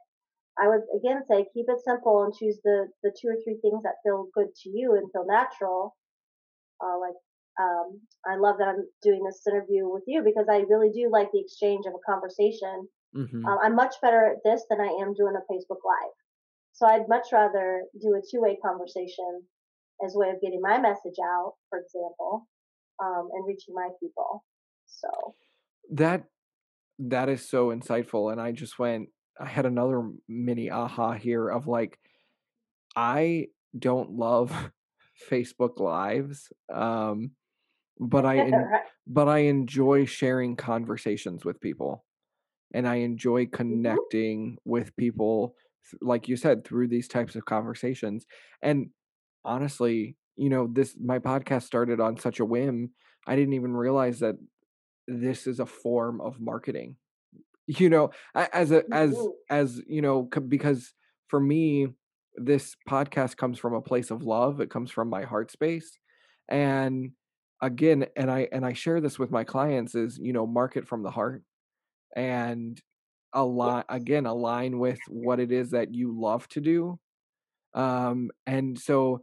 I 0.58 0.66
would 0.66 0.82
again 0.96 1.22
say 1.30 1.46
keep 1.54 1.66
it 1.68 1.78
simple 1.84 2.24
and 2.24 2.34
choose 2.34 2.58
the 2.64 2.88
the 3.04 3.14
two 3.14 3.28
or 3.28 3.36
three 3.44 3.58
things 3.62 3.82
that 3.84 4.02
feel 4.02 4.26
good 4.34 4.48
to 4.64 4.70
you 4.70 4.96
and 4.96 5.10
feel 5.12 5.24
natural. 5.26 5.94
Uh, 6.82 6.98
like 6.98 7.14
um, 7.60 8.00
I 8.26 8.36
love 8.36 8.56
that 8.58 8.68
I'm 8.68 8.86
doing 9.02 9.22
this 9.24 9.42
interview 9.46 9.88
with 9.88 10.04
you 10.06 10.22
because 10.22 10.46
I 10.50 10.58
really 10.68 10.90
do 10.90 11.10
like 11.10 11.30
the 11.32 11.40
exchange 11.40 11.86
of 11.86 11.94
a 11.94 12.10
conversation. 12.10 12.88
hmm 13.14 13.44
Um, 13.46 13.58
I'm 13.62 13.74
much 13.74 13.94
better 14.00 14.26
at 14.26 14.38
this 14.44 14.64
than 14.70 14.80
I 14.80 14.90
am 15.02 15.14
doing 15.14 15.34
a 15.36 15.52
Facebook 15.52 15.82
Live. 15.84 16.16
So 16.72 16.86
I'd 16.86 17.08
much 17.08 17.26
rather 17.32 17.84
do 18.00 18.14
a 18.14 18.22
two 18.30 18.40
way 18.40 18.56
conversation 18.64 19.42
as 20.04 20.14
a 20.14 20.18
way 20.18 20.28
of 20.30 20.40
getting 20.40 20.60
my 20.60 20.78
message 20.78 21.18
out, 21.22 21.54
for 21.68 21.80
example, 21.80 22.46
um, 23.02 23.28
and 23.32 23.46
reaching 23.46 23.74
my 23.74 23.88
people. 24.00 24.44
So 24.86 25.34
that 25.92 26.24
That 26.98 27.28
is 27.28 27.48
so 27.48 27.68
insightful, 27.68 28.32
and 28.32 28.40
I 28.40 28.52
just 28.52 28.78
went 28.78 29.08
I 29.40 29.46
had 29.46 29.66
another 29.66 30.10
mini 30.28 30.70
aha 30.70 31.12
here 31.12 31.48
of, 31.48 31.66
like, 31.68 31.98
I 32.96 33.48
don't 33.78 34.10
love 34.12 34.50
Facebook 35.30 35.78
Lives, 35.78 36.52
um, 36.72 37.32
but 38.00 38.24
I 38.26 38.36
right. 38.36 38.82
but 39.06 39.28
I 39.28 39.38
enjoy 39.40 40.04
sharing 40.04 40.56
conversations 40.56 41.44
with 41.44 41.60
people, 41.60 42.04
and 42.74 42.88
I 42.88 42.96
enjoy 42.96 43.46
hmm 43.46 43.50
connecting 43.56 44.58
with 44.64 44.96
people, 44.96 45.56
like 46.02 46.28
you 46.28 46.36
said, 46.36 46.64
through 46.64 46.88
these 46.88 47.08
types 47.08 47.36
of 47.36 47.44
conversations, 47.44 48.26
and 48.62 48.90
honestly, 49.44 50.16
you 50.36 50.48
know, 50.50 50.68
this 50.72 50.96
my 51.00 51.18
podcast 51.18 51.64
started 51.64 52.00
on 52.00 52.18
such 52.18 52.40
a 52.40 52.44
whim, 52.44 52.90
I 53.26 53.36
didn't 53.36 53.54
even 53.54 53.76
realize 53.76 54.20
that 54.20 54.36
this 55.06 55.46
is 55.46 55.60
a 55.60 55.66
form 55.66 56.20
of 56.20 56.40
marketing. 56.40 56.96
You 57.66 57.90
know, 57.90 58.12
as 58.34 58.70
a 58.72 58.84
as 58.94 59.28
as, 59.50 59.82
you 59.86 60.00
know, 60.02 60.22
because 60.22 60.94
for 61.28 61.38
me, 61.38 61.88
this 62.36 62.76
podcast 62.88 63.36
comes 63.36 63.58
from 63.58 63.74
a 63.74 63.82
place 63.82 64.10
of 64.10 64.22
love, 64.22 64.60
it 64.60 64.70
comes 64.70 64.90
from 64.90 65.10
my 65.10 65.24
heart 65.24 65.50
space, 65.50 65.98
and 66.48 67.12
again 67.62 68.06
and 68.16 68.30
I 68.30 68.48
and 68.52 68.64
I 68.66 68.72
share 68.74 69.00
this 69.00 69.18
with 69.18 69.30
my 69.30 69.44
clients 69.44 69.94
is, 69.94 70.18
you 70.18 70.32
know, 70.32 70.46
market 70.46 70.86
from 70.88 71.02
the 71.02 71.10
heart 71.10 71.42
and 72.16 72.80
align 73.34 73.84
again, 73.88 74.26
align 74.26 74.78
with 74.78 75.00
what 75.08 75.40
it 75.40 75.52
is 75.52 75.70
that 75.72 75.94
you 75.94 76.18
love 76.18 76.48
to 76.50 76.60
do, 76.60 77.00
um, 77.74 78.30
and 78.46 78.78
so, 78.78 79.22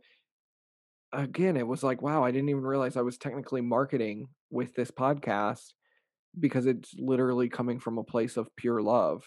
again, 1.13 1.57
it 1.57 1.67
was 1.67 1.83
like, 1.83 2.01
wow, 2.01 2.23
I 2.23 2.31
didn't 2.31 2.49
even 2.49 2.63
realize 2.63 2.97
I 2.97 3.01
was 3.01 3.17
technically 3.17 3.61
marketing 3.61 4.29
with 4.49 4.75
this 4.75 4.91
podcast 4.91 5.73
because 6.39 6.65
it's 6.67 6.93
literally 6.97 7.49
coming 7.49 7.79
from 7.79 7.97
a 7.97 8.03
place 8.03 8.37
of 8.37 8.55
pure 8.57 8.81
love. 8.81 9.23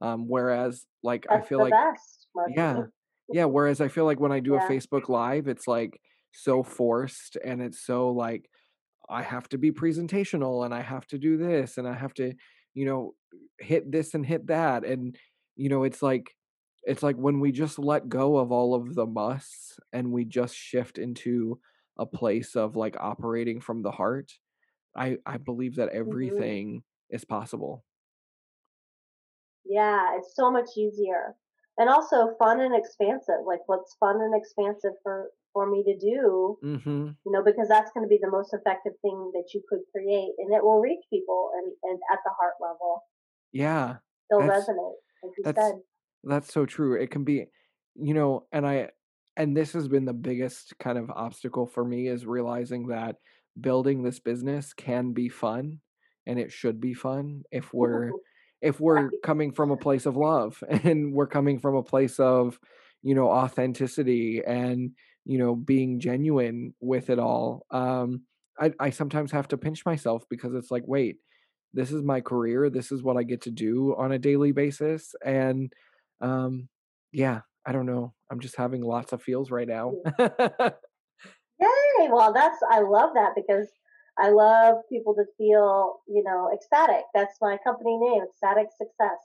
Um, 0.00 0.28
whereas, 0.28 0.86
like, 1.02 1.26
I 1.30 1.40
feel 1.40 1.60
like 1.60 1.72
best 1.72 2.28
yeah, 2.46 2.84
yeah, 3.30 3.46
whereas 3.46 3.80
I 3.80 3.88
feel 3.88 4.04
like 4.06 4.20
when 4.20 4.32
I 4.32 4.40
do 4.40 4.54
a 4.56 4.60
Facebook 4.60 5.08
Live, 5.08 5.48
it's, 5.48 5.68
like, 5.68 6.00
so 6.32 6.62
forced 6.62 7.36
and 7.44 7.62
it's 7.62 7.80
so, 7.80 8.10
like, 8.10 8.50
I 9.08 9.22
have 9.22 9.48
to 9.50 9.58
be 9.58 9.72
presentational 9.72 10.64
and 10.64 10.74
I 10.74 10.80
have 10.82 11.06
to 11.08 11.18
do 11.18 11.36
this 11.36 11.78
and 11.78 11.88
I 11.88 11.94
have 11.94 12.14
to, 12.14 12.34
you 12.74 12.84
know, 12.86 13.14
hit 13.58 13.90
this 13.92 14.14
and 14.14 14.24
hit 14.24 14.46
that, 14.48 14.84
and, 14.84 15.18
you 15.56 15.68
know, 15.68 15.84
it's 15.84 16.02
like 16.02 16.36
it's 16.84 17.02
like 17.02 17.16
when 17.16 17.40
we 17.40 17.52
just 17.52 17.78
let 17.78 18.08
go 18.08 18.36
of 18.38 18.50
all 18.52 18.74
of 18.74 18.94
the 18.94 19.06
musts 19.06 19.78
and 19.92 20.12
we 20.12 20.24
just 20.24 20.54
shift 20.56 20.98
into 20.98 21.60
a 21.98 22.06
place 22.06 22.56
of, 22.56 22.76
like, 22.76 22.96
operating 22.98 23.60
from 23.60 23.82
the 23.82 23.92
heart, 23.92 24.32
I 24.96 25.18
I 25.26 25.38
believe 25.38 25.76
that 25.76 25.90
hmm 26.04 26.42
everything 26.42 26.84
is 27.10 27.24
possible. 27.24 27.84
Yeah, 29.64 30.16
it's 30.16 30.34
so 30.36 30.50
much 30.50 30.70
easier. 30.76 31.36
And 31.78 31.88
also 31.88 32.34
fun 32.36 32.60
and 32.60 32.74
expansive. 32.74 33.40
Like 33.44 33.60
what's 33.66 33.94
fun 33.96 34.20
and 34.20 34.34
expansive 34.34 34.92
for 35.02 35.30
for 35.52 35.70
me 35.70 35.82
to 35.84 35.96
do, 35.98 36.58
Mhm. 36.62 37.16
you 37.24 37.32
know, 37.32 37.42
because 37.42 37.68
that's 37.68 37.90
going 37.92 38.04
to 38.04 38.08
be 38.08 38.18
the 38.20 38.30
most 38.30 38.54
effective 38.54 38.92
thing 39.02 39.30
that 39.34 39.50
you 39.54 39.62
could 39.68 39.80
create 39.92 40.32
and 40.38 40.52
it 40.54 40.62
will 40.62 40.80
reach 40.80 41.04
people 41.10 41.50
and, 41.54 41.72
and 41.84 42.00
at 42.12 42.18
the 42.24 42.30
heart 42.38 42.54
level. 42.60 43.04
Yeah. 43.52 43.96
They'll 44.30 44.40
resonate, 44.40 44.94
like 45.22 45.32
you 45.36 45.44
that's 45.44 45.58
said. 45.60 45.82
that's 46.24 46.52
so 46.52 46.66
true. 46.66 46.94
It 47.00 47.10
can 47.10 47.24
be 47.24 47.46
you 47.94 48.14
know, 48.14 48.46
and 48.52 48.66
I 48.66 48.90
and 49.36 49.56
this 49.56 49.72
has 49.74 49.88
been 49.88 50.04
the 50.06 50.14
biggest 50.14 50.78
kind 50.78 50.96
of 50.98 51.10
obstacle 51.10 51.66
for 51.66 51.84
me 51.84 52.08
is 52.08 52.24
realizing 52.26 52.88
that 52.88 53.16
building 53.60 54.02
this 54.02 54.18
business 54.20 54.72
can 54.72 55.12
be 55.12 55.28
fun 55.28 55.80
and 56.26 56.38
it 56.38 56.50
should 56.52 56.80
be 56.80 56.94
fun 56.94 57.42
if 57.50 57.72
we're 57.74 58.10
if 58.62 58.80
we're 58.80 59.10
coming 59.22 59.52
from 59.52 59.70
a 59.70 59.76
place 59.76 60.06
of 60.06 60.16
love 60.16 60.62
and 60.84 61.12
we're 61.12 61.26
coming 61.26 61.58
from 61.58 61.74
a 61.74 61.82
place 61.82 62.18
of, 62.20 62.58
you 63.02 63.14
know, 63.14 63.28
authenticity 63.28 64.40
and 64.46 64.92
you 65.24 65.38
know 65.38 65.54
being 65.54 66.00
genuine 66.00 66.74
with 66.80 67.10
it 67.10 67.18
all 67.18 67.66
um 67.70 68.22
i 68.60 68.72
i 68.80 68.90
sometimes 68.90 69.30
have 69.32 69.48
to 69.48 69.56
pinch 69.56 69.84
myself 69.86 70.24
because 70.28 70.54
it's 70.54 70.70
like 70.70 70.84
wait 70.86 71.16
this 71.74 71.92
is 71.92 72.02
my 72.02 72.20
career 72.20 72.68
this 72.68 72.92
is 72.92 73.02
what 73.02 73.16
i 73.16 73.22
get 73.22 73.42
to 73.42 73.50
do 73.50 73.94
on 73.96 74.12
a 74.12 74.18
daily 74.18 74.52
basis 74.52 75.14
and 75.24 75.72
um 76.20 76.68
yeah 77.12 77.40
i 77.66 77.72
don't 77.72 77.86
know 77.86 78.12
i'm 78.30 78.40
just 78.40 78.56
having 78.56 78.82
lots 78.82 79.12
of 79.12 79.22
feels 79.22 79.50
right 79.50 79.68
now 79.68 79.92
Yay! 81.62 82.08
Well, 82.10 82.32
that's 82.32 82.58
I 82.70 82.80
love 82.80 83.10
that 83.14 83.32
because 83.36 83.68
I 84.18 84.30
love 84.30 84.76
people 84.90 85.14
to 85.14 85.24
feel, 85.38 86.00
you 86.08 86.22
know, 86.24 86.50
ecstatic. 86.52 87.04
That's 87.14 87.36
my 87.40 87.56
company 87.64 87.96
name, 87.98 88.22
Ecstatic 88.24 88.66
Success. 88.76 89.18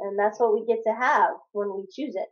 And 0.00 0.18
that's 0.18 0.40
what 0.40 0.54
we 0.54 0.64
get 0.66 0.82
to 0.84 0.94
have 0.94 1.30
when 1.52 1.68
we 1.74 1.86
choose 1.92 2.14
it. 2.16 2.28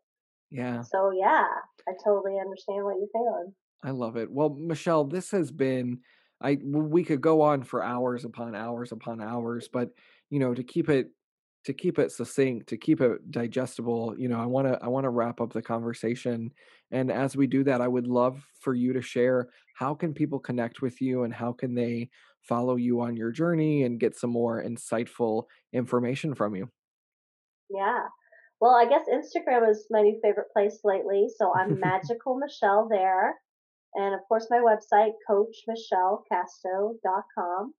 Yeah 0.51 0.82
So 0.82 1.11
yeah, 1.11 1.47
I 1.88 1.92
totally 2.05 2.38
understand 2.38 2.84
what 2.84 2.97
you're 2.99 3.09
feeling. 3.12 3.53
I 3.82 3.90
love 3.90 4.16
it. 4.16 4.30
Well, 4.30 4.51
Michelle, 4.51 5.05
this 5.05 5.30
has 5.30 5.51
been 5.51 6.01
I 6.40 6.59
we 6.62 7.05
could 7.05 7.20
go 7.20 7.42
on 7.42 7.62
for 7.62 7.82
hours 7.82 8.24
upon 8.24 8.55
hours 8.55 8.92
upon 8.92 9.22
hours, 9.22 9.68
but 9.72 9.90
you 10.30 10.38
know, 10.38 10.55
to 10.55 10.62
keep 10.62 10.88
it 10.88 11.11
to 11.64 11.72
keep 11.72 11.99
it 11.99 12.12
succinct, 12.12 12.68
to 12.68 12.76
keep 12.76 13.01
it 13.01 13.30
digestible, 13.30 14.14
you 14.16 14.28
know, 14.28 14.40
I 14.40 14.47
want 14.47 14.68
to 14.68 14.78
I 14.82 14.88
want 14.88 15.05
to 15.05 15.11
wrap 15.11 15.40
up 15.40 15.53
the 15.53 15.62
conversation. 15.62 16.53
And 16.90 17.11
as 17.11 17.36
we 17.36 17.47
do 17.47 17.64
that, 17.64 17.80
I 17.80 17.88
would 17.88 18.07
love 18.07 18.44
for 18.61 18.74
you 18.74 18.92
to 18.92 19.03
share 19.03 19.49
how 19.74 19.94
can 19.94 20.14
people 20.14 20.38
connect 20.38 20.80
with 20.80 21.01
you 21.01 21.24
and 21.24 21.34
how 21.34 21.53
can 21.53 21.74
they 21.74 22.11
follow 22.42 22.76
you 22.76 23.01
on 23.01 23.16
your 23.16 23.32
journey 23.32 23.82
and 23.82 23.99
get 23.99 24.16
some 24.16 24.30
more 24.30 24.62
insightful 24.62 25.44
information 25.72 26.34
from 26.34 26.55
you. 26.55 26.70
Yeah. 27.68 28.05
Well, 28.61 28.74
I 28.74 28.84
guess 28.86 29.09
Instagram 29.09 29.68
is 29.68 29.86
my 29.90 30.02
new 30.02 30.20
favorite 30.22 30.52
place 30.52 30.78
lately. 30.84 31.26
So 31.36 31.52
I'm 31.54 31.80
Magical 31.80 32.38
Michelle 32.38 32.86
there. 32.90 33.34
And 33.94 34.14
of 34.14 34.20
course, 34.28 34.46
my 34.50 34.59
website, 34.59 35.12
coachmichellecasto.com. 35.28 37.74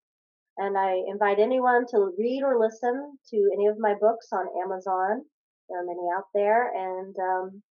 And 0.59 0.75
I 0.77 1.03
invite 1.07 1.39
anyone 1.39 1.85
to 1.91 2.11
read 2.17 2.41
or 2.43 2.59
listen 2.59 3.17
to 3.29 3.49
any 3.53 3.67
of 3.67 3.77
my 3.79 3.93
books 3.99 4.29
on 4.31 4.47
Amazon. 4.63 5.23
There 5.69 5.79
are 5.79 5.85
many 5.85 6.09
out 6.15 6.25
there. 6.33 6.71
And 6.73 7.15
um, 7.19 7.61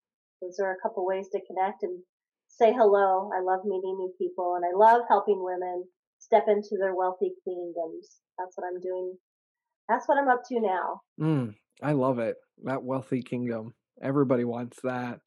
those 0.40 0.60
are 0.60 0.70
a 0.72 0.80
couple 0.82 1.04
ways 1.06 1.28
to 1.32 1.40
connect 1.46 1.82
and 1.82 2.02
say 2.48 2.72
hello. 2.72 3.30
I 3.36 3.40
love 3.42 3.64
meeting 3.64 3.96
new 3.98 4.12
people 4.18 4.54
and 4.56 4.64
I 4.64 4.70
love 4.76 5.02
helping 5.08 5.42
women 5.42 5.84
step 6.18 6.44
into 6.48 6.76
their 6.78 6.94
wealthy 6.94 7.32
queendoms. 7.46 8.20
That's 8.38 8.56
what 8.56 8.66
I'm 8.66 8.80
doing. 8.80 9.16
That's 9.88 10.08
what 10.08 10.18
I'm 10.18 10.28
up 10.28 10.42
to 10.48 10.60
now. 10.60 11.00
Mm, 11.20 11.54
I 11.82 11.92
love 11.92 12.18
it. 12.18 12.36
That 12.64 12.82
wealthy 12.82 13.22
kingdom. 13.22 13.74
Everybody 14.02 14.44
wants 14.44 14.80
that. 14.82 15.20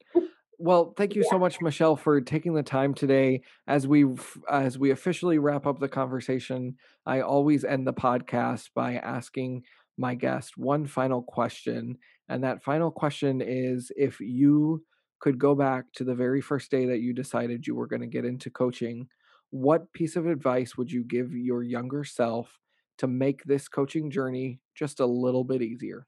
Well, 0.58 0.92
thank 0.96 1.14
you 1.14 1.22
Yeah. 1.22 1.30
so 1.30 1.38
much, 1.38 1.60
Michelle, 1.60 1.96
for 1.96 2.20
taking 2.20 2.54
the 2.54 2.62
time 2.62 2.94
today. 2.94 3.42
As 3.66 3.86
we 3.86 4.04
as 4.50 4.78
we 4.78 4.90
officially 4.90 5.38
wrap 5.38 5.66
up 5.66 5.78
the 5.80 5.88
conversation, 5.88 6.76
I 7.06 7.20
always 7.20 7.64
end 7.64 7.86
the 7.86 7.94
podcast 7.94 8.70
by 8.74 8.96
asking 8.96 9.64
my 9.96 10.14
guest 10.14 10.56
one 10.58 10.86
final 10.86 11.22
question, 11.22 11.98
and 12.28 12.44
that 12.44 12.62
final 12.62 12.90
question 12.90 13.40
is: 13.40 13.90
If 13.96 14.20
you 14.20 14.84
could 15.20 15.38
go 15.38 15.54
back 15.54 15.86
to 15.94 16.04
the 16.04 16.14
very 16.14 16.40
first 16.40 16.70
day 16.70 16.86
that 16.86 17.00
you 17.00 17.12
decided 17.14 17.66
you 17.66 17.74
were 17.74 17.86
going 17.86 18.00
to 18.02 18.06
get 18.06 18.24
into 18.24 18.50
coaching, 18.50 19.08
what 19.50 19.92
piece 19.92 20.16
of 20.16 20.26
advice 20.26 20.76
would 20.76 20.90
you 20.92 21.04
give 21.04 21.32
your 21.32 21.62
younger 21.62 22.04
self 22.04 22.58
to 22.98 23.06
make 23.06 23.44
this 23.44 23.68
coaching 23.68 24.10
journey 24.10 24.60
just 24.74 25.00
a 25.00 25.06
little 25.06 25.44
bit 25.44 25.62
easier? 25.62 26.06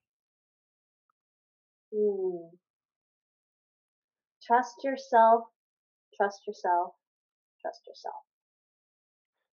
Trust 4.47 4.75
yourself, 4.83 5.45
trust 6.17 6.41
yourself, 6.47 6.93
trust 7.61 7.81
yourself. 7.87 8.15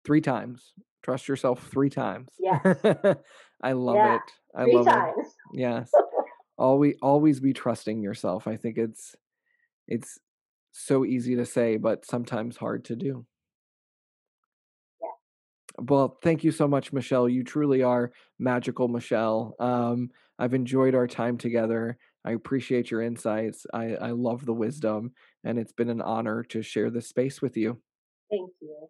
Three 0.04 0.20
times. 0.20 0.72
Trust 1.02 1.28
yourself 1.28 1.68
three 1.70 1.90
times. 1.90 2.28
Yes. 2.38 2.60
I 3.62 3.72
love 3.72 3.96
Yeah. 3.96 4.16
it. 4.16 4.20
I 4.54 4.64
Three 4.64 4.74
love 4.74 4.86
it. 5.18 5.26
Yes. 5.52 5.90
Always 6.58 6.96
always 7.02 7.38
be 7.40 7.52
trusting 7.52 8.02
yourself. 8.02 8.46
I 8.46 8.56
think 8.56 8.78
it's 8.78 9.14
it's 9.86 10.18
so 10.72 11.04
easy 11.04 11.36
to 11.36 11.44
say, 11.44 11.76
but 11.76 12.06
sometimes 12.06 12.56
hard 12.56 12.86
to 12.86 12.96
do. 12.96 13.26
Well, 15.78 16.16
thank 16.22 16.42
you 16.44 16.52
so 16.52 16.66
much, 16.66 16.94
Michelle. 16.94 17.28
You 17.28 17.44
truly 17.44 17.82
are 17.82 18.10
magical, 18.38 18.88
Michelle. 18.88 19.54
Um, 19.60 20.10
I've 20.38 20.54
enjoyed 20.54 20.94
our 20.94 21.06
time 21.06 21.36
together. 21.36 21.98
I 22.26 22.32
appreciate 22.32 22.90
your 22.90 23.02
insights. 23.02 23.66
I, 23.72 23.94
I 23.94 24.10
love 24.10 24.44
the 24.44 24.52
wisdom, 24.52 25.12
and 25.44 25.58
it's 25.58 25.72
been 25.72 25.88
an 25.88 26.02
honor 26.02 26.42
to 26.50 26.62
share 26.62 26.90
this 26.90 27.08
space 27.08 27.40
with 27.40 27.56
you. 27.56 27.80
Thank 28.30 28.50
you. 28.60 28.88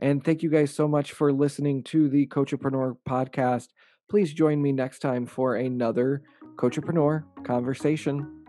And 0.00 0.24
thank 0.24 0.42
you 0.42 0.50
guys 0.50 0.74
so 0.74 0.88
much 0.88 1.12
for 1.12 1.32
listening 1.32 1.84
to 1.84 2.08
the 2.08 2.26
Coachapreneur 2.26 2.96
podcast. 3.08 3.68
Please 4.10 4.34
join 4.34 4.60
me 4.60 4.72
next 4.72 4.98
time 4.98 5.24
for 5.24 5.54
another 5.54 6.22
Coachapreneur 6.56 7.24
conversation. 7.44 8.44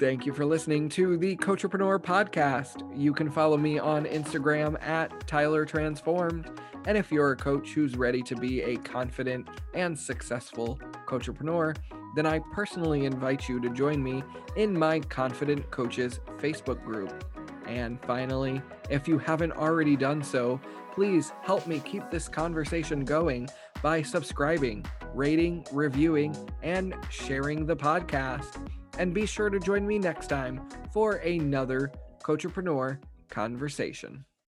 Thank 0.00 0.26
you 0.26 0.32
for 0.32 0.44
listening 0.44 0.88
to 0.90 1.16
the 1.16 1.36
Coachapreneur 1.36 2.02
podcast. 2.02 2.82
You 2.94 3.12
can 3.12 3.30
follow 3.30 3.56
me 3.56 3.78
on 3.78 4.04
Instagram 4.04 4.82
at 4.82 5.26
Tyler 5.26 5.64
Transformed. 5.64 6.50
And 6.86 6.96
if 6.96 7.10
you're 7.10 7.32
a 7.32 7.36
coach 7.36 7.70
who's 7.70 7.96
ready 7.96 8.22
to 8.22 8.36
be 8.36 8.62
a 8.62 8.76
confident 8.76 9.48
and 9.74 9.98
successful 9.98 10.78
coachapreneur, 11.06 11.76
then 12.16 12.26
I 12.26 12.40
personally 12.52 13.04
invite 13.04 13.46
you 13.46 13.60
to 13.60 13.68
join 13.68 14.02
me 14.02 14.24
in 14.56 14.76
my 14.76 15.00
Confident 15.00 15.70
Coaches 15.70 16.18
Facebook 16.38 16.82
group. 16.82 17.24
And 17.66 18.00
finally, 18.04 18.62
if 18.88 19.06
you 19.06 19.18
haven't 19.18 19.52
already 19.52 19.96
done 19.96 20.22
so, 20.22 20.58
please 20.92 21.32
help 21.42 21.66
me 21.66 21.78
keep 21.80 22.10
this 22.10 22.26
conversation 22.26 23.04
going 23.04 23.50
by 23.82 24.00
subscribing, 24.00 24.86
rating, 25.12 25.66
reviewing, 25.72 26.34
and 26.62 26.94
sharing 27.10 27.66
the 27.66 27.76
podcast. 27.76 28.66
And 28.98 29.12
be 29.12 29.26
sure 29.26 29.50
to 29.50 29.60
join 29.60 29.86
me 29.86 29.98
next 29.98 30.28
time 30.28 30.66
for 30.94 31.16
another 31.16 31.92
Coachapreneur 32.22 32.98
conversation. 33.28 34.24